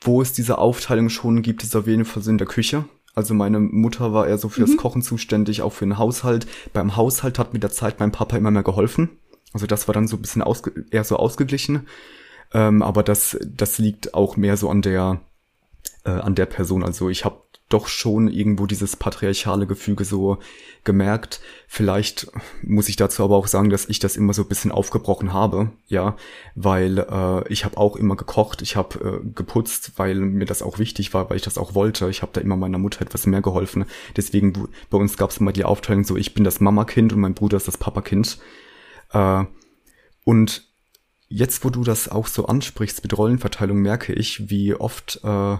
wo 0.00 0.22
es 0.22 0.32
diese 0.32 0.58
Aufteilung 0.58 1.08
schon 1.08 1.42
gibt, 1.42 1.62
ist 1.62 1.76
auf 1.76 1.86
jeden 1.86 2.04
Fall 2.04 2.22
so 2.22 2.30
in 2.30 2.38
der 2.38 2.46
Küche. 2.46 2.84
Also 3.14 3.32
meine 3.34 3.60
Mutter 3.60 4.12
war 4.12 4.26
eher 4.26 4.38
so 4.38 4.48
fürs 4.48 4.72
mhm. 4.72 4.76
Kochen 4.76 5.02
zuständig, 5.02 5.62
auch 5.62 5.72
für 5.72 5.86
den 5.86 5.98
Haushalt. 5.98 6.46
Beim 6.72 6.96
Haushalt 6.96 7.38
hat 7.38 7.52
mit 7.52 7.62
der 7.62 7.70
Zeit 7.70 8.00
mein 8.00 8.12
Papa 8.12 8.36
immer 8.36 8.50
mehr 8.50 8.64
geholfen. 8.64 9.10
Also 9.52 9.66
das 9.66 9.86
war 9.86 9.92
dann 9.92 10.08
so 10.08 10.16
ein 10.16 10.22
bisschen 10.22 10.42
ausge 10.42 10.84
eher 10.90 11.04
so 11.04 11.16
ausgeglichen. 11.16 11.86
Ähm, 12.52 12.82
aber 12.82 13.02
das, 13.02 13.38
das 13.46 13.78
liegt 13.78 14.14
auch 14.14 14.36
mehr 14.36 14.56
so 14.56 14.68
an 14.68 14.82
der, 14.82 15.20
äh, 16.04 16.10
an 16.10 16.34
der 16.34 16.46
Person. 16.46 16.82
Also 16.82 17.08
ich 17.08 17.24
habe 17.24 17.43
doch 17.74 17.88
schon 17.88 18.28
irgendwo 18.28 18.66
dieses 18.66 18.94
patriarchale 18.94 19.66
Gefüge 19.66 20.04
so 20.04 20.38
gemerkt. 20.84 21.40
Vielleicht 21.66 22.28
muss 22.62 22.88
ich 22.88 22.94
dazu 22.94 23.24
aber 23.24 23.36
auch 23.36 23.48
sagen, 23.48 23.68
dass 23.68 23.88
ich 23.88 23.98
das 23.98 24.16
immer 24.16 24.32
so 24.32 24.42
ein 24.42 24.48
bisschen 24.48 24.70
aufgebrochen 24.70 25.32
habe, 25.32 25.72
ja, 25.88 26.16
weil 26.54 27.00
äh, 27.00 27.52
ich 27.52 27.64
habe 27.64 27.76
auch 27.76 27.96
immer 27.96 28.14
gekocht, 28.14 28.62
ich 28.62 28.76
habe 28.76 29.22
äh, 29.24 29.28
geputzt, 29.34 29.92
weil 29.96 30.14
mir 30.14 30.44
das 30.44 30.62
auch 30.62 30.78
wichtig 30.78 31.12
war, 31.14 31.28
weil 31.28 31.36
ich 31.36 31.42
das 31.42 31.58
auch 31.58 31.74
wollte. 31.74 32.08
Ich 32.10 32.22
habe 32.22 32.32
da 32.32 32.40
immer 32.40 32.56
meiner 32.56 32.78
Mutter 32.78 33.02
etwas 33.02 33.26
mehr 33.26 33.42
geholfen. 33.42 33.86
Deswegen 34.16 34.68
bei 34.88 34.98
uns 34.98 35.16
gab 35.16 35.30
es 35.30 35.38
immer 35.38 35.52
die 35.52 35.64
Aufteilung 35.64 36.04
so, 36.04 36.16
ich 36.16 36.32
bin 36.32 36.44
das 36.44 36.60
Mama-Kind 36.60 37.12
und 37.12 37.20
mein 37.20 37.34
Bruder 37.34 37.56
ist 37.56 37.66
das 37.66 37.78
Papa-Kind. 37.78 38.38
Äh, 39.12 39.44
und 40.22 40.68
jetzt, 41.28 41.64
wo 41.64 41.70
du 41.70 41.82
das 41.82 42.08
auch 42.08 42.28
so 42.28 42.46
ansprichst 42.46 43.02
mit 43.02 43.18
Rollenverteilung, 43.18 43.78
merke 43.78 44.12
ich, 44.12 44.48
wie 44.48 44.74
oft 44.74 45.20
äh, 45.24 45.56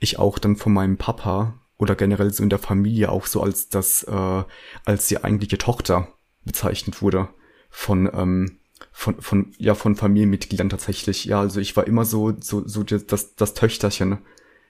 ich 0.00 0.18
auch 0.18 0.38
dann 0.38 0.56
von 0.56 0.72
meinem 0.72 0.96
Papa 0.96 1.60
oder 1.76 1.94
generell 1.94 2.32
so 2.32 2.42
in 2.42 2.50
der 2.50 2.58
Familie 2.58 3.10
auch 3.10 3.26
so 3.26 3.42
als 3.42 3.68
das, 3.68 4.02
äh, 4.02 4.44
als 4.84 5.06
die 5.06 5.22
eigentliche 5.22 5.58
Tochter 5.58 6.08
bezeichnet 6.44 7.00
wurde 7.00 7.28
von, 7.70 8.10
ähm, 8.12 8.58
von, 8.92 9.20
von, 9.20 9.52
ja, 9.58 9.74
von 9.74 9.94
Familienmitgliedern 9.94 10.68
tatsächlich. 10.68 11.26
Ja, 11.26 11.40
also 11.40 11.60
ich 11.60 11.76
war 11.76 11.86
immer 11.86 12.04
so, 12.04 12.32
so, 12.40 12.66
so 12.66 12.82
das, 12.82 13.34
das 13.34 13.54
Töchterchen. 13.54 14.18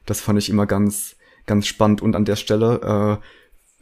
Das 0.04 0.20
fand 0.20 0.38
ich 0.38 0.50
immer 0.50 0.66
ganz, 0.66 1.16
ganz 1.46 1.66
spannend 1.66 2.02
und 2.02 2.16
an 2.16 2.24
der 2.24 2.36
Stelle 2.36 3.20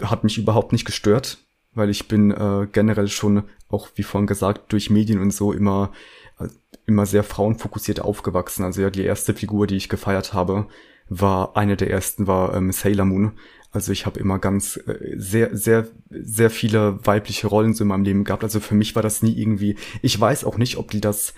äh, 0.01 0.05
hat 0.05 0.25
mich 0.25 0.39
überhaupt 0.39 0.73
nicht 0.73 0.85
gestört, 0.85 1.39
weil 1.73 1.91
ich 1.91 2.09
bin 2.09 2.31
äh, 2.31 2.69
generell 2.71 3.09
schon, 3.09 3.45
auch 3.69 3.89
wie 3.95 4.03
vorhin 4.03 4.27
gesagt, 4.27 4.73
durch 4.73 4.91
Medien 4.91 5.21
und 5.21 5.33
so 5.33 5.53
immer, 5.53 5.93
äh, 6.39 6.49
immer 6.87 7.07
sehr 7.07 7.25
frauenfokussiert 7.25 8.01
aufgewachsen. 8.01 8.65
Also 8.65 8.83
ja, 8.83 8.91
die 8.91 9.05
erste 9.05 9.35
Figur, 9.35 9.67
die 9.67 9.77
ich 9.77 9.89
gefeiert 9.89 10.33
habe, 10.33 10.67
war 11.09 11.57
eine 11.57 11.77
der 11.77 11.91
ersten 11.91 12.27
war 12.27 12.55
ähm, 12.55 12.73
Sailor 12.73 13.07
Moon. 13.07 13.33
Also 13.71 13.93
ich 13.93 14.07
habe 14.07 14.19
immer 14.19 14.39
ganz 14.39 14.77
äh, 14.87 15.15
sehr 15.17 15.57
sehr 15.57 15.87
sehr 16.11 16.51
viele 16.51 17.05
weibliche 17.07 17.47
Rollen 17.47 17.75
so 17.75 17.85
in 17.85 17.89
meinem 17.89 18.05
Leben 18.05 18.25
gehabt. 18.25 18.45
Also 18.45 18.61
für 18.61 18.75
mich 18.75 18.95
war 18.95 19.03
das 19.03 19.23
nie 19.23 19.39
irgendwie. 19.39 19.77
Ich 20.03 20.19
weiß 20.19 20.45
auch 20.45 20.57
nicht, 20.57 20.77
ob 20.77 20.91
die 20.91 21.01
das 21.01 21.35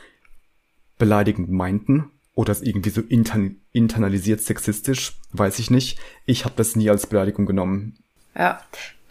beleidigend 0.98 1.50
meinten 1.50 2.10
oder 2.34 2.52
es 2.52 2.62
irgendwie 2.62 2.90
so 2.90 3.00
intern, 3.00 3.56
internalisiert 3.72 4.40
sexistisch, 4.40 5.18
weiß 5.32 5.58
ich 5.58 5.70
nicht. 5.70 5.98
Ich 6.24 6.44
habe 6.44 6.54
das 6.56 6.76
nie 6.76 6.88
als 6.88 7.06
Beleidigung 7.06 7.46
genommen. 7.46 7.98
Ja, 8.36 8.62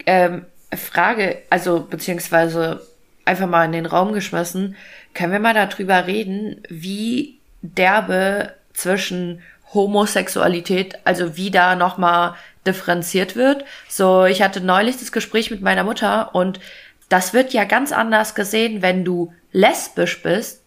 ähm, 0.06 0.46
Frage, 0.74 1.42
also 1.50 1.86
beziehungsweise 1.88 2.86
einfach 3.24 3.48
mal 3.48 3.64
in 3.64 3.72
den 3.72 3.86
Raum 3.86 4.12
geschmissen. 4.12 4.76
Können 5.14 5.32
wir 5.32 5.40
mal 5.40 5.54
darüber 5.54 6.06
reden, 6.06 6.62
wie 6.68 7.38
derbe 7.62 8.54
zwischen 8.72 9.42
Homosexualität, 9.72 10.98
also 11.04 11.36
wie 11.36 11.50
da 11.50 11.76
nochmal 11.76 12.34
differenziert 12.66 13.36
wird. 13.36 13.64
So, 13.88 14.24
ich 14.24 14.42
hatte 14.42 14.60
neulich 14.60 14.98
das 14.98 15.12
Gespräch 15.12 15.50
mit 15.50 15.62
meiner 15.62 15.84
Mutter 15.84 16.34
und 16.34 16.60
das 17.08 17.32
wird 17.32 17.52
ja 17.52 17.64
ganz 17.64 17.92
anders 17.92 18.34
gesehen, 18.34 18.82
wenn 18.82 19.04
du 19.04 19.32
lesbisch 19.52 20.22
bist 20.22 20.60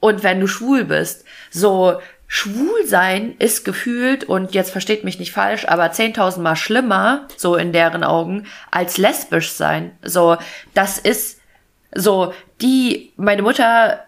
und 0.00 0.22
wenn 0.22 0.40
du 0.40 0.46
schwul 0.46 0.84
bist. 0.84 1.24
So, 1.50 2.00
schwul 2.26 2.86
sein 2.86 3.34
ist 3.38 3.64
gefühlt, 3.64 4.24
und 4.24 4.54
jetzt 4.54 4.70
versteht 4.70 5.04
mich 5.04 5.18
nicht 5.18 5.32
falsch, 5.32 5.66
aber 5.66 5.86
10.000 5.86 6.40
Mal 6.40 6.56
schlimmer, 6.56 7.28
so 7.36 7.56
in 7.56 7.72
deren 7.72 8.04
Augen, 8.04 8.46
als 8.70 8.98
lesbisch 8.98 9.52
sein. 9.52 9.96
So, 10.02 10.36
das 10.74 10.98
ist 10.98 11.40
so, 11.94 12.34
die, 12.60 13.12
meine 13.16 13.42
Mutter 13.42 14.04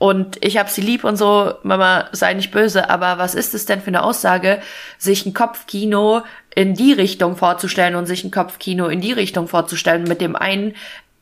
und 0.00 0.42
ich 0.42 0.56
hab 0.56 0.70
sie 0.70 0.80
lieb 0.80 1.04
und 1.04 1.16
so, 1.16 1.52
Mama, 1.62 2.08
sei 2.12 2.32
nicht 2.32 2.52
böse, 2.52 2.88
aber 2.88 3.18
was 3.18 3.34
ist 3.34 3.52
es 3.52 3.66
denn 3.66 3.82
für 3.82 3.88
eine 3.88 4.02
Aussage, 4.02 4.62
sich 4.96 5.26
ein 5.26 5.34
Kopfkino 5.34 6.22
in 6.54 6.74
die 6.74 6.94
Richtung 6.94 7.36
vorzustellen 7.36 7.94
und 7.94 8.06
sich 8.06 8.24
ein 8.24 8.30
Kopfkino 8.30 8.86
in 8.88 9.02
die 9.02 9.12
Richtung 9.12 9.46
vorzustellen, 9.46 10.04
mit 10.04 10.22
dem 10.22 10.36
einen 10.36 10.70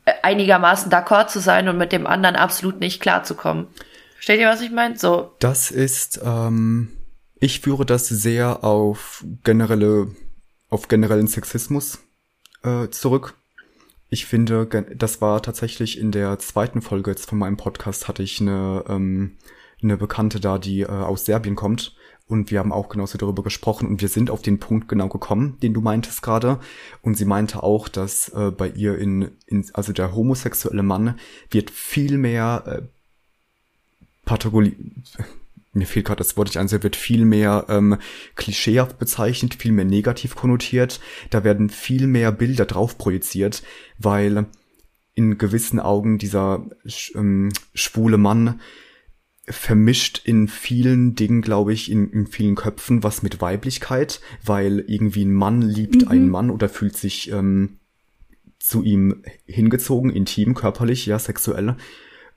äh, 0.04 0.12
einigermaßen 0.22 0.92
d'accord 0.92 1.26
zu 1.26 1.40
sein 1.40 1.68
und 1.68 1.76
mit 1.76 1.90
dem 1.90 2.06
anderen 2.06 2.36
absolut 2.36 2.78
nicht 2.78 3.02
klarzukommen. 3.02 3.66
Versteht 4.14 4.38
ihr, 4.38 4.48
was 4.48 4.60
ich 4.60 4.70
meine? 4.70 4.96
So. 4.96 5.34
Das 5.40 5.72
ist, 5.72 6.20
ähm, 6.24 6.90
ich 7.40 7.58
führe 7.58 7.84
das 7.84 8.06
sehr 8.06 8.62
auf 8.62 9.24
generelle, 9.42 10.14
auf 10.68 10.86
generellen 10.86 11.26
Sexismus 11.26 11.98
äh, 12.62 12.86
zurück. 12.90 13.34
Ich 14.10 14.26
finde, 14.26 14.66
das 14.66 15.20
war 15.20 15.42
tatsächlich 15.42 15.98
in 15.98 16.12
der 16.12 16.38
zweiten 16.38 16.80
Folge 16.80 17.10
jetzt 17.10 17.28
von 17.28 17.38
meinem 17.38 17.56
Podcast 17.56 18.08
hatte 18.08 18.22
ich 18.22 18.40
eine, 18.40 18.84
ähm, 18.88 19.36
eine 19.82 19.96
Bekannte 19.96 20.40
da, 20.40 20.58
die 20.58 20.80
äh, 20.80 20.86
aus 20.86 21.26
Serbien 21.26 21.56
kommt. 21.56 21.94
Und 22.26 22.50
wir 22.50 22.58
haben 22.58 22.72
auch 22.72 22.90
genauso 22.90 23.16
darüber 23.16 23.42
gesprochen 23.42 23.88
und 23.88 24.02
wir 24.02 24.08
sind 24.08 24.30
auf 24.30 24.42
den 24.42 24.60
Punkt 24.60 24.86
genau 24.88 25.08
gekommen, 25.08 25.56
den 25.62 25.72
du 25.72 25.80
meintest 25.80 26.20
gerade. 26.20 26.60
Und 27.00 27.16
sie 27.16 27.24
meinte 27.24 27.62
auch, 27.62 27.88
dass 27.88 28.28
äh, 28.30 28.50
bei 28.50 28.68
ihr 28.68 28.98
in, 28.98 29.30
in, 29.46 29.64
also 29.72 29.94
der 29.94 30.14
homosexuelle 30.14 30.82
Mann 30.82 31.18
wird 31.50 31.70
viel 31.70 32.18
mehr 32.18 32.64
äh, 32.66 32.82
mir 35.72 35.86
fehlt 35.86 36.06
gerade 36.06 36.18
das 36.18 36.36
Wort, 36.36 36.48
ich 36.48 36.58
ansehe, 36.58 36.82
wird 36.82 36.96
viel 36.96 37.24
mehr 37.24 37.66
ähm, 37.68 37.98
klischeehaft 38.36 38.98
bezeichnet, 38.98 39.54
viel 39.54 39.72
mehr 39.72 39.84
negativ 39.84 40.34
konnotiert. 40.34 41.00
Da 41.30 41.44
werden 41.44 41.70
viel 41.70 42.06
mehr 42.06 42.32
Bilder 42.32 42.64
drauf 42.64 42.98
projiziert, 42.98 43.62
weil 43.98 44.46
in 45.14 45.36
gewissen 45.36 45.80
Augen 45.80 46.18
dieser 46.18 46.66
ähm, 47.14 47.50
schwule 47.74 48.18
Mann 48.18 48.60
vermischt 49.46 50.22
in 50.24 50.48
vielen 50.48 51.14
Dingen, 51.14 51.42
glaube 51.42 51.72
ich, 51.72 51.90
in, 51.90 52.10
in 52.10 52.26
vielen 52.26 52.54
Köpfen 52.54 53.02
was 53.02 53.22
mit 53.22 53.40
Weiblichkeit, 53.40 54.20
weil 54.44 54.84
irgendwie 54.86 55.24
ein 55.24 55.32
Mann 55.32 55.62
liebt 55.62 56.02
mhm. 56.02 56.08
einen 56.08 56.28
Mann 56.28 56.50
oder 56.50 56.68
fühlt 56.68 56.96
sich 56.96 57.32
ähm, 57.32 57.78
zu 58.58 58.82
ihm 58.82 59.22
hingezogen, 59.46 60.10
intim, 60.10 60.54
körperlich, 60.54 61.06
ja, 61.06 61.18
sexuell. 61.18 61.76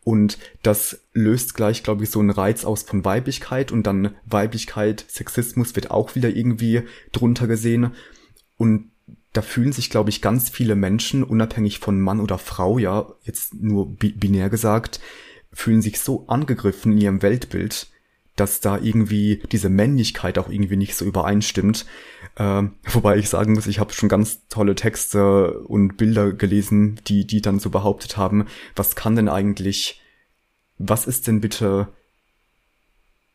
Und 0.03 0.39
das 0.63 1.01
löst 1.13 1.53
gleich, 1.53 1.83
glaube 1.83 2.03
ich, 2.03 2.09
so 2.09 2.19
einen 2.19 2.31
Reiz 2.31 2.65
aus 2.65 2.83
von 2.83 3.05
Weiblichkeit 3.05 3.71
und 3.71 3.83
dann 3.83 4.15
Weiblichkeit, 4.25 5.05
Sexismus 5.07 5.75
wird 5.75 5.91
auch 5.91 6.15
wieder 6.15 6.29
irgendwie 6.29 6.83
drunter 7.11 7.47
gesehen. 7.47 7.93
Und 8.57 8.89
da 9.33 9.41
fühlen 9.41 9.71
sich, 9.71 9.89
glaube 9.89 10.09
ich, 10.09 10.21
ganz 10.21 10.49
viele 10.49 10.75
Menschen, 10.75 11.23
unabhängig 11.23 11.79
von 11.79 12.01
Mann 12.01 12.19
oder 12.19 12.37
Frau, 12.37 12.79
ja, 12.79 13.13
jetzt 13.23 13.53
nur 13.53 13.95
binär 13.95 14.49
gesagt, 14.49 14.99
fühlen 15.53 15.81
sich 15.81 15.99
so 15.99 16.27
angegriffen 16.27 16.93
in 16.93 16.97
ihrem 16.97 17.21
Weltbild, 17.21 17.90
dass 18.41 18.59
da 18.59 18.79
irgendwie 18.79 19.43
diese 19.51 19.69
Männlichkeit 19.69 20.39
auch 20.39 20.49
irgendwie 20.49 20.75
nicht 20.75 20.95
so 20.95 21.05
übereinstimmt. 21.05 21.85
Ähm, 22.37 22.73
wobei 22.91 23.17
ich 23.17 23.29
sagen 23.29 23.53
muss, 23.53 23.67
ich 23.67 23.77
habe 23.77 23.93
schon 23.93 24.09
ganz 24.09 24.47
tolle 24.49 24.73
Texte 24.73 25.59
und 25.59 25.95
Bilder 25.95 26.33
gelesen, 26.33 26.99
die 27.05 27.27
die 27.27 27.41
dann 27.41 27.59
so 27.59 27.69
behauptet 27.69 28.17
haben, 28.17 28.47
was 28.75 28.95
kann 28.95 29.15
denn 29.15 29.29
eigentlich, 29.29 30.01
was 30.79 31.05
ist 31.05 31.27
denn 31.27 31.39
bitte 31.39 31.89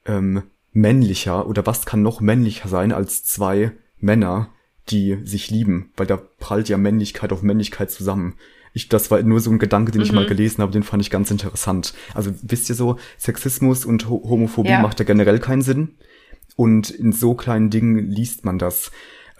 ähm, 0.06 0.42
männlicher 0.72 1.46
oder 1.46 1.66
was 1.66 1.86
kann 1.86 2.02
noch 2.02 2.20
männlicher 2.20 2.68
sein 2.68 2.90
als 2.90 3.24
zwei 3.24 3.70
Männer, 3.98 4.48
die 4.88 5.20
sich 5.22 5.50
lieben, 5.50 5.92
weil 5.96 6.08
da 6.08 6.16
prallt 6.16 6.68
ja 6.68 6.78
Männlichkeit 6.78 7.32
auf 7.32 7.42
Männlichkeit 7.42 7.92
zusammen. 7.92 8.34
Ich, 8.76 8.90
das 8.90 9.10
war 9.10 9.22
nur 9.22 9.40
so 9.40 9.50
ein 9.50 9.58
Gedanke, 9.58 9.90
den 9.90 10.00
mhm. 10.00 10.04
ich 10.04 10.12
mal 10.12 10.24
mhm. 10.24 10.28
gelesen 10.28 10.60
habe, 10.60 10.70
den 10.70 10.82
fand 10.82 11.02
ich 11.02 11.10
ganz 11.10 11.30
interessant. 11.30 11.94
Also 12.12 12.30
wisst 12.42 12.68
ihr 12.68 12.74
so, 12.74 12.98
Sexismus 13.16 13.86
und 13.86 14.10
Homophobie 14.10 14.68
ja. 14.68 14.82
macht 14.82 14.98
ja 14.98 15.06
generell 15.06 15.38
keinen 15.38 15.62
Sinn. 15.62 15.94
Und 16.56 16.90
in 16.90 17.12
so 17.12 17.34
kleinen 17.34 17.70
Dingen 17.70 17.96
liest 18.10 18.44
man 18.44 18.58
das. 18.58 18.90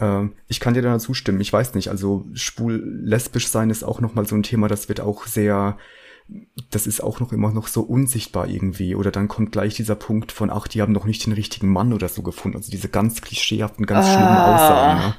Äh, 0.00 0.28
ich 0.48 0.58
kann 0.58 0.72
dir 0.72 0.80
da 0.80 0.98
zustimmen. 0.98 1.42
Ich 1.42 1.52
weiß 1.52 1.74
nicht, 1.74 1.90
also 1.90 2.24
schwul, 2.32 2.82
lesbisch 3.04 3.48
sein 3.48 3.68
ist 3.68 3.84
auch 3.84 4.00
nochmal 4.00 4.26
so 4.26 4.34
ein 4.34 4.42
Thema, 4.42 4.68
das 4.68 4.88
wird 4.88 5.00
auch 5.00 5.26
sehr, 5.26 5.76
das 6.70 6.86
ist 6.86 7.02
auch 7.02 7.20
noch 7.20 7.34
immer 7.34 7.52
noch 7.52 7.66
so 7.66 7.82
unsichtbar 7.82 8.48
irgendwie. 8.48 8.94
Oder 8.94 9.10
dann 9.10 9.28
kommt 9.28 9.52
gleich 9.52 9.74
dieser 9.74 9.96
Punkt 9.96 10.32
von, 10.32 10.48
ach, 10.48 10.66
die 10.66 10.80
haben 10.80 10.94
noch 10.94 11.04
nicht 11.04 11.26
den 11.26 11.34
richtigen 11.34 11.70
Mann 11.70 11.92
oder 11.92 12.08
so 12.08 12.22
gefunden. 12.22 12.56
Also 12.56 12.70
diese 12.70 12.88
ganz 12.88 13.20
klischeehaften, 13.20 13.84
ganz 13.84 14.06
ah. 14.06 14.12
schlimmen 14.12 14.38
Aussagen. 14.38 15.00
Ne? 15.00 15.14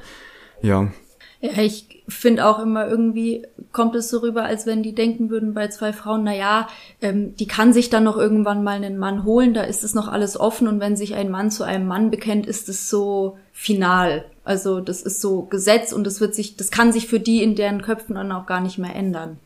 Ja. 0.68 0.92
Ja, 1.40 1.62
ich 1.62 2.02
finde 2.08 2.46
auch 2.46 2.58
immer 2.58 2.88
irgendwie 2.88 3.46
kommt 3.70 3.94
es 3.94 4.10
so 4.10 4.18
rüber, 4.18 4.44
als 4.44 4.66
wenn 4.66 4.82
die 4.82 4.94
denken 4.94 5.30
würden 5.30 5.54
bei 5.54 5.68
zwei 5.68 5.92
Frauen, 5.92 6.24
na 6.24 6.34
ja, 6.34 6.68
ähm, 7.00 7.36
die 7.36 7.46
kann 7.46 7.72
sich 7.72 7.90
dann 7.90 8.04
noch 8.04 8.16
irgendwann 8.16 8.64
mal 8.64 8.76
einen 8.76 8.98
Mann 8.98 9.24
holen, 9.24 9.54
da 9.54 9.62
ist 9.62 9.84
es 9.84 9.94
noch 9.94 10.08
alles 10.08 10.38
offen 10.38 10.66
und 10.66 10.80
wenn 10.80 10.96
sich 10.96 11.14
ein 11.14 11.30
Mann 11.30 11.52
zu 11.52 11.62
einem 11.62 11.86
Mann 11.86 12.10
bekennt, 12.10 12.46
ist 12.46 12.68
es 12.68 12.90
so 12.90 13.38
final. 13.52 14.24
Also 14.42 14.80
das 14.80 15.02
ist 15.02 15.20
so 15.20 15.42
Gesetz 15.42 15.92
und 15.92 16.04
das 16.04 16.20
wird 16.20 16.34
sich, 16.34 16.56
das 16.56 16.70
kann 16.70 16.92
sich 16.92 17.06
für 17.06 17.20
die 17.20 17.42
in 17.42 17.54
deren 17.54 17.82
Köpfen 17.82 18.16
dann 18.16 18.32
auch 18.32 18.46
gar 18.46 18.60
nicht 18.60 18.78
mehr 18.78 18.96
ändern. 18.96 19.38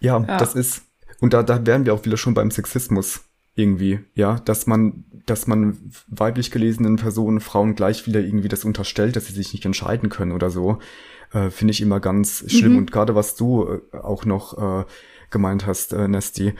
Ja, 0.00 0.18
ja. 0.20 0.36
das 0.36 0.54
ist, 0.54 0.82
und 1.20 1.32
da, 1.32 1.42
da 1.42 1.64
wären 1.64 1.86
wir 1.86 1.94
auch 1.94 2.04
wieder 2.04 2.16
schon 2.16 2.34
beim 2.34 2.50
Sexismus. 2.50 3.20
irgendwie, 3.54 4.00
ja, 4.14 4.40
dass 4.44 4.66
man, 4.66 5.04
dass 5.26 5.46
man 5.46 5.76
weiblich 6.08 6.50
gelesenen 6.50 6.96
Personen, 6.96 7.40
Frauen 7.40 7.74
gleich 7.74 8.06
wieder 8.06 8.20
irgendwie 8.20 8.48
das 8.48 8.64
unterstellt, 8.64 9.16
dass 9.16 9.26
sie 9.26 9.34
sich 9.34 9.52
nicht 9.52 9.64
entscheiden 9.64 10.08
können 10.08 10.32
oder 10.32 10.50
so, 10.50 10.78
äh, 11.32 11.50
finde 11.50 11.72
ich 11.72 11.80
immer 11.80 12.00
ganz 12.00 12.44
schlimm. 12.48 12.72
Mhm. 12.72 12.78
Und 12.78 12.92
gerade 12.92 13.14
was 13.14 13.34
du 13.34 13.80
äh, 13.92 13.96
auch 13.96 14.24
noch 14.24 14.58
äh, 14.58 14.84
gemeint 15.30 15.66
hast, 15.66 15.92
äh, 15.92 16.08
Nesty, 16.08 16.54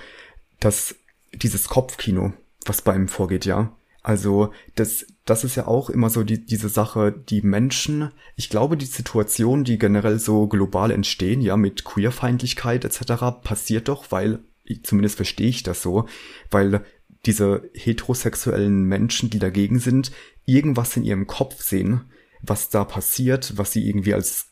dass 0.61 0.95
dieses 1.33 1.69
Kopfkino, 1.69 2.33
was 2.67 2.83
bei 2.83 2.95
ihm 2.95 3.09
vorgeht, 3.09 3.45
ja, 3.45 3.73
also 4.03 4.53
das, 4.77 5.07
das 5.27 5.45
ist 5.45 5.57
ja 5.57 5.67
auch 5.67 5.91
immer 5.91 6.09
so 6.09 6.23
die, 6.23 6.45
diese 6.45 6.69
Sache, 6.69 7.13
die 7.13 7.43
Menschen, 7.43 8.11
ich 8.37 8.49
glaube, 8.49 8.77
die 8.77 8.87
Situation, 8.87 9.65
die 9.65 9.79
generell 9.79 10.19
so 10.19 10.47
global 10.47 10.91
entstehen, 10.91 11.41
ja, 11.43 11.57
mit 11.57 11.85
Queerfeindlichkeit 11.85 12.85
etc., 12.85 13.43
passiert 13.43 13.89
doch, 13.89 14.11
weil, 14.11 14.41
zumindest 14.83 15.17
verstehe 15.17 15.49
ich 15.49 15.63
das 15.63 15.83
so, 15.83 16.07
weil 16.51 16.85
diese 17.27 17.69
heterosexuellen 17.75 18.85
Menschen, 18.85 19.29
die 19.29 19.39
dagegen 19.39 19.79
sind, 19.79 20.11
irgendwas 20.47 20.97
in 20.97 21.05
ihrem 21.05 21.27
Kopf 21.27 21.63
sehen, 21.63 22.03
was 22.41 22.71
da 22.71 22.85
passiert, 22.85 23.59
was 23.59 23.73
sie 23.73 23.87
irgendwie 23.87 24.15
als 24.15 24.50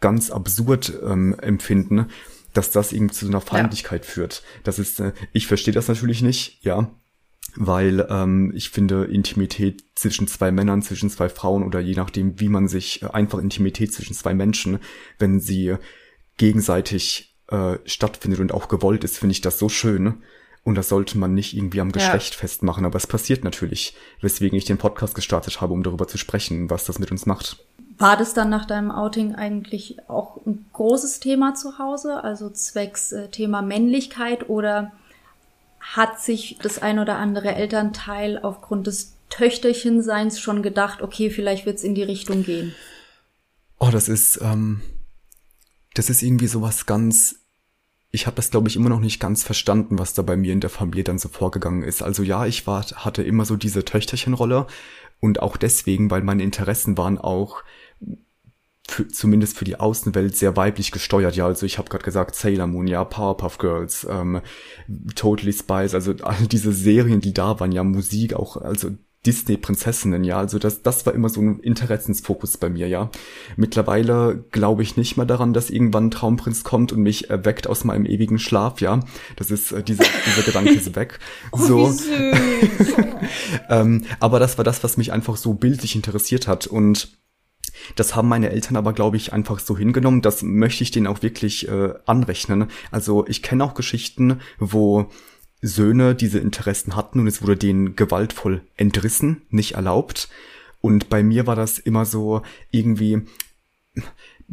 ganz 0.00 0.30
absurd 0.30 0.92
ähm, 1.04 1.38
empfinden, 1.38 2.06
dass 2.52 2.70
das 2.70 2.92
irgendwie 2.92 3.14
zu 3.14 3.26
einer 3.26 3.40
Feindlichkeit 3.40 4.04
ja. 4.04 4.10
führt. 4.10 4.42
Das 4.64 4.78
ist, 4.78 5.00
äh, 5.00 5.12
ich 5.32 5.46
verstehe 5.46 5.74
das 5.74 5.88
natürlich 5.88 6.22
nicht, 6.22 6.64
ja, 6.64 6.90
weil 7.56 8.06
ähm, 8.10 8.52
ich 8.54 8.70
finde 8.70 9.04
Intimität 9.04 9.84
zwischen 9.94 10.28
zwei 10.28 10.50
Männern, 10.50 10.82
zwischen 10.82 11.10
zwei 11.10 11.28
Frauen 11.28 11.62
oder 11.62 11.80
je 11.80 11.94
nachdem, 11.94 12.38
wie 12.40 12.48
man 12.48 12.68
sich 12.68 13.02
äh, 13.02 13.06
einfach 13.06 13.38
Intimität 13.38 13.92
zwischen 13.92 14.14
zwei 14.14 14.34
Menschen, 14.34 14.78
wenn 15.18 15.40
sie 15.40 15.76
gegenseitig 16.36 17.36
äh, 17.48 17.78
stattfindet 17.84 18.40
und 18.40 18.52
auch 18.52 18.68
gewollt 18.68 19.04
ist, 19.04 19.18
finde 19.18 19.32
ich 19.32 19.40
das 19.40 19.58
so 19.58 19.68
schön. 19.68 20.22
Und 20.62 20.74
das 20.74 20.90
sollte 20.90 21.16
man 21.16 21.32
nicht 21.32 21.56
irgendwie 21.56 21.80
am 21.80 21.90
Geschlecht 21.90 22.34
ja. 22.34 22.40
festmachen, 22.40 22.84
aber 22.84 22.96
es 22.96 23.06
passiert 23.06 23.44
natürlich, 23.44 23.96
weswegen 24.20 24.58
ich 24.58 24.66
den 24.66 24.76
Podcast 24.76 25.14
gestartet 25.14 25.60
habe, 25.62 25.72
um 25.72 25.82
darüber 25.82 26.06
zu 26.06 26.18
sprechen, 26.18 26.68
was 26.68 26.84
das 26.84 26.98
mit 26.98 27.10
uns 27.10 27.24
macht. 27.24 27.64
War 28.00 28.16
das 28.16 28.32
dann 28.32 28.48
nach 28.48 28.64
deinem 28.64 28.90
Outing 28.90 29.34
eigentlich 29.34 29.98
auch 30.08 30.38
ein 30.46 30.64
großes 30.72 31.20
Thema 31.20 31.54
zu 31.54 31.78
Hause, 31.78 32.24
also 32.24 32.48
zwecks 32.48 33.12
äh, 33.12 33.28
Thema 33.28 33.60
Männlichkeit 33.60 34.48
oder 34.48 34.92
hat 35.80 36.18
sich 36.18 36.56
das 36.62 36.80
ein 36.80 36.98
oder 36.98 37.18
andere 37.18 37.54
Elternteil 37.54 38.38
aufgrund 38.38 38.86
des 38.86 39.16
Töchterchenseins 39.28 40.40
schon 40.40 40.62
gedacht, 40.62 41.02
okay, 41.02 41.28
vielleicht 41.28 41.66
wird's 41.66 41.82
in 41.82 41.94
die 41.94 42.02
Richtung 42.02 42.42
gehen? 42.42 42.74
Oh, 43.78 43.90
das 43.92 44.08
ist, 44.08 44.40
ähm, 44.40 44.80
das 45.92 46.08
ist 46.08 46.22
irgendwie 46.22 46.46
sowas 46.46 46.86
ganz. 46.86 47.36
Ich 48.12 48.26
habe 48.26 48.36
das, 48.36 48.50
glaube 48.50 48.68
ich, 48.68 48.76
immer 48.76 48.88
noch 48.88 49.00
nicht 49.00 49.20
ganz 49.20 49.42
verstanden, 49.42 49.98
was 49.98 50.14
da 50.14 50.22
bei 50.22 50.38
mir 50.38 50.54
in 50.54 50.60
der 50.60 50.70
Familie 50.70 51.04
dann 51.04 51.18
so 51.18 51.28
vorgegangen 51.28 51.82
ist. 51.82 52.02
Also 52.02 52.22
ja, 52.22 52.46
ich 52.46 52.66
war, 52.66 52.82
hatte 52.82 53.22
immer 53.22 53.44
so 53.44 53.56
diese 53.56 53.84
Töchterchenrolle 53.84 54.66
und 55.20 55.42
auch 55.42 55.58
deswegen, 55.58 56.10
weil 56.10 56.22
meine 56.22 56.42
Interessen 56.42 56.96
waren 56.96 57.18
auch 57.18 57.62
für, 58.90 59.08
zumindest 59.08 59.56
für 59.56 59.64
die 59.64 59.78
Außenwelt 59.78 60.36
sehr 60.36 60.56
weiblich 60.56 60.90
gesteuert. 60.90 61.36
Ja, 61.36 61.46
also 61.46 61.64
ich 61.64 61.78
habe 61.78 61.88
gerade 61.88 62.04
gesagt 62.04 62.34
Sailor 62.34 62.66
Moon, 62.66 62.86
ja, 62.86 63.04
Powerpuff 63.04 63.58
Girls, 63.58 64.06
ähm, 64.10 64.40
Totally 65.14 65.52
Spice, 65.52 65.94
also 65.94 66.12
all 66.22 66.46
diese 66.46 66.72
Serien, 66.72 67.20
die 67.20 67.32
da 67.32 67.60
waren, 67.60 67.72
ja, 67.72 67.84
Musik 67.84 68.34
auch, 68.34 68.56
also 68.56 68.90
Disney-Prinzessinnen, 69.26 70.24
ja, 70.24 70.38
also 70.38 70.58
das, 70.58 70.82
das 70.82 71.04
war 71.04 71.14
immer 71.14 71.28
so 71.28 71.42
ein 71.42 71.60
Interessensfokus 71.60 72.56
bei 72.56 72.70
mir, 72.70 72.88
ja. 72.88 73.10
Mittlerweile 73.56 74.44
glaube 74.50 74.82
ich 74.82 74.96
nicht 74.96 75.18
mehr 75.18 75.26
daran, 75.26 75.52
dass 75.52 75.68
irgendwann 75.68 76.06
ein 76.06 76.10
Traumprinz 76.10 76.64
kommt 76.64 76.90
und 76.90 77.02
mich 77.02 77.28
erweckt 77.28 77.66
aus 77.66 77.84
meinem 77.84 78.06
ewigen 78.06 78.38
Schlaf, 78.38 78.80
ja. 78.80 79.00
Das 79.36 79.50
ist, 79.50 79.72
äh, 79.72 79.82
dieser, 79.82 80.04
dieser 80.26 80.42
Gedanke 80.42 80.70
ist 80.70 80.96
weg. 80.96 81.18
Oh, 81.52 81.58
so. 81.58 81.92
ähm, 83.68 84.04
aber 84.20 84.38
das 84.38 84.56
war 84.56 84.64
das, 84.64 84.82
was 84.82 84.96
mich 84.96 85.12
einfach 85.12 85.36
so 85.36 85.54
bildlich 85.54 85.94
interessiert 85.96 86.48
hat 86.48 86.66
und 86.66 87.08
das 87.96 88.14
haben 88.14 88.28
meine 88.28 88.50
Eltern 88.50 88.76
aber, 88.76 88.92
glaube 88.92 89.16
ich, 89.16 89.32
einfach 89.32 89.58
so 89.58 89.76
hingenommen. 89.76 90.22
Das 90.22 90.42
möchte 90.42 90.82
ich 90.82 90.90
denen 90.90 91.06
auch 91.06 91.22
wirklich 91.22 91.68
äh, 91.68 91.94
anrechnen. 92.06 92.66
Also 92.90 93.26
ich 93.26 93.42
kenne 93.42 93.64
auch 93.64 93.74
Geschichten, 93.74 94.40
wo 94.58 95.10
Söhne 95.62 96.14
diese 96.14 96.38
Interessen 96.38 96.96
hatten 96.96 97.20
und 97.20 97.26
es 97.26 97.42
wurde 97.42 97.56
denen 97.56 97.96
gewaltvoll 97.96 98.62
entrissen, 98.76 99.42
nicht 99.50 99.74
erlaubt. 99.74 100.28
Und 100.80 101.10
bei 101.10 101.22
mir 101.22 101.46
war 101.46 101.56
das 101.56 101.78
immer 101.78 102.06
so 102.06 102.42
irgendwie, 102.70 103.22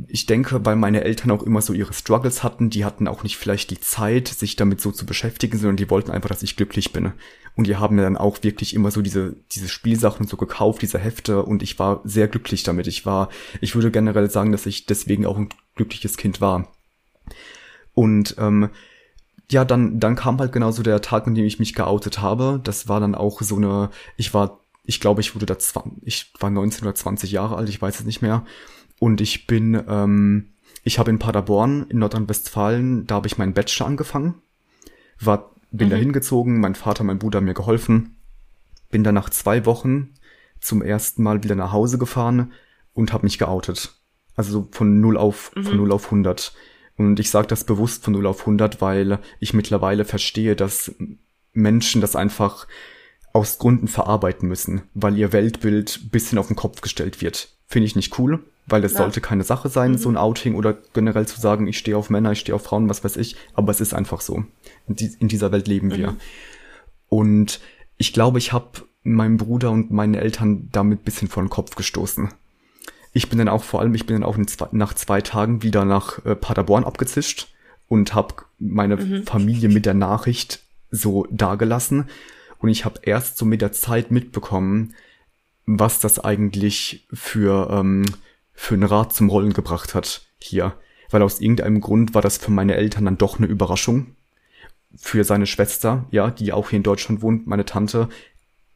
ich 0.08 0.26
denke, 0.26 0.66
weil 0.66 0.76
meine 0.76 1.04
Eltern 1.04 1.32
auch 1.32 1.42
immer 1.44 1.62
so 1.62 1.74
ihre 1.74 1.94
Struggles 1.94 2.44
hatten, 2.44 2.70
die 2.70 2.86
hatten 2.86 3.08
auch 3.08 3.24
nicht 3.24 3.38
vielleicht 3.38 3.72
die 3.72 3.80
Zeit, 3.80 4.28
sich 4.28 4.56
damit 4.56 4.80
so 4.80 4.92
zu 4.92 5.06
beschäftigen, 5.06 5.58
sondern 5.58 5.78
die 5.78 5.90
wollten 5.90 6.12
einfach, 6.12 6.30
dass 6.30 6.44
ich 6.44 6.56
glücklich 6.56 6.94
bin. 6.94 7.14
Und 7.56 7.66
die 7.66 7.78
haben 7.78 7.96
mir 7.96 8.04
dann 8.04 8.18
auch 8.18 8.44
wirklich 8.44 8.76
immer 8.76 8.92
so 8.92 9.02
diese, 9.02 9.36
diese 9.52 9.68
Spielsachen 9.68 10.28
so 10.28 10.38
gekauft, 10.38 10.84
diese 10.84 11.00
Hefte, 11.00 11.42
und 11.44 11.64
ich 11.64 11.80
war 11.80 12.02
sehr 12.04 12.28
glücklich 12.28 12.64
damit. 12.64 12.86
Ich 12.86 13.06
war, 13.06 13.30
ich 13.60 13.74
würde 13.74 13.90
generell 13.90 14.30
sagen, 14.30 14.52
dass 14.52 14.68
ich 14.68 14.86
deswegen 14.86 15.26
auch 15.26 15.38
ein 15.38 15.50
glückliches 15.76 16.18
Kind 16.18 16.42
war. 16.42 16.72
Und 17.94 18.36
ähm, 18.38 18.70
ja, 19.50 19.66
dann, 19.66 20.00
dann 20.00 20.16
kam 20.16 20.38
halt 20.40 20.52
genauso 20.52 20.84
der 20.84 21.02
Tag, 21.02 21.26
an 21.26 21.34
dem 21.34 21.46
ich 21.46 21.58
mich 21.58 21.74
geoutet 21.74 22.22
habe. 22.22 22.60
Das 22.64 22.88
war 22.88 23.00
dann 23.00 23.16
auch 23.16 23.42
so 23.42 23.56
eine, 23.56 23.90
ich 24.18 24.34
war, 24.34 24.60
ich 24.84 25.00
glaube, 25.00 25.22
ich 25.22 25.34
wurde 25.34 25.48
da, 25.48 25.58
ich 26.04 26.32
war 26.40 26.52
19 26.52 26.84
oder 26.84 26.94
20 26.94 27.32
Jahre 27.32 27.56
alt, 27.56 27.70
ich 27.70 27.82
weiß 27.82 28.00
es 28.00 28.06
nicht 28.06 28.22
mehr. 28.22 28.46
Und 29.00 29.22
ich 29.22 29.48
bin, 29.48 29.82
ähm, 29.88 30.50
ich 30.84 31.00
habe 31.00 31.12
in 31.12 31.20
Paderborn 31.20 31.86
in 31.90 32.00
Nordrhein-Westfalen, 32.00 33.08
da 33.08 33.16
habe 33.16 33.28
ich 33.28 33.38
meinen 33.38 33.54
Bachelor 33.54 33.88
angefangen, 33.88 34.36
war, 35.20 35.52
bin 35.72 35.88
mhm. 35.88 35.92
da 35.92 35.98
hingezogen, 35.98 36.60
mein 36.60 36.76
Vater, 36.76 37.04
mein 37.04 37.20
Bruder 37.20 37.38
haben 37.38 37.46
mir 37.46 37.54
geholfen, 37.54 38.16
bin 38.90 39.04
dann 39.04 39.16
nach 39.16 39.30
zwei 39.30 39.66
Wochen 39.66 40.14
zum 40.60 40.82
ersten 40.82 41.24
Mal 41.24 41.44
wieder 41.44 41.56
nach 41.56 41.72
Hause 41.72 41.98
gefahren 41.98 42.52
und 42.94 43.14
habe 43.14 43.26
mich 43.26 43.38
geoutet. 43.38 43.94
Also 44.36 44.68
von 44.72 45.00
0 45.00 45.18
auf, 45.18 45.52
mhm. 45.56 45.64
von 45.64 45.78
0 45.78 45.92
auf 45.92 46.06
100. 46.06 46.54
Und 46.98 47.20
ich 47.20 47.30
sage 47.30 47.48
das 47.48 47.64
bewusst 47.64 48.04
von 48.04 48.14
0 48.14 48.26
auf 48.26 48.42
100, 48.42 48.82
weil 48.82 49.20
ich 49.40 49.54
mittlerweile 49.54 50.06
verstehe, 50.06 50.56
dass 50.56 50.96
Menschen 51.54 52.02
das 52.02 52.16
einfach 52.16 52.68
aus 53.34 53.60
Gründen 53.60 53.88
verarbeiten 53.88 54.48
müssen, 54.48 54.84
weil 54.94 55.18
ihr 55.18 55.32
Weltbild 55.32 56.12
bisschen 56.12 56.38
auf 56.38 56.48
den 56.48 56.56
Kopf 56.56 56.82
gestellt 56.82 57.22
wird. 57.22 57.50
Finde 57.68 57.86
ich 57.86 57.96
nicht 57.96 58.18
cool, 58.18 58.44
weil 58.68 58.84
es 58.84 58.94
ja. 58.94 59.00
sollte 59.00 59.22
keine 59.22 59.44
Sache 59.44 59.70
sein, 59.70 59.92
mhm. 59.92 59.98
so 59.98 60.10
ein 60.10 60.18
Outing 60.18 60.56
oder 60.56 60.78
generell 60.94 61.26
zu 61.26 61.40
sagen, 61.40 61.68
ich 61.68 61.78
stehe 61.78 61.98
auf 61.98 62.10
Männer, 62.10 62.34
ich 62.34 62.40
stehe 62.42 62.56
auf 62.56 62.64
Frauen, 62.64 62.90
was 62.90 63.04
weiß 63.04 63.18
ich, 63.18 63.38
aber 63.54 63.72
es 63.72 63.82
ist 63.82 63.94
einfach 63.94 64.22
so. 64.22 64.44
In, 64.88 64.96
die, 64.96 65.12
in 65.20 65.30
dieser 65.30 65.52
Welt 65.52 65.68
leben 65.68 65.92
wir. 65.92 66.12
Mhm. 66.12 66.18
Und 67.10 67.60
ich 67.98 68.14
glaube, 68.14 68.38
ich 68.38 68.54
habe 68.54 68.84
meinem 69.04 69.38
Bruder 69.38 69.72
und 69.72 69.90
meinen 69.90 70.16
Eltern 70.16 70.68
damit 70.72 71.06
bisschen 71.06 71.30
vor 71.30 71.42
den 71.42 71.50
Kopf 71.50 71.76
gestoßen. 71.76 72.30
Ich 73.14 73.30
bin 73.30 73.40
dann 73.40 73.48
auch 73.48 73.64
vor 73.64 73.80
allem, 73.80 73.96
ich 73.96 74.06
bin 74.06 74.16
dann 74.16 74.30
auch 74.30 74.38
nach 74.72 74.94
zwei 74.94 75.22
Tagen 75.22 75.64
wieder 75.64 75.86
nach 75.86 76.24
äh, 76.26 76.36
Paderborn 76.36 76.84
abgezischt 76.84 77.48
und 77.88 78.14
habe 78.14 78.36
meine 78.60 78.98
mhm. 78.98 79.24
Familie 79.24 79.70
mit 79.70 79.86
der 79.86 79.94
Nachricht 79.94 80.62
so 80.92 81.26
dagelassen. 81.32 82.10
Und 82.60 82.70
ich 82.70 82.86
habe 82.86 83.00
erst 83.04 83.38
so 83.38 83.46
mit 83.46 83.62
der 83.62 83.72
Zeit 83.72 84.12
mitbekommen, 84.12 84.94
was 85.66 86.00
das 86.00 86.20
eigentlich 86.20 87.08
für 87.14 87.70
ähm, 87.72 88.06
für 88.58 88.74
einen 88.74 88.84
Rat 88.84 89.14
zum 89.14 89.30
Rollen 89.30 89.54
gebracht 89.54 89.94
hat 89.94 90.24
hier. 90.40 90.74
Weil 91.10 91.22
aus 91.22 91.40
irgendeinem 91.40 91.80
Grund 91.80 92.16
war 92.16 92.22
das 92.22 92.38
für 92.38 92.52
meine 92.52 92.76
Eltern 92.76 93.06
dann 93.06 93.18
doch 93.18 93.38
eine 93.38 93.48
Überraschung. 93.48 94.16
Für 94.98 95.24
seine 95.24 95.46
Schwester, 95.46 96.06
ja, 96.12 96.32
die 96.32 96.52
auch 96.52 96.72
hier 96.72 96.78
in 96.78 96.84
Deutschland 96.84 97.22
wohnt, 97.22 97.46
meine 97.48 97.66
Tante, 97.66 98.10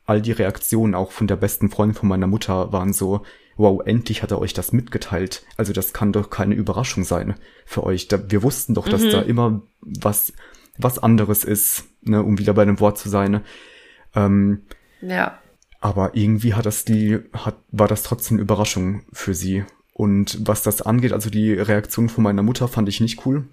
all 0.05 0.21
die 0.21 0.31
Reaktionen 0.31 0.93
auch 0.93 1.11
von 1.11 1.27
der 1.27 1.35
besten 1.35 1.69
Freundin 1.69 1.95
von 1.95 2.07
meiner 2.07 2.27
Mutter 2.27 2.71
waren 2.71 2.93
so, 2.93 3.23
wow, 3.57 3.81
endlich 3.83 4.21
hat 4.21 4.31
er 4.31 4.39
euch 4.39 4.53
das 4.53 4.71
mitgeteilt. 4.71 5.43
Also 5.57 5.73
das 5.73 5.93
kann 5.93 6.13
doch 6.13 6.29
keine 6.29 6.55
Überraschung 6.55 7.03
sein 7.03 7.35
für 7.65 7.83
euch. 7.83 8.07
Da, 8.07 8.29
wir 8.29 8.43
wussten 8.43 8.75
doch, 8.75 8.87
dass 8.87 9.01
mhm. 9.01 9.09
da 9.09 9.21
immer 9.21 9.61
was, 9.81 10.31
was 10.77 10.99
anderes 10.99 11.43
ist, 11.43 11.85
ne, 12.01 12.21
um 12.21 12.37
wieder 12.37 12.53
bei 12.53 12.65
dem 12.65 12.79
Wort 12.79 12.99
zu 12.99 13.09
sein. 13.09 13.41
Ähm, 14.15 14.61
ja. 15.01 15.40
Aber 15.81 16.15
irgendwie 16.15 16.53
hat 16.53 16.65
das 16.65 16.85
die, 16.85 17.19
hat, 17.33 17.55
war 17.71 17.87
das 17.87 18.03
trotzdem 18.03 18.37
eine 18.37 18.43
Überraschung 18.43 19.01
für 19.11 19.33
sie. 19.33 19.65
Und 19.93 20.47
was 20.47 20.63
das 20.63 20.81
angeht, 20.81 21.11
also 21.11 21.29
die 21.29 21.53
Reaktion 21.53 22.07
von 22.07 22.23
meiner 22.23 22.43
Mutter 22.43 22.67
fand 22.67 22.87
ich 22.87 23.01
nicht 23.01 23.25
cool. 23.25 23.45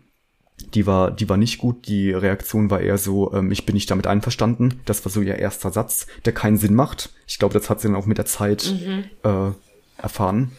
Die 0.74 0.87
war, 0.87 1.11
die 1.11 1.29
war 1.29 1.37
nicht 1.37 1.59
gut. 1.59 1.89
Die 1.89 2.12
Reaktion 2.12 2.70
war 2.70 2.81
eher 2.81 2.99
so, 2.99 3.33
ähm, 3.33 3.51
ich 3.51 3.64
bin 3.64 3.74
nicht 3.74 3.91
damit 3.91 4.07
einverstanden. 4.07 4.81
Das 4.85 5.05
war 5.05 5.11
so 5.11 5.22
ihr 5.22 5.37
erster 5.37 5.70
Satz, 5.70 6.07
der 6.26 6.35
keinen 6.35 6.59
Sinn 6.59 6.74
macht. 6.74 7.11
Ich 7.26 7.39
glaube, 7.39 7.55
das 7.55 7.70
hat 7.70 7.81
sie 7.81 7.89
dann 7.89 7.97
auch 7.97 8.07
mit 8.07 8.18
der 8.18 8.26
Zeit 8.26 8.74
mhm. 8.74 9.05
äh, 9.24 9.53
erfahren. 9.97 10.53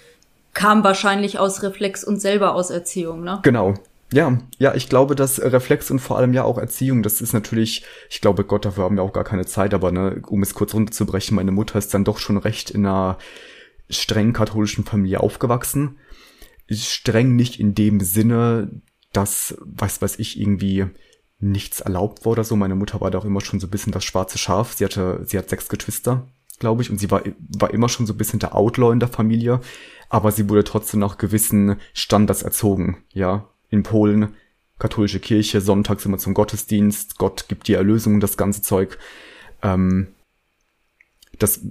Kam 0.53 0.83
wahrscheinlich 0.83 1.37
aus 1.37 1.61
Reflex 1.61 2.03
und 2.03 2.19
selber 2.19 2.55
aus 2.55 2.71
Erziehung, 2.71 3.23
ne? 3.23 3.39
Genau, 3.43 3.75
ja, 4.11 4.37
ja, 4.57 4.73
ich 4.73 4.89
glaube, 4.89 5.15
dass 5.15 5.39
Reflex 5.39 5.91
und 5.91 5.99
vor 5.99 6.17
allem 6.17 6.33
ja 6.33 6.43
auch 6.43 6.57
Erziehung, 6.57 7.03
das 7.03 7.21
ist 7.21 7.33
natürlich, 7.33 7.85
ich 8.09 8.21
glaube, 8.21 8.43
Gott, 8.43 8.65
dafür 8.65 8.85
haben 8.85 8.95
wir 8.95 9.03
auch 9.03 9.13
gar 9.13 9.23
keine 9.23 9.45
Zeit, 9.45 9.73
aber 9.73 9.91
ne, 9.91 10.21
um 10.27 10.41
es 10.41 10.55
kurz 10.55 10.73
runterzubrechen, 10.73 11.35
meine 11.35 11.51
Mutter 11.51 11.77
ist 11.77 11.93
dann 11.93 12.05
doch 12.05 12.17
schon 12.17 12.37
recht 12.37 12.71
in 12.71 12.85
einer 12.85 13.17
streng 13.89 14.33
katholischen 14.33 14.83
Familie 14.83 15.19
aufgewachsen. 15.19 15.97
Streng 16.71 17.35
nicht 17.35 17.59
in 17.59 17.75
dem 17.75 17.99
Sinne, 17.99 18.81
dass, 19.13 19.57
was 19.61 20.01
weiß 20.01 20.19
ich, 20.19 20.39
irgendwie 20.39 20.85
nichts 21.39 21.79
erlaubt 21.79 22.25
war 22.25 22.33
oder 22.33 22.43
so. 22.43 22.55
Meine 22.55 22.75
Mutter 22.75 23.01
war 23.01 23.11
da 23.11 23.19
auch 23.19 23.25
immer 23.25 23.41
schon 23.41 23.59
so 23.59 23.67
ein 23.67 23.71
bisschen 23.71 23.93
das 23.93 24.03
schwarze 24.03 24.37
Schaf. 24.37 24.73
Sie 24.73 24.85
hatte, 24.85 25.21
sie 25.25 25.37
hat 25.37 25.49
sechs 25.49 25.69
Geschwister, 25.69 26.27
glaube 26.59 26.81
ich, 26.81 26.89
und 26.91 26.99
sie 26.99 27.09
war, 27.09 27.23
war 27.57 27.73
immer 27.73 27.89
schon 27.89 28.05
so 28.05 28.13
ein 28.13 28.17
bisschen 28.17 28.39
der 28.39 28.55
Outlaw 28.55 28.91
in 28.91 28.99
der 28.99 29.09
Familie, 29.09 29.61
aber 30.09 30.31
sie 30.31 30.49
wurde 30.49 30.63
trotzdem 30.63 30.99
nach 30.99 31.17
gewissen 31.17 31.77
Standards 31.93 32.43
erzogen, 32.43 33.03
ja. 33.13 33.49
In 33.69 33.83
Polen, 33.83 34.35
katholische 34.79 35.19
Kirche, 35.19 35.61
sonntags 35.61 36.05
immer 36.05 36.17
zum 36.17 36.33
Gottesdienst, 36.33 37.17
Gott 37.17 37.47
gibt 37.47 37.67
die 37.67 37.73
Erlösung, 37.73 38.19
das 38.19 38.37
ganze 38.37 38.61
Zeug. 38.61 38.97
Ähm, 39.61 40.07
das, 41.37 41.61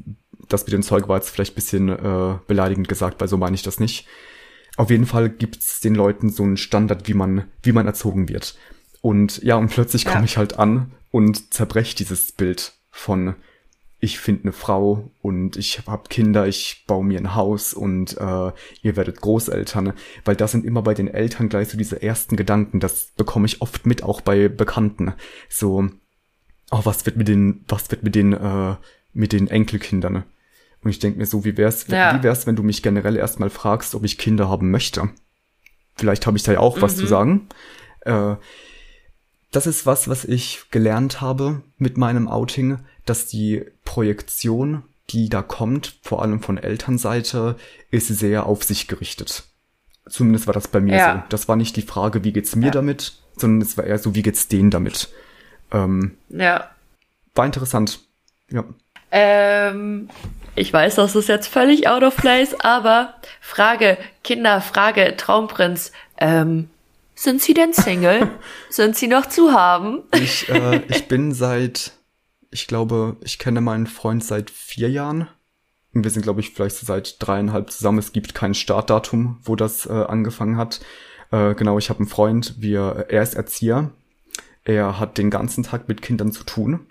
das 0.49 0.65
mit 0.65 0.73
dem 0.73 0.83
Zeug 0.83 1.09
war 1.09 1.17
jetzt 1.17 1.31
vielleicht 1.31 1.55
bisschen 1.55 1.89
äh, 1.89 2.39
beleidigend 2.47 2.89
gesagt, 2.89 3.21
weil 3.21 3.29
so 3.29 3.37
meine 3.37 3.55
ich 3.55 3.63
das 3.63 3.81
nicht. 3.81 4.07
Auf 4.77 4.91
jeden 4.91 5.07
Fall 5.07 5.29
gibt's 5.29 5.81
den 5.81 5.95
Leuten 5.95 6.31
so 6.31 6.45
einen 6.45 6.57
Standard, 6.57 7.09
wie 7.09 7.15
man, 7.15 7.45
wie 7.63 7.73
man 7.73 7.87
erzogen 7.87 8.29
wird. 8.29 8.57
Und 9.01 9.43
ja, 9.43 9.57
und 9.57 9.69
plötzlich 9.69 10.05
ja. 10.05 10.13
komme 10.13 10.25
ich 10.25 10.37
halt 10.37 10.59
an 10.59 10.93
und 11.11 11.53
zerbreche 11.53 11.97
dieses 11.97 12.33
Bild 12.33 12.75
von 12.91 13.35
ich 14.01 14.21
finde 14.21 14.45
eine 14.45 14.53
Frau 14.53 15.11
und 15.23 15.57
ich 15.57 15.83
habe 15.87 16.09
Kinder, 16.09 16.47
ich 16.47 16.85
baue 16.87 17.05
mir 17.05 17.19
ein 17.19 17.35
Haus 17.35 17.75
und 17.75 18.17
äh, 18.17 18.53
ihr 18.83 18.97
werdet 18.97 19.21
Großeltern, 19.21 19.93
weil 20.25 20.37
das 20.37 20.53
sind 20.53 20.65
immer 20.65 20.83
bei 20.83 20.95
den 20.95 21.09
Eltern 21.09 21.49
gleich 21.49 21.69
so 21.69 21.77
diese 21.77 22.01
ersten 22.01 22.37
Gedanken, 22.37 22.79
das 22.79 23.13
bekomme 23.17 23.47
ich 23.47 23.61
oft 23.61 23.87
mit, 23.87 24.05
auch 24.05 24.21
bei 24.21 24.49
Bekannten. 24.49 25.15
So, 25.49 25.89
oh, 26.71 26.81
was 26.85 27.07
wird 27.07 27.17
mit 27.17 27.27
den, 27.27 27.65
was 27.67 27.91
wird 27.91 28.05
mit 28.05 28.15
den, 28.15 28.33
äh, 28.35 28.77
mit 29.15 29.33
den 29.33 29.49
Enkelkindern? 29.49 30.23
Und 30.85 30.91
ich 30.91 31.01
denke 31.01 31.19
mir 31.19 31.27
so, 31.27 31.45
wie 31.45 31.57
wär's, 31.57 31.89
ja. 31.89 32.17
wie 32.17 32.23
wär's, 32.23 32.47
wenn 32.47 32.55
du 32.55 32.63
mich 32.63 32.85
generell 32.85 33.17
erstmal 33.17 33.51
fragst, 33.51 33.97
ob 33.97 34.05
ich 34.05 34.17
Kinder 34.17 34.49
haben 34.49 34.71
möchte? 34.71 35.11
Vielleicht 35.97 36.25
habe 36.27 36.37
ich 36.37 36.45
da 36.45 36.53
ja 36.53 36.61
auch 36.61 36.77
mhm. 36.77 36.83
was 36.83 36.97
zu 36.97 37.03
mhm. 37.03 37.09
sagen. 37.09 37.49
Äh, 38.03 38.37
das 39.51 39.67
ist 39.67 39.87
was, 39.87 40.09
was 40.09 40.25
ich 40.25 40.67
gelernt 40.71 41.21
habe 41.21 41.63
mit 41.79 41.97
meinem 41.97 42.29
Outing, 42.29 42.79
dass 43.09 43.27
die 43.27 43.65
Projektion, 43.85 44.83
die 45.11 45.29
da 45.29 45.43
kommt, 45.43 45.99
vor 46.03 46.23
allem 46.23 46.43
von 46.43 46.59
Elternseite, 46.59 47.57
ist 47.91 48.09
sehr 48.09 48.47
auf 48.47 48.65
sich 48.65 48.89
gerichtet. 48.89 49.45
Zumindest 50.09 50.47
war 50.47 50.55
das 50.55 50.69
bei 50.69 50.81
mir 50.81 50.97
ja. 50.97 51.15
so. 51.15 51.23
Das 51.29 51.49
war 51.49 51.57
nicht 51.57 51.77
die 51.77 51.83
Frage, 51.83 52.25
wie 52.25 52.33
geht's 52.33 52.57
mir 52.57 52.67
ja. 52.67 52.73
damit, 52.73 53.15
sondern 53.37 53.63
es 53.63 53.77
war 53.77 53.85
eher 53.85 53.99
so, 53.99 54.15
wie 54.15 54.23
geht's 54.23 54.49
denen 54.49 54.71
damit. 54.71 55.09
Ähm, 55.73 56.17
ja. 56.29 56.71
War 57.35 57.47
interessant. 57.47 58.01
Ja. 58.51 58.65
Ähm, 59.11 60.09
ich 60.55 60.73
weiß, 60.73 60.97
das 60.97 61.15
ist 61.15 61.29
jetzt 61.29 61.49
völlig 61.49 61.89
out 61.89 62.03
of 62.03 62.17
place, 62.17 62.59
aber 62.61 63.15
Frage, 63.41 63.97
Kinder, 64.25 64.61
Frage, 64.61 65.17
Traumprinz. 65.17 65.93
Ähm, 66.19 66.69
sind 67.15 67.43
Sie 67.43 67.55
denn 67.55 67.73
Single? 67.73 68.31
Sind 68.71 68.97
Sie 68.97 69.09
noch 69.09 69.27
zu 69.27 69.53
haben? 69.53 70.05
Ich, 70.13 70.49
äh, 70.49 70.83
ich 70.89 71.09
bin 71.09 71.33
seit, 71.33 71.93
ich 72.51 72.67
glaube, 72.67 73.17
ich 73.23 73.39
kenne 73.39 73.61
meinen 73.61 73.87
Freund 73.87 74.25
seit 74.25 74.51
vier 74.51 74.91
Jahren. 74.91 75.29
Und 75.95 76.05
wir 76.05 76.11
sind, 76.11 76.23
glaube 76.23 76.41
ich, 76.41 76.51
vielleicht 76.51 76.77
seit 76.77 77.17
dreieinhalb 77.19 77.71
zusammen. 77.71 77.99
Es 77.99 78.13
gibt 78.13 78.35
kein 78.35 78.55
Startdatum, 78.55 79.39
wo 79.43 79.57
das 79.57 79.87
äh, 79.87 79.93
angefangen 79.93 80.57
hat. 80.57 80.81
Äh, 81.31 81.55
genau, 81.55 81.79
ich 81.79 81.91
habe 81.91 82.01
einen 82.01 82.09
Freund, 82.09 82.57
wir, 82.59 83.07
er 83.09 83.23
ist 83.23 83.35
Erzieher. 83.35 83.91
Er 84.65 84.99
hat 84.99 85.19
den 85.19 85.31
ganzen 85.31 85.65
Tag 85.65 85.89
mit 85.89 86.03
Kindern 86.03 86.31
zu 86.31 86.45
tun 86.45 86.87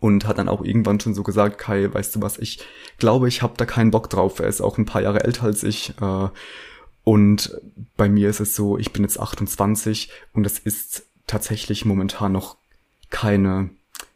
und 0.00 0.26
hat 0.26 0.38
dann 0.38 0.48
auch 0.48 0.62
irgendwann 0.62 1.00
schon 1.00 1.14
so 1.14 1.22
gesagt, 1.22 1.58
Kai, 1.58 1.92
weißt 1.92 2.16
du 2.16 2.22
was, 2.22 2.38
ich 2.38 2.64
glaube, 2.98 3.28
ich 3.28 3.42
habe 3.42 3.54
da 3.56 3.64
keinen 3.64 3.90
Bock 3.90 4.10
drauf. 4.10 4.38
Er 4.40 4.48
ist 4.48 4.60
auch 4.60 4.78
ein 4.78 4.86
paar 4.86 5.02
Jahre 5.02 5.24
älter 5.24 5.44
als 5.44 5.62
ich. 5.62 5.94
Äh, 6.00 6.28
und 7.04 7.60
bei 7.96 8.08
mir 8.08 8.28
ist 8.28 8.40
es 8.40 8.56
so, 8.56 8.78
ich 8.78 8.92
bin 8.92 9.02
jetzt 9.02 9.20
28 9.20 10.10
und 10.32 10.44
es 10.44 10.58
ist 10.58 11.06
tatsächlich 11.26 11.84
momentan 11.84 12.32
noch 12.32 12.56
keine, 13.10 13.70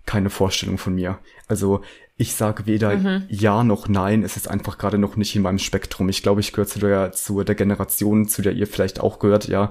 keine 0.07 0.31
Vorstellung 0.31 0.79
von 0.79 0.95
mir. 0.95 1.19
Also 1.49 1.83
ich 2.17 2.35
sage 2.35 2.67
weder 2.67 2.97
mhm. 2.97 3.25
ja 3.29 3.65
noch 3.65 3.89
nein, 3.89 4.23
es 4.23 4.37
ist 4.37 4.49
einfach 4.49 4.77
gerade 4.77 4.99
noch 4.99 5.17
nicht 5.17 5.35
in 5.37 5.43
meinem 5.43 5.59
Spektrum. 5.59 6.09
Ich 6.09 6.23
glaube, 6.23 6.41
ich 6.41 6.53
gehöre 6.53 6.67
zu 6.67 6.79
der, 6.79 7.13
zu 7.13 7.43
der 7.43 7.55
Generation, 7.55 8.29
zu 8.29 8.43
der 8.43 8.53
ihr 8.53 8.67
vielleicht 8.67 9.01
auch 9.01 9.19
gehört, 9.19 9.49
ja, 9.49 9.71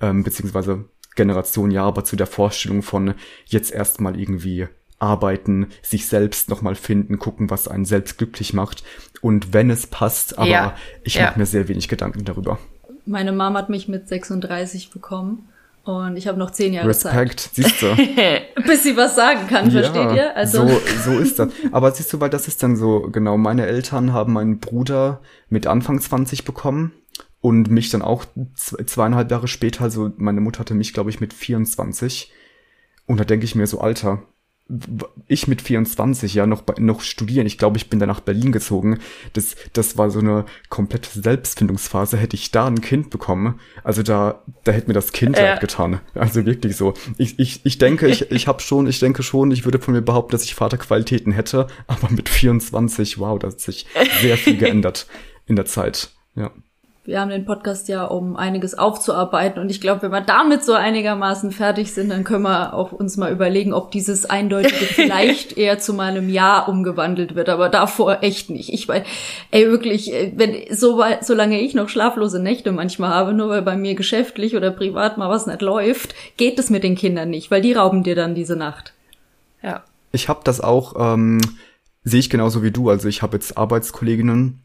ähm, 0.00 0.22
beziehungsweise 0.22 0.84
Generation 1.16 1.72
ja, 1.72 1.82
aber 1.82 2.04
zu 2.04 2.14
der 2.14 2.28
Vorstellung 2.28 2.82
von 2.82 3.14
jetzt 3.46 3.72
erstmal 3.72 4.18
irgendwie 4.18 4.68
arbeiten, 5.00 5.68
sich 5.82 6.06
selbst 6.06 6.48
nochmal 6.48 6.74
finden, 6.74 7.18
gucken, 7.18 7.50
was 7.50 7.68
einen 7.68 7.84
selbst 7.84 8.18
glücklich 8.18 8.52
macht. 8.52 8.84
Und 9.20 9.52
wenn 9.52 9.70
es 9.70 9.86
passt, 9.86 10.38
aber 10.38 10.48
ja. 10.48 10.76
ich 11.02 11.14
ja. 11.14 11.26
mache 11.26 11.38
mir 11.40 11.46
sehr 11.46 11.68
wenig 11.68 11.88
Gedanken 11.88 12.24
darüber. 12.24 12.58
Meine 13.06 13.32
Mom 13.32 13.56
hat 13.56 13.70
mich 13.70 13.88
mit 13.88 14.08
36 14.08 14.90
bekommen. 14.90 15.48
Und 15.88 16.18
ich 16.18 16.26
habe 16.26 16.38
noch 16.38 16.50
zehn 16.50 16.74
Jahre 16.74 16.90
Respekt, 16.90 17.40
Zeit. 17.40 17.50
siehst 17.54 17.80
du. 17.80 17.96
Bis 18.66 18.82
sie 18.82 18.94
was 18.98 19.16
sagen 19.16 19.46
kann, 19.48 19.70
ja, 19.70 19.80
versteht 19.80 20.16
ihr? 20.18 20.36
Also 20.36 20.68
so, 20.68 20.80
so 21.02 21.18
ist 21.18 21.38
das. 21.38 21.48
Aber 21.72 21.90
siehst 21.92 22.12
du, 22.12 22.20
weil 22.20 22.28
das 22.28 22.46
ist 22.46 22.62
dann 22.62 22.76
so, 22.76 23.08
genau, 23.10 23.38
meine 23.38 23.64
Eltern 23.64 24.12
haben 24.12 24.34
meinen 24.34 24.58
Bruder 24.58 25.22
mit 25.48 25.66
Anfang 25.66 25.98
20 25.98 26.44
bekommen 26.44 26.92
und 27.40 27.70
mich 27.70 27.88
dann 27.88 28.02
auch 28.02 28.26
zweieinhalb 28.54 29.30
Jahre 29.30 29.48
später, 29.48 29.82
also 29.82 30.12
meine 30.18 30.42
Mutter 30.42 30.58
hatte 30.58 30.74
mich, 30.74 30.92
glaube 30.92 31.08
ich, 31.08 31.20
mit 31.20 31.32
24. 31.32 32.34
Und 33.06 33.18
da 33.18 33.24
denke 33.24 33.46
ich 33.46 33.54
mir 33.54 33.66
so, 33.66 33.80
Alter, 33.80 34.24
ich 35.26 35.48
mit 35.48 35.62
24 35.62 36.34
ja 36.34 36.46
noch 36.46 36.62
noch 36.78 37.00
studieren. 37.00 37.46
Ich 37.46 37.56
glaube, 37.56 37.78
ich 37.78 37.88
bin 37.88 37.98
dann 37.98 38.08
nach 38.08 38.20
Berlin 38.20 38.52
gezogen. 38.52 38.98
Das 39.32 39.56
das 39.72 39.96
war 39.96 40.10
so 40.10 40.18
eine 40.18 40.44
komplette 40.68 41.20
Selbstfindungsphase. 41.20 42.18
Hätte 42.18 42.36
ich 42.36 42.50
da 42.50 42.66
ein 42.66 42.80
Kind 42.80 43.10
bekommen, 43.10 43.58
also 43.82 44.02
da 44.02 44.42
da 44.64 44.72
hätte 44.72 44.88
mir 44.88 44.94
das 44.94 45.12
Kind 45.12 45.38
äh. 45.38 45.56
getan. 45.58 46.00
Also 46.14 46.44
wirklich 46.44 46.76
so. 46.76 46.94
Ich 47.16 47.38
ich 47.38 47.64
ich 47.64 47.78
denke, 47.78 48.08
ich 48.08 48.30
ich 48.30 48.46
habe 48.46 48.60
schon, 48.60 48.86
ich 48.86 49.00
denke 49.00 49.22
schon, 49.22 49.50
ich 49.50 49.64
würde 49.64 49.78
von 49.78 49.94
mir 49.94 50.02
behaupten, 50.02 50.32
dass 50.32 50.44
ich 50.44 50.54
Vaterqualitäten 50.54 51.32
hätte, 51.32 51.66
aber 51.86 52.10
mit 52.10 52.28
24, 52.28 53.18
wow, 53.18 53.38
da 53.38 53.48
hat 53.48 53.60
sich 53.60 53.86
sehr 54.20 54.36
viel 54.36 54.58
geändert 54.58 55.06
in 55.46 55.56
der 55.56 55.64
Zeit. 55.64 56.10
Ja 56.34 56.50
wir 57.08 57.22
haben 57.22 57.30
den 57.30 57.46
Podcast 57.46 57.88
ja, 57.88 58.04
um 58.04 58.36
einiges 58.36 58.76
aufzuarbeiten. 58.76 59.62
Und 59.62 59.70
ich 59.70 59.80
glaube, 59.80 60.02
wenn 60.02 60.10
wir 60.10 60.20
damit 60.20 60.62
so 60.62 60.74
einigermaßen 60.74 61.52
fertig 61.52 61.94
sind, 61.94 62.10
dann 62.10 62.22
können 62.22 62.42
wir 62.42 62.74
auch 62.74 62.92
uns 62.92 63.16
mal 63.16 63.32
überlegen, 63.32 63.72
ob 63.72 63.90
dieses 63.90 64.26
Eindeutige 64.26 64.74
vielleicht 64.84 65.56
eher 65.56 65.78
zu 65.78 65.94
meinem 65.94 66.28
Ja 66.28 66.60
umgewandelt 66.60 67.34
wird. 67.34 67.48
Aber 67.48 67.70
davor 67.70 68.18
echt 68.20 68.50
nicht. 68.50 68.74
Ich 68.74 68.86
weiß, 68.86 69.06
ey, 69.52 69.70
wirklich, 69.70 70.12
äh, 70.12 70.32
wenn, 70.36 70.54
so, 70.70 71.02
solange 71.22 71.58
ich 71.58 71.72
noch 71.72 71.88
schlaflose 71.88 72.42
Nächte 72.42 72.72
manchmal 72.72 73.08
habe, 73.08 73.32
nur 73.32 73.48
weil 73.48 73.62
bei 73.62 73.78
mir 73.78 73.94
geschäftlich 73.94 74.54
oder 74.54 74.70
privat 74.70 75.16
mal 75.16 75.30
was 75.30 75.46
nicht 75.46 75.62
läuft, 75.62 76.14
geht 76.36 76.58
es 76.58 76.68
mit 76.68 76.84
den 76.84 76.94
Kindern 76.94 77.30
nicht, 77.30 77.50
weil 77.50 77.62
die 77.62 77.72
rauben 77.72 78.02
dir 78.02 78.16
dann 78.16 78.34
diese 78.34 78.54
Nacht. 78.54 78.92
Ja. 79.62 79.82
Ich 80.12 80.28
habe 80.28 80.40
das 80.44 80.60
auch, 80.60 81.14
ähm, 81.14 81.40
sehe 82.04 82.20
ich 82.20 82.28
genauso 82.28 82.62
wie 82.62 82.70
du. 82.70 82.90
Also 82.90 83.08
ich 83.08 83.22
habe 83.22 83.38
jetzt 83.38 83.56
Arbeitskolleginnen, 83.56 84.60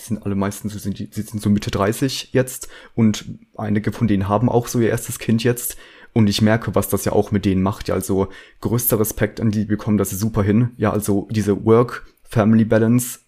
sind 0.00 0.24
alle 0.24 0.34
meistens, 0.34 0.72
sie 0.72 0.78
sind, 0.78 0.96
sie 0.96 1.22
sind 1.22 1.40
so 1.40 1.50
Mitte 1.50 1.70
30 1.70 2.30
jetzt 2.32 2.68
und 2.94 3.26
einige 3.56 3.92
von 3.92 4.08
denen 4.08 4.28
haben 4.28 4.48
auch 4.48 4.68
so 4.68 4.80
ihr 4.80 4.90
erstes 4.90 5.18
Kind 5.18 5.44
jetzt. 5.44 5.76
Und 6.14 6.28
ich 6.28 6.42
merke, 6.42 6.74
was 6.74 6.88
das 6.88 7.04
ja 7.04 7.12
auch 7.12 7.30
mit 7.30 7.44
denen 7.44 7.62
macht. 7.62 7.88
Ja, 7.88 7.94
also 7.94 8.28
größter 8.60 8.98
Respekt 8.98 9.40
an 9.40 9.50
die, 9.50 9.66
bekommen 9.66 9.98
das 9.98 10.10
super 10.10 10.42
hin. 10.42 10.70
Ja, 10.76 10.90
also 10.90 11.28
diese 11.30 11.64
Work-Family-Balance, 11.64 13.20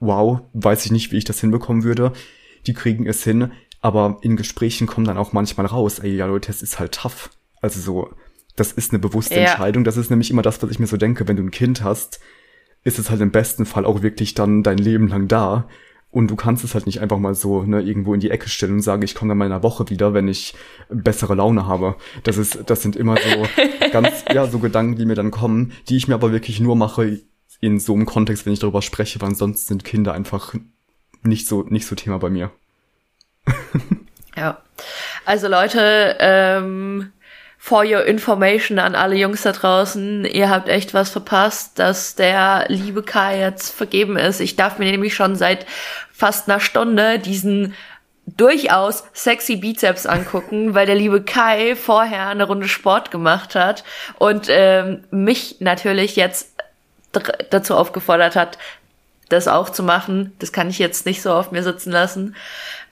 wow, 0.00 0.40
weiß 0.52 0.84
ich 0.84 0.90
nicht, 0.90 1.12
wie 1.12 1.18
ich 1.18 1.24
das 1.24 1.40
hinbekommen 1.40 1.84
würde. 1.84 2.12
Die 2.66 2.74
kriegen 2.74 3.06
es 3.06 3.22
hin, 3.22 3.52
aber 3.80 4.18
in 4.22 4.36
Gesprächen 4.36 4.86
kommen 4.86 5.06
dann 5.06 5.16
auch 5.16 5.32
manchmal 5.32 5.66
raus, 5.66 6.00
ey, 6.00 6.16
ja 6.16 6.26
Leute, 6.26 6.50
es 6.50 6.62
ist 6.62 6.78
halt 6.78 6.92
tough. 6.92 7.30
Also 7.60 7.80
so, 7.80 8.10
das 8.56 8.72
ist 8.72 8.92
eine 8.92 8.98
bewusste 8.98 9.36
ja. 9.36 9.42
Entscheidung. 9.42 9.84
Das 9.84 9.96
ist 9.96 10.10
nämlich 10.10 10.30
immer 10.30 10.42
das, 10.42 10.62
was 10.62 10.70
ich 10.70 10.78
mir 10.78 10.86
so 10.86 10.96
denke, 10.96 11.28
wenn 11.28 11.36
du 11.36 11.42
ein 11.42 11.50
Kind 11.50 11.82
hast, 11.82 12.20
ist 12.82 12.98
es 12.98 13.10
halt 13.10 13.20
im 13.20 13.30
besten 13.30 13.66
Fall 13.66 13.84
auch 13.84 14.02
wirklich 14.02 14.34
dann 14.34 14.62
dein 14.62 14.78
Leben 14.78 15.08
lang 15.08 15.28
da. 15.28 15.68
Und 16.14 16.28
du 16.28 16.36
kannst 16.36 16.62
es 16.62 16.74
halt 16.74 16.86
nicht 16.86 17.00
einfach 17.00 17.18
mal 17.18 17.34
so 17.34 17.64
ne, 17.64 17.80
irgendwo 17.80 18.14
in 18.14 18.20
die 18.20 18.30
Ecke 18.30 18.48
stellen 18.48 18.74
und 18.74 18.82
sagen, 18.82 19.02
ich 19.02 19.16
komme 19.16 19.30
dann 19.30 19.38
mal 19.38 19.46
in 19.46 19.52
einer 19.52 19.64
Woche 19.64 19.90
wieder, 19.90 20.14
wenn 20.14 20.28
ich 20.28 20.54
bessere 20.88 21.34
Laune 21.34 21.66
habe. 21.66 21.96
Das 22.22 22.36
ist, 22.36 22.70
das 22.70 22.82
sind 22.82 22.94
immer 22.94 23.16
so 23.16 23.46
ganz, 23.90 24.24
ja, 24.32 24.46
so 24.46 24.60
Gedanken, 24.60 24.94
die 24.94 25.06
mir 25.06 25.16
dann 25.16 25.32
kommen, 25.32 25.72
die 25.88 25.96
ich 25.96 26.06
mir 26.06 26.14
aber 26.14 26.30
wirklich 26.30 26.60
nur 26.60 26.76
mache 26.76 27.18
in 27.60 27.80
so 27.80 27.94
einem 27.94 28.06
Kontext, 28.06 28.46
wenn 28.46 28.52
ich 28.52 28.60
darüber 28.60 28.80
spreche, 28.80 29.20
weil 29.20 29.34
sonst 29.34 29.66
sind 29.66 29.84
Kinder 29.84 30.12
einfach 30.12 30.54
nicht 31.24 31.48
so, 31.48 31.62
nicht 31.62 31.86
so 31.86 31.96
Thema 31.96 32.18
bei 32.18 32.30
mir. 32.30 32.52
ja. 34.36 34.62
Also 35.24 35.48
Leute, 35.48 36.16
ähm, 36.20 37.12
for 37.64 37.82
your 37.82 38.04
information 38.04 38.78
an 38.78 38.94
alle 38.94 39.16
Jungs 39.16 39.40
da 39.40 39.52
draußen, 39.52 40.26
ihr 40.26 40.50
habt 40.50 40.68
echt 40.68 40.92
was 40.92 41.08
verpasst, 41.08 41.78
dass 41.78 42.14
der 42.14 42.66
liebe 42.68 43.02
Kai 43.02 43.40
jetzt 43.40 43.74
vergeben 43.74 44.18
ist. 44.18 44.40
Ich 44.40 44.54
darf 44.54 44.78
mir 44.78 44.90
nämlich 44.90 45.14
schon 45.14 45.34
seit 45.34 45.64
fast 46.14 46.48
einer 46.48 46.60
Stunde 46.60 47.18
diesen 47.18 47.74
durchaus 48.26 49.04
sexy 49.12 49.56
Bizeps 49.56 50.06
angucken, 50.06 50.74
weil 50.74 50.86
der 50.86 50.94
liebe 50.94 51.22
Kai 51.22 51.76
vorher 51.76 52.28
eine 52.28 52.44
Runde 52.44 52.68
Sport 52.68 53.10
gemacht 53.10 53.54
hat 53.54 53.84
und 54.18 54.46
ähm, 54.48 55.04
mich 55.10 55.56
natürlich 55.60 56.16
jetzt 56.16 56.52
dazu 57.50 57.74
aufgefordert 57.76 58.34
hat, 58.34 58.58
das 59.28 59.46
auch 59.48 59.70
zu 59.70 59.82
machen. 59.82 60.32
Das 60.38 60.52
kann 60.52 60.70
ich 60.70 60.78
jetzt 60.78 61.04
nicht 61.04 61.20
so 61.20 61.32
auf 61.32 61.50
mir 61.50 61.62
sitzen 61.62 61.90
lassen. 61.90 62.34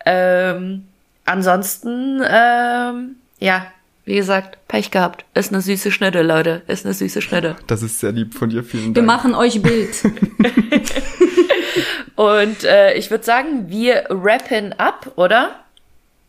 Ähm, 0.04 0.86
ansonsten, 1.24 2.22
ähm, 2.28 3.16
ja, 3.38 3.66
Wie 4.04 4.16
gesagt, 4.16 4.58
Pech 4.66 4.90
gehabt. 4.90 5.24
Ist 5.34 5.52
eine 5.52 5.62
süße 5.62 5.92
Schnitte, 5.92 6.22
Leute. 6.22 6.62
Ist 6.66 6.84
eine 6.84 6.92
süße 6.92 7.22
Schnitte. 7.22 7.54
Das 7.68 7.82
ist 7.82 8.00
sehr 8.00 8.10
lieb 8.10 8.34
von 8.34 8.50
dir, 8.50 8.64
vielen 8.64 8.86
Dank. 8.86 8.96
Wir 8.96 9.02
machen 9.04 9.34
euch 9.34 9.62
Bild. 9.62 9.94
Und 12.16 12.64
äh, 12.64 12.94
ich 12.94 13.10
würde 13.10 13.24
sagen, 13.24 13.68
wir 13.68 14.04
rappen 14.10 14.72
ab, 14.78 15.12
oder? 15.16 15.62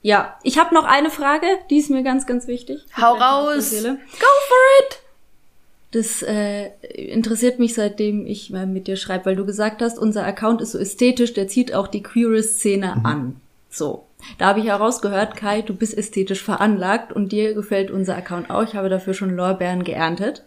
ja, 0.03 0.37
ich 0.43 0.59
habe 0.59 0.75
noch 0.75 0.83
eine 0.83 1.09
Frage, 1.09 1.47
die 1.69 1.77
ist 1.77 1.89
mir 1.89 2.03
ganz, 2.03 2.27
ganz 2.27 2.45
wichtig. 2.45 2.85
Hau 3.01 3.13
raus. 3.13 3.71
Go 3.71 3.87
for 3.87 4.57
it! 4.81 4.99
Das 5.91 6.21
äh, 6.23 6.71
interessiert 6.91 7.57
mich, 7.57 7.73
seitdem 7.73 8.25
ich 8.25 8.49
mal 8.49 8.67
mit 8.67 8.87
dir 8.87 8.97
schreibe, 8.97 9.27
weil 9.27 9.35
du 9.35 9.45
gesagt 9.45 9.81
hast, 9.81 9.97
unser 9.97 10.25
Account 10.25 10.61
ist 10.61 10.73
so 10.73 10.77
ästhetisch, 10.77 11.33
der 11.33 11.47
zieht 11.47 11.73
auch 11.73 11.87
die 11.87 12.03
queere 12.03 12.43
Szene 12.43 13.05
an. 13.05 13.37
So. 13.69 14.05
Da 14.37 14.47
habe 14.47 14.59
ich 14.59 14.65
herausgehört, 14.65 15.35
Kai, 15.35 15.61
du 15.61 15.73
bist 15.73 15.97
ästhetisch 15.97 16.43
veranlagt 16.43 17.13
und 17.13 17.31
dir 17.31 17.53
gefällt 17.53 17.89
unser 17.89 18.17
Account 18.17 18.49
auch. 18.49 18.63
Ich 18.63 18.75
habe 18.75 18.89
dafür 18.89 19.13
schon 19.13 19.35
Lorbeeren 19.35 19.83
geerntet. 19.83 20.43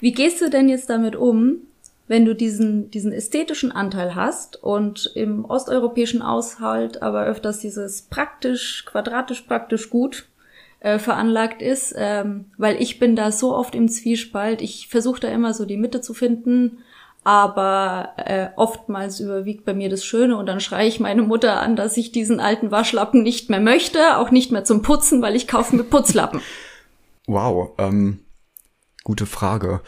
Wie 0.00 0.12
gehst 0.12 0.40
du 0.40 0.50
denn 0.50 0.68
jetzt 0.68 0.90
damit 0.90 1.16
um, 1.16 1.58
wenn 2.06 2.24
du 2.24 2.34
diesen, 2.34 2.90
diesen 2.90 3.12
ästhetischen 3.12 3.72
Anteil 3.72 4.14
hast 4.14 4.62
und 4.62 5.10
im 5.14 5.44
osteuropäischen 5.44 6.26
Haushalt 6.26 7.02
aber 7.02 7.24
öfters 7.24 7.60
dieses 7.60 8.02
praktisch, 8.02 8.84
quadratisch 8.84 9.42
praktisch 9.42 9.88
gut 9.88 10.26
äh, 10.80 10.98
veranlagt 10.98 11.62
ist, 11.62 11.94
ähm, 11.96 12.46
weil 12.58 12.80
ich 12.80 12.98
bin 12.98 13.16
da 13.16 13.32
so 13.32 13.54
oft 13.56 13.74
im 13.74 13.88
Zwiespalt. 13.88 14.60
Ich 14.60 14.88
versuche 14.88 15.20
da 15.20 15.28
immer 15.28 15.54
so 15.54 15.64
die 15.64 15.78
Mitte 15.78 16.02
zu 16.02 16.12
finden, 16.12 16.78
aber 17.24 18.10
äh, 18.18 18.48
oftmals 18.56 19.18
überwiegt 19.18 19.64
bei 19.64 19.72
mir 19.72 19.88
das 19.88 20.04
Schöne 20.04 20.36
und 20.36 20.44
dann 20.44 20.60
schreie 20.60 20.86
ich 20.86 21.00
meine 21.00 21.22
Mutter 21.22 21.62
an, 21.62 21.74
dass 21.74 21.96
ich 21.96 22.12
diesen 22.12 22.38
alten 22.38 22.70
Waschlappen 22.70 23.22
nicht 23.22 23.48
mehr 23.48 23.60
möchte, 23.60 24.18
auch 24.18 24.30
nicht 24.30 24.52
mehr 24.52 24.64
zum 24.64 24.82
Putzen, 24.82 25.22
weil 25.22 25.34
ich 25.34 25.48
kaufe 25.48 25.74
mir 25.74 25.84
Putzlappen. 25.84 26.40
Wow, 27.26 27.70
ähm, 27.78 28.20
gute 29.02 29.24
Frage. 29.24 29.80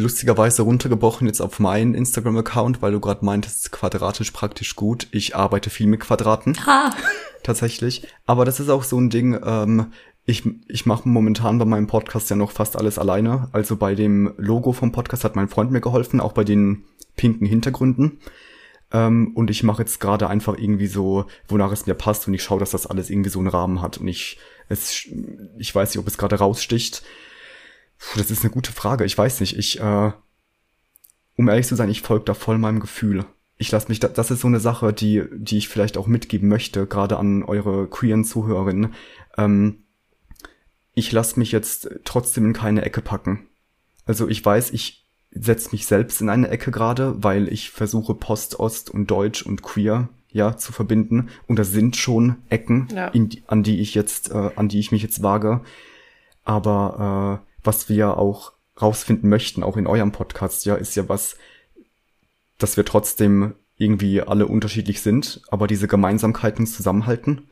Lustigerweise 0.00 0.62
runtergebrochen 0.62 1.26
jetzt 1.26 1.40
auf 1.40 1.58
meinen 1.58 1.94
Instagram-Account, 1.94 2.80
weil 2.82 2.92
du 2.92 3.00
gerade 3.00 3.24
meintest, 3.24 3.72
quadratisch 3.72 4.30
praktisch 4.30 4.76
gut. 4.76 5.08
Ich 5.10 5.34
arbeite 5.34 5.70
viel 5.70 5.88
mit 5.88 5.98
Quadraten. 5.98 6.56
Ha! 6.66 6.94
tatsächlich. 7.42 8.06
Aber 8.24 8.44
das 8.44 8.60
ist 8.60 8.68
auch 8.68 8.84
so 8.84 8.96
ein 8.96 9.10
Ding, 9.10 9.36
ähm, 9.44 9.92
ich, 10.24 10.44
ich 10.68 10.86
mache 10.86 11.08
momentan 11.08 11.58
bei 11.58 11.64
meinem 11.64 11.88
Podcast 11.88 12.30
ja 12.30 12.36
noch 12.36 12.52
fast 12.52 12.76
alles 12.76 12.96
alleine. 12.96 13.48
Also 13.50 13.76
bei 13.76 13.96
dem 13.96 14.34
Logo 14.36 14.72
vom 14.72 14.92
Podcast 14.92 15.24
hat 15.24 15.34
mein 15.34 15.48
Freund 15.48 15.72
mir 15.72 15.80
geholfen, 15.80 16.20
auch 16.20 16.32
bei 16.32 16.44
den 16.44 16.84
pinken 17.16 17.48
Hintergründen. 17.48 18.20
Ähm, 18.92 19.32
und 19.34 19.50
ich 19.50 19.64
mache 19.64 19.82
jetzt 19.82 19.98
gerade 19.98 20.28
einfach 20.28 20.56
irgendwie 20.56 20.86
so, 20.86 21.24
wonach 21.48 21.72
es 21.72 21.86
mir 21.86 21.94
passt 21.94 22.28
und 22.28 22.34
ich 22.34 22.42
schaue, 22.44 22.60
dass 22.60 22.70
das 22.70 22.86
alles 22.86 23.10
irgendwie 23.10 23.30
so 23.30 23.40
einen 23.40 23.48
Rahmen 23.48 23.82
hat. 23.82 23.98
Und 23.98 24.06
ich, 24.06 24.38
es, 24.68 25.08
ich 25.58 25.74
weiß 25.74 25.90
nicht, 25.90 25.98
ob 25.98 26.06
es 26.06 26.18
gerade 26.18 26.36
raussticht. 26.36 27.02
Puh, 27.98 28.18
das 28.18 28.30
ist 28.30 28.42
eine 28.42 28.50
gute 28.52 28.72
Frage. 28.72 29.04
Ich 29.04 29.16
weiß 29.16 29.40
nicht. 29.40 29.56
Ich, 29.58 29.80
äh, 29.80 30.12
um 31.36 31.48
ehrlich 31.48 31.66
zu 31.66 31.76
sein, 31.76 31.90
ich 31.90 32.02
folge 32.02 32.24
da 32.24 32.34
voll 32.34 32.58
meinem 32.58 32.80
Gefühl. 32.80 33.24
Ich 33.56 33.70
lasse 33.72 33.88
mich, 33.88 33.98
da, 34.00 34.08
das 34.08 34.30
ist 34.30 34.40
so 34.40 34.46
eine 34.48 34.60
Sache, 34.60 34.92
die, 34.92 35.24
die 35.32 35.58
ich 35.58 35.68
vielleicht 35.68 35.96
auch 35.96 36.06
mitgeben 36.06 36.48
möchte, 36.48 36.86
gerade 36.86 37.16
an 37.18 37.42
eure 37.42 37.88
queeren 37.88 38.24
Zuhörerinnen. 38.24 38.94
Ähm, 39.36 39.84
ich 40.94 41.10
lasse 41.12 41.38
mich 41.38 41.52
jetzt 41.52 41.90
trotzdem 42.04 42.46
in 42.46 42.52
keine 42.52 42.82
Ecke 42.82 43.02
packen. 43.02 43.48
Also 44.06 44.28
ich 44.28 44.44
weiß, 44.44 44.70
ich 44.72 45.06
setze 45.30 45.70
mich 45.72 45.86
selbst 45.86 46.20
in 46.20 46.28
eine 46.28 46.48
Ecke 46.48 46.70
gerade, 46.70 47.22
weil 47.22 47.52
ich 47.52 47.70
versuche 47.70 48.14
Post, 48.14 48.58
Ost 48.58 48.90
und 48.90 49.08
Deutsch 49.10 49.42
und 49.42 49.62
Queer 49.62 50.08
ja 50.30 50.56
zu 50.56 50.72
verbinden. 50.72 51.28
Und 51.46 51.58
das 51.58 51.70
sind 51.70 51.96
schon 51.96 52.36
Ecken, 52.48 52.88
Ja. 52.94 53.10
die, 53.10 53.42
an 53.46 53.62
die 53.62 53.80
ich 53.80 53.94
jetzt, 53.94 54.30
äh, 54.30 54.50
an 54.56 54.68
die 54.68 54.78
ich 54.78 54.92
mich 54.92 55.02
jetzt 55.02 55.22
wage. 55.22 55.62
Aber 56.44 57.42
äh, 57.44 57.47
was 57.62 57.88
wir 57.88 58.16
auch 58.16 58.52
rausfinden 58.80 59.28
möchten, 59.28 59.62
auch 59.62 59.76
in 59.76 59.86
eurem 59.86 60.12
Podcast, 60.12 60.64
ja, 60.64 60.74
ist 60.74 60.94
ja 60.94 61.08
was, 61.08 61.36
dass 62.58 62.76
wir 62.76 62.84
trotzdem 62.84 63.54
irgendwie 63.76 64.20
alle 64.22 64.46
unterschiedlich 64.46 65.00
sind, 65.02 65.40
aber 65.48 65.66
diese 65.66 65.88
Gemeinsamkeiten 65.88 66.66
zusammenhalten. 66.66 67.48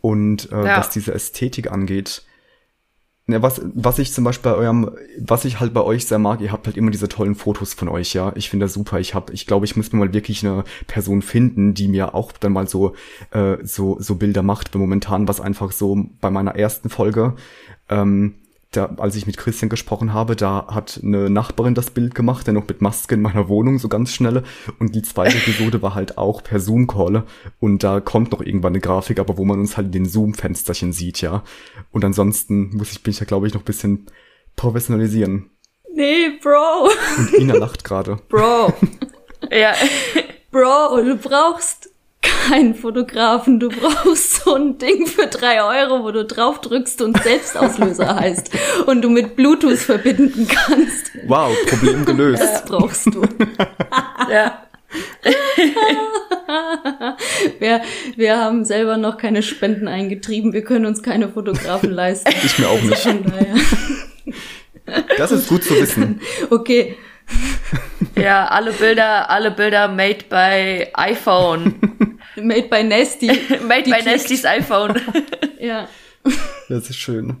Und 0.00 0.50
äh, 0.52 0.66
Ja. 0.66 0.78
was 0.78 0.90
diese 0.90 1.14
Ästhetik 1.14 1.70
angeht, 1.70 2.22
ne, 3.26 3.40
was, 3.42 3.62
was 3.74 3.98
ich 3.98 4.12
zum 4.12 4.24
Beispiel 4.24 4.50
bei 4.50 4.58
eurem, 4.58 4.90
was 5.18 5.44
ich 5.44 5.60
halt 5.60 5.72
bei 5.72 5.82
euch 5.82 6.06
sehr 6.06 6.18
mag, 6.18 6.40
ihr 6.40 6.52
habt 6.52 6.66
halt 6.66 6.76
immer 6.76 6.90
diese 6.90 7.08
tollen 7.08 7.34
Fotos 7.34 7.72
von 7.74 7.88
euch, 7.88 8.12
ja. 8.14 8.32
Ich 8.34 8.50
finde 8.50 8.66
das 8.66 8.74
super. 8.74 8.98
Ich 9.00 9.14
habe, 9.14 9.32
ich 9.32 9.46
glaube, 9.46 9.64
ich 9.64 9.76
muss 9.76 9.92
mir 9.92 9.98
mal 10.00 10.12
wirklich 10.12 10.44
eine 10.44 10.64
Person 10.86 11.22
finden, 11.22 11.72
die 11.72 11.88
mir 11.88 12.14
auch 12.14 12.32
dann 12.32 12.52
mal 12.52 12.66
so, 12.68 12.94
äh, 13.30 13.58
so, 13.62 13.96
so 14.00 14.16
Bilder 14.16 14.42
macht. 14.42 14.74
Weil 14.74 14.80
momentan 14.80 15.28
was 15.28 15.40
einfach 15.40 15.72
so 15.72 15.96
bei 16.20 16.30
meiner 16.30 16.56
ersten 16.56 16.90
Folge, 16.90 17.36
ähm, 17.88 18.34
da, 18.72 18.86
als 18.96 19.16
ich 19.16 19.26
mit 19.26 19.36
Christian 19.36 19.68
gesprochen 19.68 20.12
habe, 20.12 20.34
da 20.34 20.66
hat 20.68 21.00
eine 21.02 21.30
Nachbarin 21.30 21.74
das 21.74 21.90
Bild 21.90 22.14
gemacht, 22.14 22.46
der 22.46 22.54
noch 22.54 22.66
mit 22.66 22.80
Maske 22.80 23.14
in 23.14 23.22
meiner 23.22 23.48
Wohnung, 23.48 23.78
so 23.78 23.88
ganz 23.88 24.12
schnell. 24.12 24.42
Und 24.78 24.94
die 24.94 25.02
zweite 25.02 25.36
Episode 25.36 25.82
war 25.82 25.94
halt 25.94 26.18
auch 26.18 26.42
per 26.42 26.58
Zoom-Call. 26.58 27.24
Und 27.60 27.84
da 27.84 28.00
kommt 28.00 28.32
noch 28.32 28.40
irgendwann 28.40 28.72
eine 28.72 28.80
Grafik, 28.80 29.20
aber 29.20 29.36
wo 29.36 29.44
man 29.44 29.60
uns 29.60 29.76
halt 29.76 29.86
in 29.86 29.92
den 29.92 30.06
Zoom-Fensterchen 30.06 30.92
sieht, 30.92 31.20
ja. 31.20 31.44
Und 31.92 32.04
ansonsten 32.04 32.76
muss 32.76 32.92
ich, 32.92 33.02
bin 33.02 33.12
ich 33.12 33.18
da, 33.18 33.26
glaube 33.26 33.46
ich, 33.46 33.54
noch 33.54 33.60
ein 33.62 33.66
bisschen 33.66 34.06
professionalisieren. 34.56 35.50
Nee, 35.94 36.38
Bro. 36.42 36.88
Und 37.18 37.34
Ina 37.34 37.54
lacht 37.54 37.84
gerade. 37.84 38.18
Bro. 38.28 38.72
Ja. 39.50 39.74
Bro, 40.50 41.02
du 41.02 41.16
brauchst 41.16 41.91
keinen 42.22 42.74
Fotografen. 42.74 43.60
Du 43.60 43.68
brauchst 43.68 44.44
so 44.44 44.54
ein 44.54 44.78
Ding 44.78 45.06
für 45.06 45.26
drei 45.26 45.62
Euro, 45.62 46.04
wo 46.04 46.10
du 46.10 46.24
drauf 46.24 46.60
drückst 46.60 47.02
und 47.02 47.22
Selbstauslöser 47.22 48.16
heißt 48.20 48.50
und 48.86 49.02
du 49.02 49.10
mit 49.10 49.36
Bluetooth 49.36 49.78
verbinden 49.78 50.48
kannst. 50.48 51.10
Wow, 51.26 51.54
Problem 51.68 52.04
gelöst. 52.04 52.42
Das 52.42 52.64
brauchst 52.64 53.06
du. 53.06 53.22
ja. 54.30 54.62
Wir, 57.58 57.80
wir 58.16 58.36
haben 58.36 58.66
selber 58.66 58.98
noch 58.98 59.16
keine 59.16 59.42
Spenden 59.42 59.88
eingetrieben. 59.88 60.52
Wir 60.52 60.62
können 60.62 60.84
uns 60.84 61.02
keine 61.02 61.30
Fotografen 61.30 61.90
leisten. 61.90 62.30
Ich 62.44 62.58
mir 62.58 62.68
auch 62.68 62.82
nicht. 62.82 62.98
Von 62.98 63.24
daher. 63.24 63.54
Das 65.16 65.32
ist 65.32 65.48
gut 65.48 65.64
zu 65.64 65.74
wissen. 65.80 66.20
Okay. 66.50 66.96
Ja, 68.16 68.48
alle 68.48 68.72
Bilder, 68.72 69.30
alle 69.30 69.50
Bilder 69.50 69.88
made 69.88 70.24
by 70.28 70.86
iPhone. 70.94 71.74
Made 72.36 72.68
by 72.68 72.82
Nasty. 72.82 73.26
made 73.66 73.82
Die 73.84 73.90
by 73.90 73.98
klickt. 73.98 74.06
Nestys 74.06 74.44
iPhone. 74.44 75.00
Ja. 75.60 75.86
Das 76.68 76.90
ist 76.90 76.96
schön. 76.96 77.36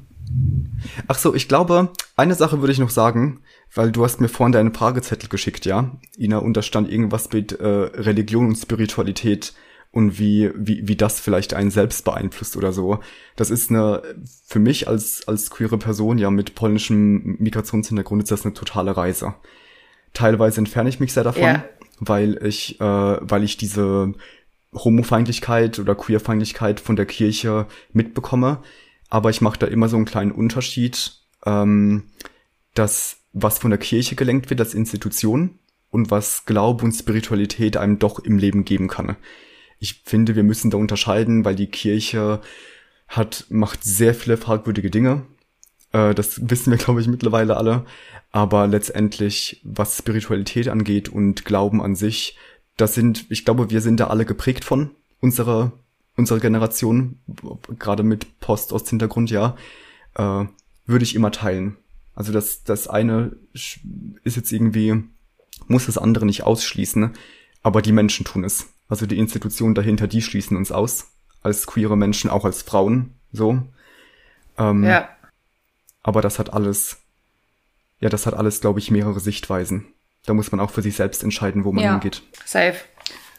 Ach 1.08 1.18
so, 1.18 1.34
ich 1.34 1.48
glaube, 1.48 1.90
eine 2.14 2.36
Sache 2.36 2.60
würde 2.60 2.72
ich 2.72 2.78
noch 2.78 2.90
sagen, 2.90 3.40
weil 3.74 3.90
du 3.90 4.04
hast 4.04 4.20
mir 4.20 4.28
vorhin 4.28 4.52
deinen 4.52 4.72
Fragezettel 4.72 5.28
geschickt, 5.28 5.66
ja? 5.66 5.98
Ina, 6.16 6.38
und 6.38 6.56
da 6.56 6.62
stand 6.62 6.88
irgendwas 6.88 7.32
mit 7.32 7.50
äh, 7.50 7.66
Religion 7.66 8.46
und 8.46 8.54
Spiritualität 8.54 9.54
und 9.90 10.20
wie, 10.20 10.52
wie, 10.54 10.86
wie 10.86 10.94
das 10.94 11.18
vielleicht 11.18 11.52
einen 11.52 11.72
selbst 11.72 12.04
beeinflusst 12.04 12.56
oder 12.56 12.72
so. 12.72 13.00
Das 13.34 13.50
ist 13.50 13.70
eine, 13.70 14.02
für 14.46 14.60
mich 14.60 14.86
als, 14.86 15.26
als 15.26 15.50
queere 15.50 15.78
Person, 15.78 16.18
ja, 16.18 16.30
mit 16.30 16.54
polnischem 16.54 17.38
Migrationshintergrund 17.40 18.22
ist 18.22 18.30
das 18.30 18.44
eine 18.44 18.54
totale 18.54 18.96
Reise. 18.96 19.34
Teilweise 20.12 20.58
entferne 20.60 20.88
ich 20.88 21.00
mich 21.00 21.12
sehr 21.12 21.24
davon, 21.24 21.42
Ja. 21.42 21.64
weil 21.98 22.38
ich, 22.44 22.80
äh, 22.80 22.84
weil 22.84 23.44
ich 23.44 23.56
diese 23.56 24.12
Homofeindlichkeit 24.74 25.78
oder 25.78 25.94
Queerfeindlichkeit 25.94 26.80
von 26.80 26.96
der 26.96 27.06
Kirche 27.06 27.66
mitbekomme. 27.92 28.62
Aber 29.08 29.30
ich 29.30 29.40
mache 29.40 29.58
da 29.58 29.66
immer 29.66 29.88
so 29.88 29.96
einen 29.96 30.06
kleinen 30.06 30.32
Unterschied, 30.32 31.12
ähm, 31.44 32.04
dass 32.74 33.18
was 33.32 33.58
von 33.58 33.70
der 33.70 33.78
Kirche 33.78 34.14
gelenkt 34.14 34.50
wird 34.50 34.60
als 34.60 34.74
Institution 34.74 35.58
und 35.90 36.10
was 36.10 36.44
Glaube 36.46 36.84
und 36.84 36.92
Spiritualität 36.92 37.76
einem 37.76 37.98
doch 37.98 38.18
im 38.18 38.38
Leben 38.38 38.64
geben 38.64 38.88
kann. 38.88 39.16
Ich 39.78 40.02
finde, 40.04 40.36
wir 40.36 40.42
müssen 40.42 40.70
da 40.70 40.78
unterscheiden, 40.78 41.44
weil 41.44 41.54
die 41.54 41.66
Kirche 41.66 42.40
hat, 43.08 43.46
macht 43.50 43.84
sehr 43.84 44.14
viele 44.14 44.36
fragwürdige 44.36 44.90
Dinge. 44.90 45.26
Äh, 45.92 46.14
das 46.14 46.50
wissen 46.50 46.70
wir, 46.70 46.78
glaube 46.84 47.00
ich, 47.00 47.08
mittlerweile 47.08 47.56
alle. 47.56 47.84
Aber 48.30 48.66
letztendlich, 48.66 49.60
was 49.62 49.98
Spiritualität 49.98 50.68
angeht 50.68 51.08
und 51.08 51.44
Glauben 51.44 51.82
an 51.82 51.94
sich, 51.94 52.36
das 52.76 52.94
sind, 52.94 53.26
ich 53.28 53.44
glaube, 53.44 53.70
wir 53.70 53.80
sind 53.80 54.00
da 54.00 54.06
alle 54.06 54.24
geprägt 54.24 54.64
von 54.64 54.90
unserer, 55.20 55.72
unserer 56.16 56.40
Generation, 56.40 57.18
gerade 57.78 58.02
mit 58.02 58.40
Post-Ost-Hintergrund, 58.40 59.30
ja, 59.30 59.56
äh, 60.14 60.44
würde 60.86 61.04
ich 61.04 61.14
immer 61.14 61.30
teilen. 61.30 61.76
Also 62.14 62.32
das, 62.32 62.64
das 62.64 62.88
eine 62.88 63.32
ist 63.52 64.36
jetzt 64.36 64.52
irgendwie, 64.52 65.02
muss 65.66 65.86
das 65.86 65.98
andere 65.98 66.26
nicht 66.26 66.42
ausschließen, 66.44 67.10
aber 67.62 67.82
die 67.82 67.92
Menschen 67.92 68.24
tun 68.24 68.44
es. 68.44 68.66
Also 68.88 69.06
die 69.06 69.18
Institutionen 69.18 69.74
dahinter, 69.74 70.06
die 70.06 70.22
schließen 70.22 70.56
uns 70.56 70.72
aus. 70.72 71.08
Als 71.42 71.66
queere 71.66 71.96
Menschen, 71.96 72.30
auch 72.30 72.44
als 72.44 72.62
Frauen, 72.62 73.14
so. 73.32 73.62
Ähm, 74.58 74.84
ja. 74.84 75.08
Aber 76.02 76.20
das 76.22 76.38
hat 76.38 76.52
alles, 76.52 76.98
ja, 78.00 78.08
das 78.08 78.26
hat 78.26 78.34
alles, 78.34 78.60
glaube 78.60 78.78
ich, 78.80 78.90
mehrere 78.90 79.20
Sichtweisen. 79.20 79.86
Da 80.26 80.34
muss 80.34 80.52
man 80.52 80.60
auch 80.60 80.70
für 80.70 80.82
sich 80.82 80.96
selbst 80.96 81.22
entscheiden, 81.24 81.64
wo 81.64 81.72
man 81.72 81.82
Ja. 81.84 81.90
hingeht. 81.92 82.22
Safe. 82.44 82.76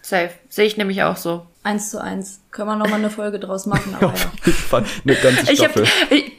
Safe. 0.02 0.32
Sehe 0.50 0.66
ich 0.66 0.76
nämlich 0.78 1.02
auch 1.04 1.16
so. 1.16 1.46
Eins 1.64 1.90
zu 1.92 2.02
eins. 2.02 2.42
Können 2.52 2.68
wir 2.68 2.76
nochmal 2.76 3.00
eine 3.00 3.10
Folge 3.10 3.40
draus 3.40 3.66
machen, 3.66 3.96
aber 4.00 4.08
ja. 4.08 4.12
Auf 4.14 4.46
jeden 4.46 4.58
Fall 4.58 4.84
eine 5.06 5.16
ganze 5.16 5.52
Ich 5.54 5.64
hab, 5.64 5.72
Staffel. 5.72 5.88
ich, 6.10 6.34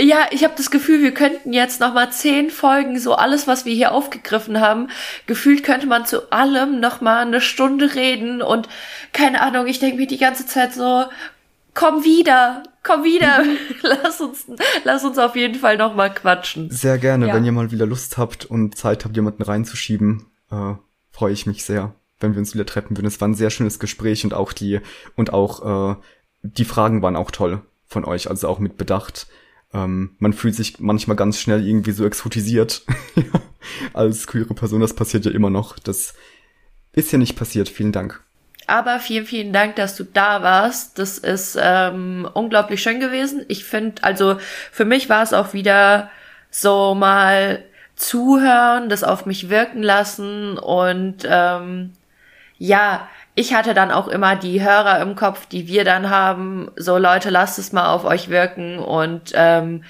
ja, 0.00 0.26
ich 0.30 0.42
habe 0.44 0.54
das 0.56 0.70
Gefühl, 0.70 1.02
wir 1.02 1.12
könnten 1.12 1.52
jetzt 1.52 1.80
noch 1.80 1.92
mal 1.94 2.10
zehn 2.10 2.50
Folgen, 2.50 2.98
so 2.98 3.14
alles, 3.14 3.46
was 3.46 3.64
wir 3.66 3.74
hier 3.74 3.92
aufgegriffen 3.92 4.60
haben. 4.60 4.88
Gefühlt 5.26 5.62
könnte 5.62 5.86
man 5.86 6.06
zu 6.06 6.32
allem 6.32 6.80
noch 6.80 7.00
mal 7.02 7.20
eine 7.26 7.40
Stunde 7.42 7.94
reden 7.94 8.40
und 8.42 8.68
keine 9.12 9.40
Ahnung. 9.42 9.66
Ich 9.66 9.78
denke 9.78 9.98
mir 9.98 10.06
die 10.06 10.18
ganze 10.18 10.46
Zeit 10.46 10.72
so, 10.74 11.04
komm 11.74 12.04
wieder, 12.04 12.62
komm 12.82 13.04
wieder, 13.04 13.44
lass 13.82 14.20
uns, 14.20 14.46
lass 14.84 15.04
uns 15.04 15.18
auf 15.18 15.36
jeden 15.36 15.56
Fall 15.56 15.76
noch 15.76 15.94
mal 15.94 16.12
quatschen. 16.12 16.70
Sehr 16.70 16.98
gerne, 16.98 17.28
Ja. 17.28 17.34
wenn 17.34 17.44
ihr 17.44 17.52
mal 17.52 17.70
wieder 17.70 17.86
Lust 17.86 18.16
habt 18.16 18.44
und 18.44 18.76
Zeit 18.76 19.04
habt, 19.04 19.16
jemanden 19.16 19.42
reinzuschieben, 19.42 20.26
äh, 20.50 20.74
freue 21.10 21.32
ich 21.32 21.46
mich 21.46 21.64
sehr, 21.64 21.94
wenn 22.20 22.32
wir 22.34 22.38
uns 22.38 22.54
wieder 22.54 22.66
treffen 22.66 22.96
würden. 22.96 23.06
Es 23.06 23.20
war 23.20 23.28
ein 23.28 23.34
sehr 23.34 23.50
schönes 23.50 23.78
Gespräch 23.78 24.24
und 24.24 24.34
auch 24.34 24.52
die 24.52 24.80
und 25.16 25.32
auch 25.32 25.92
äh, 25.92 25.96
die 26.42 26.64
Fragen 26.64 27.02
waren 27.02 27.16
auch 27.16 27.30
toll 27.30 27.62
von 27.86 28.04
euch, 28.04 28.28
also 28.30 28.48
auch 28.48 28.58
mit 28.58 28.76
Bedacht. 28.76 29.26
Ähm, 29.72 30.16
man 30.18 30.32
fühlt 30.32 30.54
sich 30.54 30.78
manchmal 30.80 31.16
ganz 31.16 31.38
schnell 31.40 31.66
irgendwie 31.66 31.92
so 31.92 32.04
exotisiert 32.04 32.84
als 33.92 34.26
queere 34.26 34.54
Person. 34.54 34.80
Das 34.80 34.94
passiert 34.94 35.24
ja 35.24 35.30
immer 35.32 35.50
noch. 35.50 35.78
Das 35.78 36.14
ist 36.92 37.12
ja 37.12 37.18
nicht 37.18 37.36
passiert. 37.36 37.68
Vielen 37.68 37.92
Dank. 37.92 38.23
Aber 38.66 38.98
vielen, 38.98 39.26
vielen 39.26 39.52
Dank, 39.52 39.76
dass 39.76 39.96
du 39.96 40.04
da 40.04 40.42
warst. 40.42 40.98
Das 40.98 41.18
ist 41.18 41.58
ähm, 41.60 42.28
unglaublich 42.32 42.82
schön 42.82 43.00
gewesen. 43.00 43.44
Ich 43.48 43.64
finde, 43.64 44.02
also 44.02 44.38
für 44.72 44.84
mich 44.84 45.08
war 45.08 45.22
es 45.22 45.32
auch 45.32 45.52
wieder 45.52 46.10
so 46.50 46.94
mal 46.94 47.62
zuhören, 47.96 48.88
das 48.88 49.04
auf 49.04 49.26
mich 49.26 49.50
wirken 49.50 49.82
lassen 49.82 50.58
und 50.58 51.18
ähm, 51.24 51.92
ja, 52.58 53.08
ich 53.34 53.54
hatte 53.54 53.74
dann 53.74 53.90
auch 53.90 54.08
immer 54.08 54.36
die 54.36 54.62
Hörer 54.62 55.00
im 55.00 55.16
Kopf, 55.16 55.46
die 55.46 55.66
wir 55.66 55.84
dann 55.84 56.08
haben. 56.10 56.70
So 56.76 56.98
Leute, 56.98 57.30
lasst 57.30 57.58
es 57.58 57.72
mal 57.72 57.92
auf 57.92 58.04
euch 58.04 58.28
wirken 58.30 58.78
und 58.78 59.32
ähm, 59.34 59.82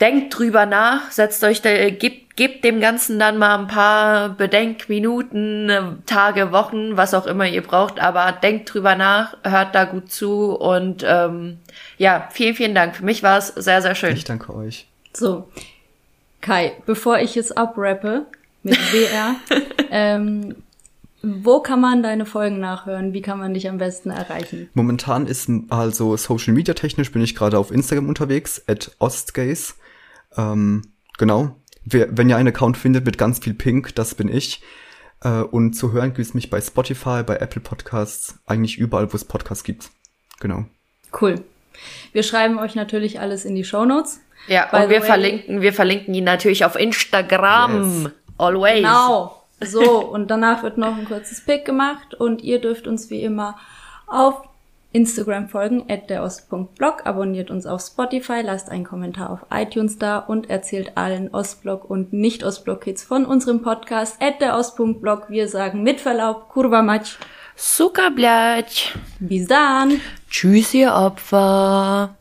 denkt 0.00 0.38
drüber 0.38 0.66
nach, 0.66 1.10
setzt 1.10 1.44
euch, 1.44 1.60
da, 1.62 1.90
gebt, 1.90 2.36
gebt 2.36 2.64
dem 2.64 2.80
Ganzen 2.80 3.18
dann 3.18 3.38
mal 3.38 3.58
ein 3.58 3.66
paar 3.66 4.30
Bedenkminuten, 4.30 5.68
äh, 5.68 5.82
Tage, 6.06 6.52
Wochen, 6.52 6.96
was 6.96 7.14
auch 7.14 7.26
immer 7.26 7.46
ihr 7.46 7.62
braucht, 7.62 8.00
aber 8.00 8.32
denkt 8.32 8.72
drüber 8.72 8.94
nach, 8.94 9.36
hört 9.44 9.74
da 9.74 9.84
gut 9.84 10.10
zu 10.10 10.54
und 10.54 11.04
ähm, 11.06 11.58
ja, 11.98 12.28
vielen, 12.30 12.54
vielen 12.54 12.74
Dank. 12.74 12.96
Für 12.96 13.04
mich 13.04 13.22
war 13.22 13.38
es 13.38 13.48
sehr, 13.48 13.82
sehr 13.82 13.94
schön. 13.94 14.16
Ich 14.16 14.24
danke 14.24 14.54
euch. 14.54 14.86
So, 15.12 15.48
Kai, 16.40 16.72
bevor 16.86 17.18
ich 17.18 17.34
jetzt 17.34 17.56
abrappe 17.58 18.26
mit 18.62 18.78
WR, 18.92 19.36
ähm, 19.90 20.56
wo 21.22 21.60
kann 21.60 21.82
man 21.82 22.02
deine 22.02 22.24
Folgen 22.24 22.60
nachhören? 22.60 23.12
Wie 23.12 23.20
kann 23.20 23.38
man 23.38 23.52
dich 23.52 23.68
am 23.68 23.76
besten 23.76 24.08
erreichen? 24.08 24.70
Momentan 24.72 25.26
ist 25.26 25.50
also 25.68 26.16
Social 26.16 26.54
Media 26.54 26.72
technisch 26.72 27.12
bin 27.12 27.20
ich 27.20 27.34
gerade 27.34 27.58
auf 27.58 27.70
Instagram 27.70 28.08
unterwegs, 28.08 28.62
at 28.66 28.92
Ostgays. 28.98 29.74
Ähm, 30.36 30.82
genau. 31.18 31.56
Wer, 31.84 32.16
wenn 32.16 32.28
ihr 32.28 32.36
einen 32.36 32.48
Account 32.48 32.76
findet 32.76 33.04
mit 33.06 33.18
ganz 33.18 33.38
viel 33.38 33.54
Pink, 33.54 33.94
das 33.94 34.14
bin 34.14 34.28
ich. 34.28 34.62
Äh, 35.22 35.40
und 35.40 35.74
zu 35.74 35.92
hören 35.92 36.14
gibt's 36.14 36.34
mich 36.34 36.50
bei 36.50 36.60
Spotify, 36.60 37.22
bei 37.24 37.36
Apple 37.36 37.60
Podcasts, 37.62 38.34
eigentlich 38.46 38.78
überall, 38.78 39.12
wo 39.12 39.16
es 39.16 39.24
Podcasts 39.24 39.64
gibt. 39.64 39.90
Genau. 40.40 40.64
Cool. 41.20 41.42
Wir 42.12 42.22
schreiben 42.22 42.58
euch 42.58 42.74
natürlich 42.74 43.20
alles 43.20 43.44
in 43.44 43.54
die 43.54 43.64
Shownotes. 43.64 44.20
Ja, 44.46 44.66
By 44.70 44.84
und 44.84 44.90
wir 44.90 45.00
way- 45.00 45.06
verlinken, 45.06 45.60
wir 45.60 45.72
verlinken 45.72 46.14
ihn 46.14 46.24
natürlich 46.24 46.64
auf 46.64 46.76
Instagram. 46.76 48.02
Yes. 48.04 48.12
Always. 48.38 48.76
Genau. 48.76 49.36
So, 49.62 49.98
und 50.06 50.30
danach 50.30 50.62
wird 50.62 50.78
noch 50.78 50.96
ein 50.96 51.04
kurzes 51.04 51.44
Pick 51.44 51.66
gemacht 51.66 52.14
und 52.14 52.40
ihr 52.42 52.60
dürft 52.60 52.86
uns 52.86 53.10
wie 53.10 53.22
immer 53.22 53.58
auf 54.06 54.42
Instagram 54.92 55.48
folgen 55.48 55.84
at 55.88 56.10
derost.blog, 56.10 57.06
abonniert 57.06 57.50
uns 57.50 57.66
auf 57.66 57.80
Spotify, 57.80 58.40
lasst 58.42 58.70
einen 58.70 58.84
Kommentar 58.84 59.30
auf 59.30 59.46
iTunes 59.50 59.98
da 59.98 60.18
und 60.18 60.50
erzählt 60.50 60.96
allen 60.96 61.32
Ostblock 61.32 61.88
und 61.88 62.12
Nicht-Ostblock-Kids 62.12 63.04
von 63.04 63.24
unserem 63.24 63.62
Podcast 63.62 64.20
at 64.20 64.40
derost.blog. 64.40 65.26
Wir 65.28 65.48
sagen 65.48 65.82
mit 65.82 66.00
Verlaub, 66.00 66.48
Kurva 66.48 66.82
Matsch. 66.82 67.18
Suka 67.54 68.08
Bis 69.20 69.46
dann. 69.46 70.00
Tschüss, 70.28 70.74
ihr 70.74 70.94
Opfer. 70.94 72.16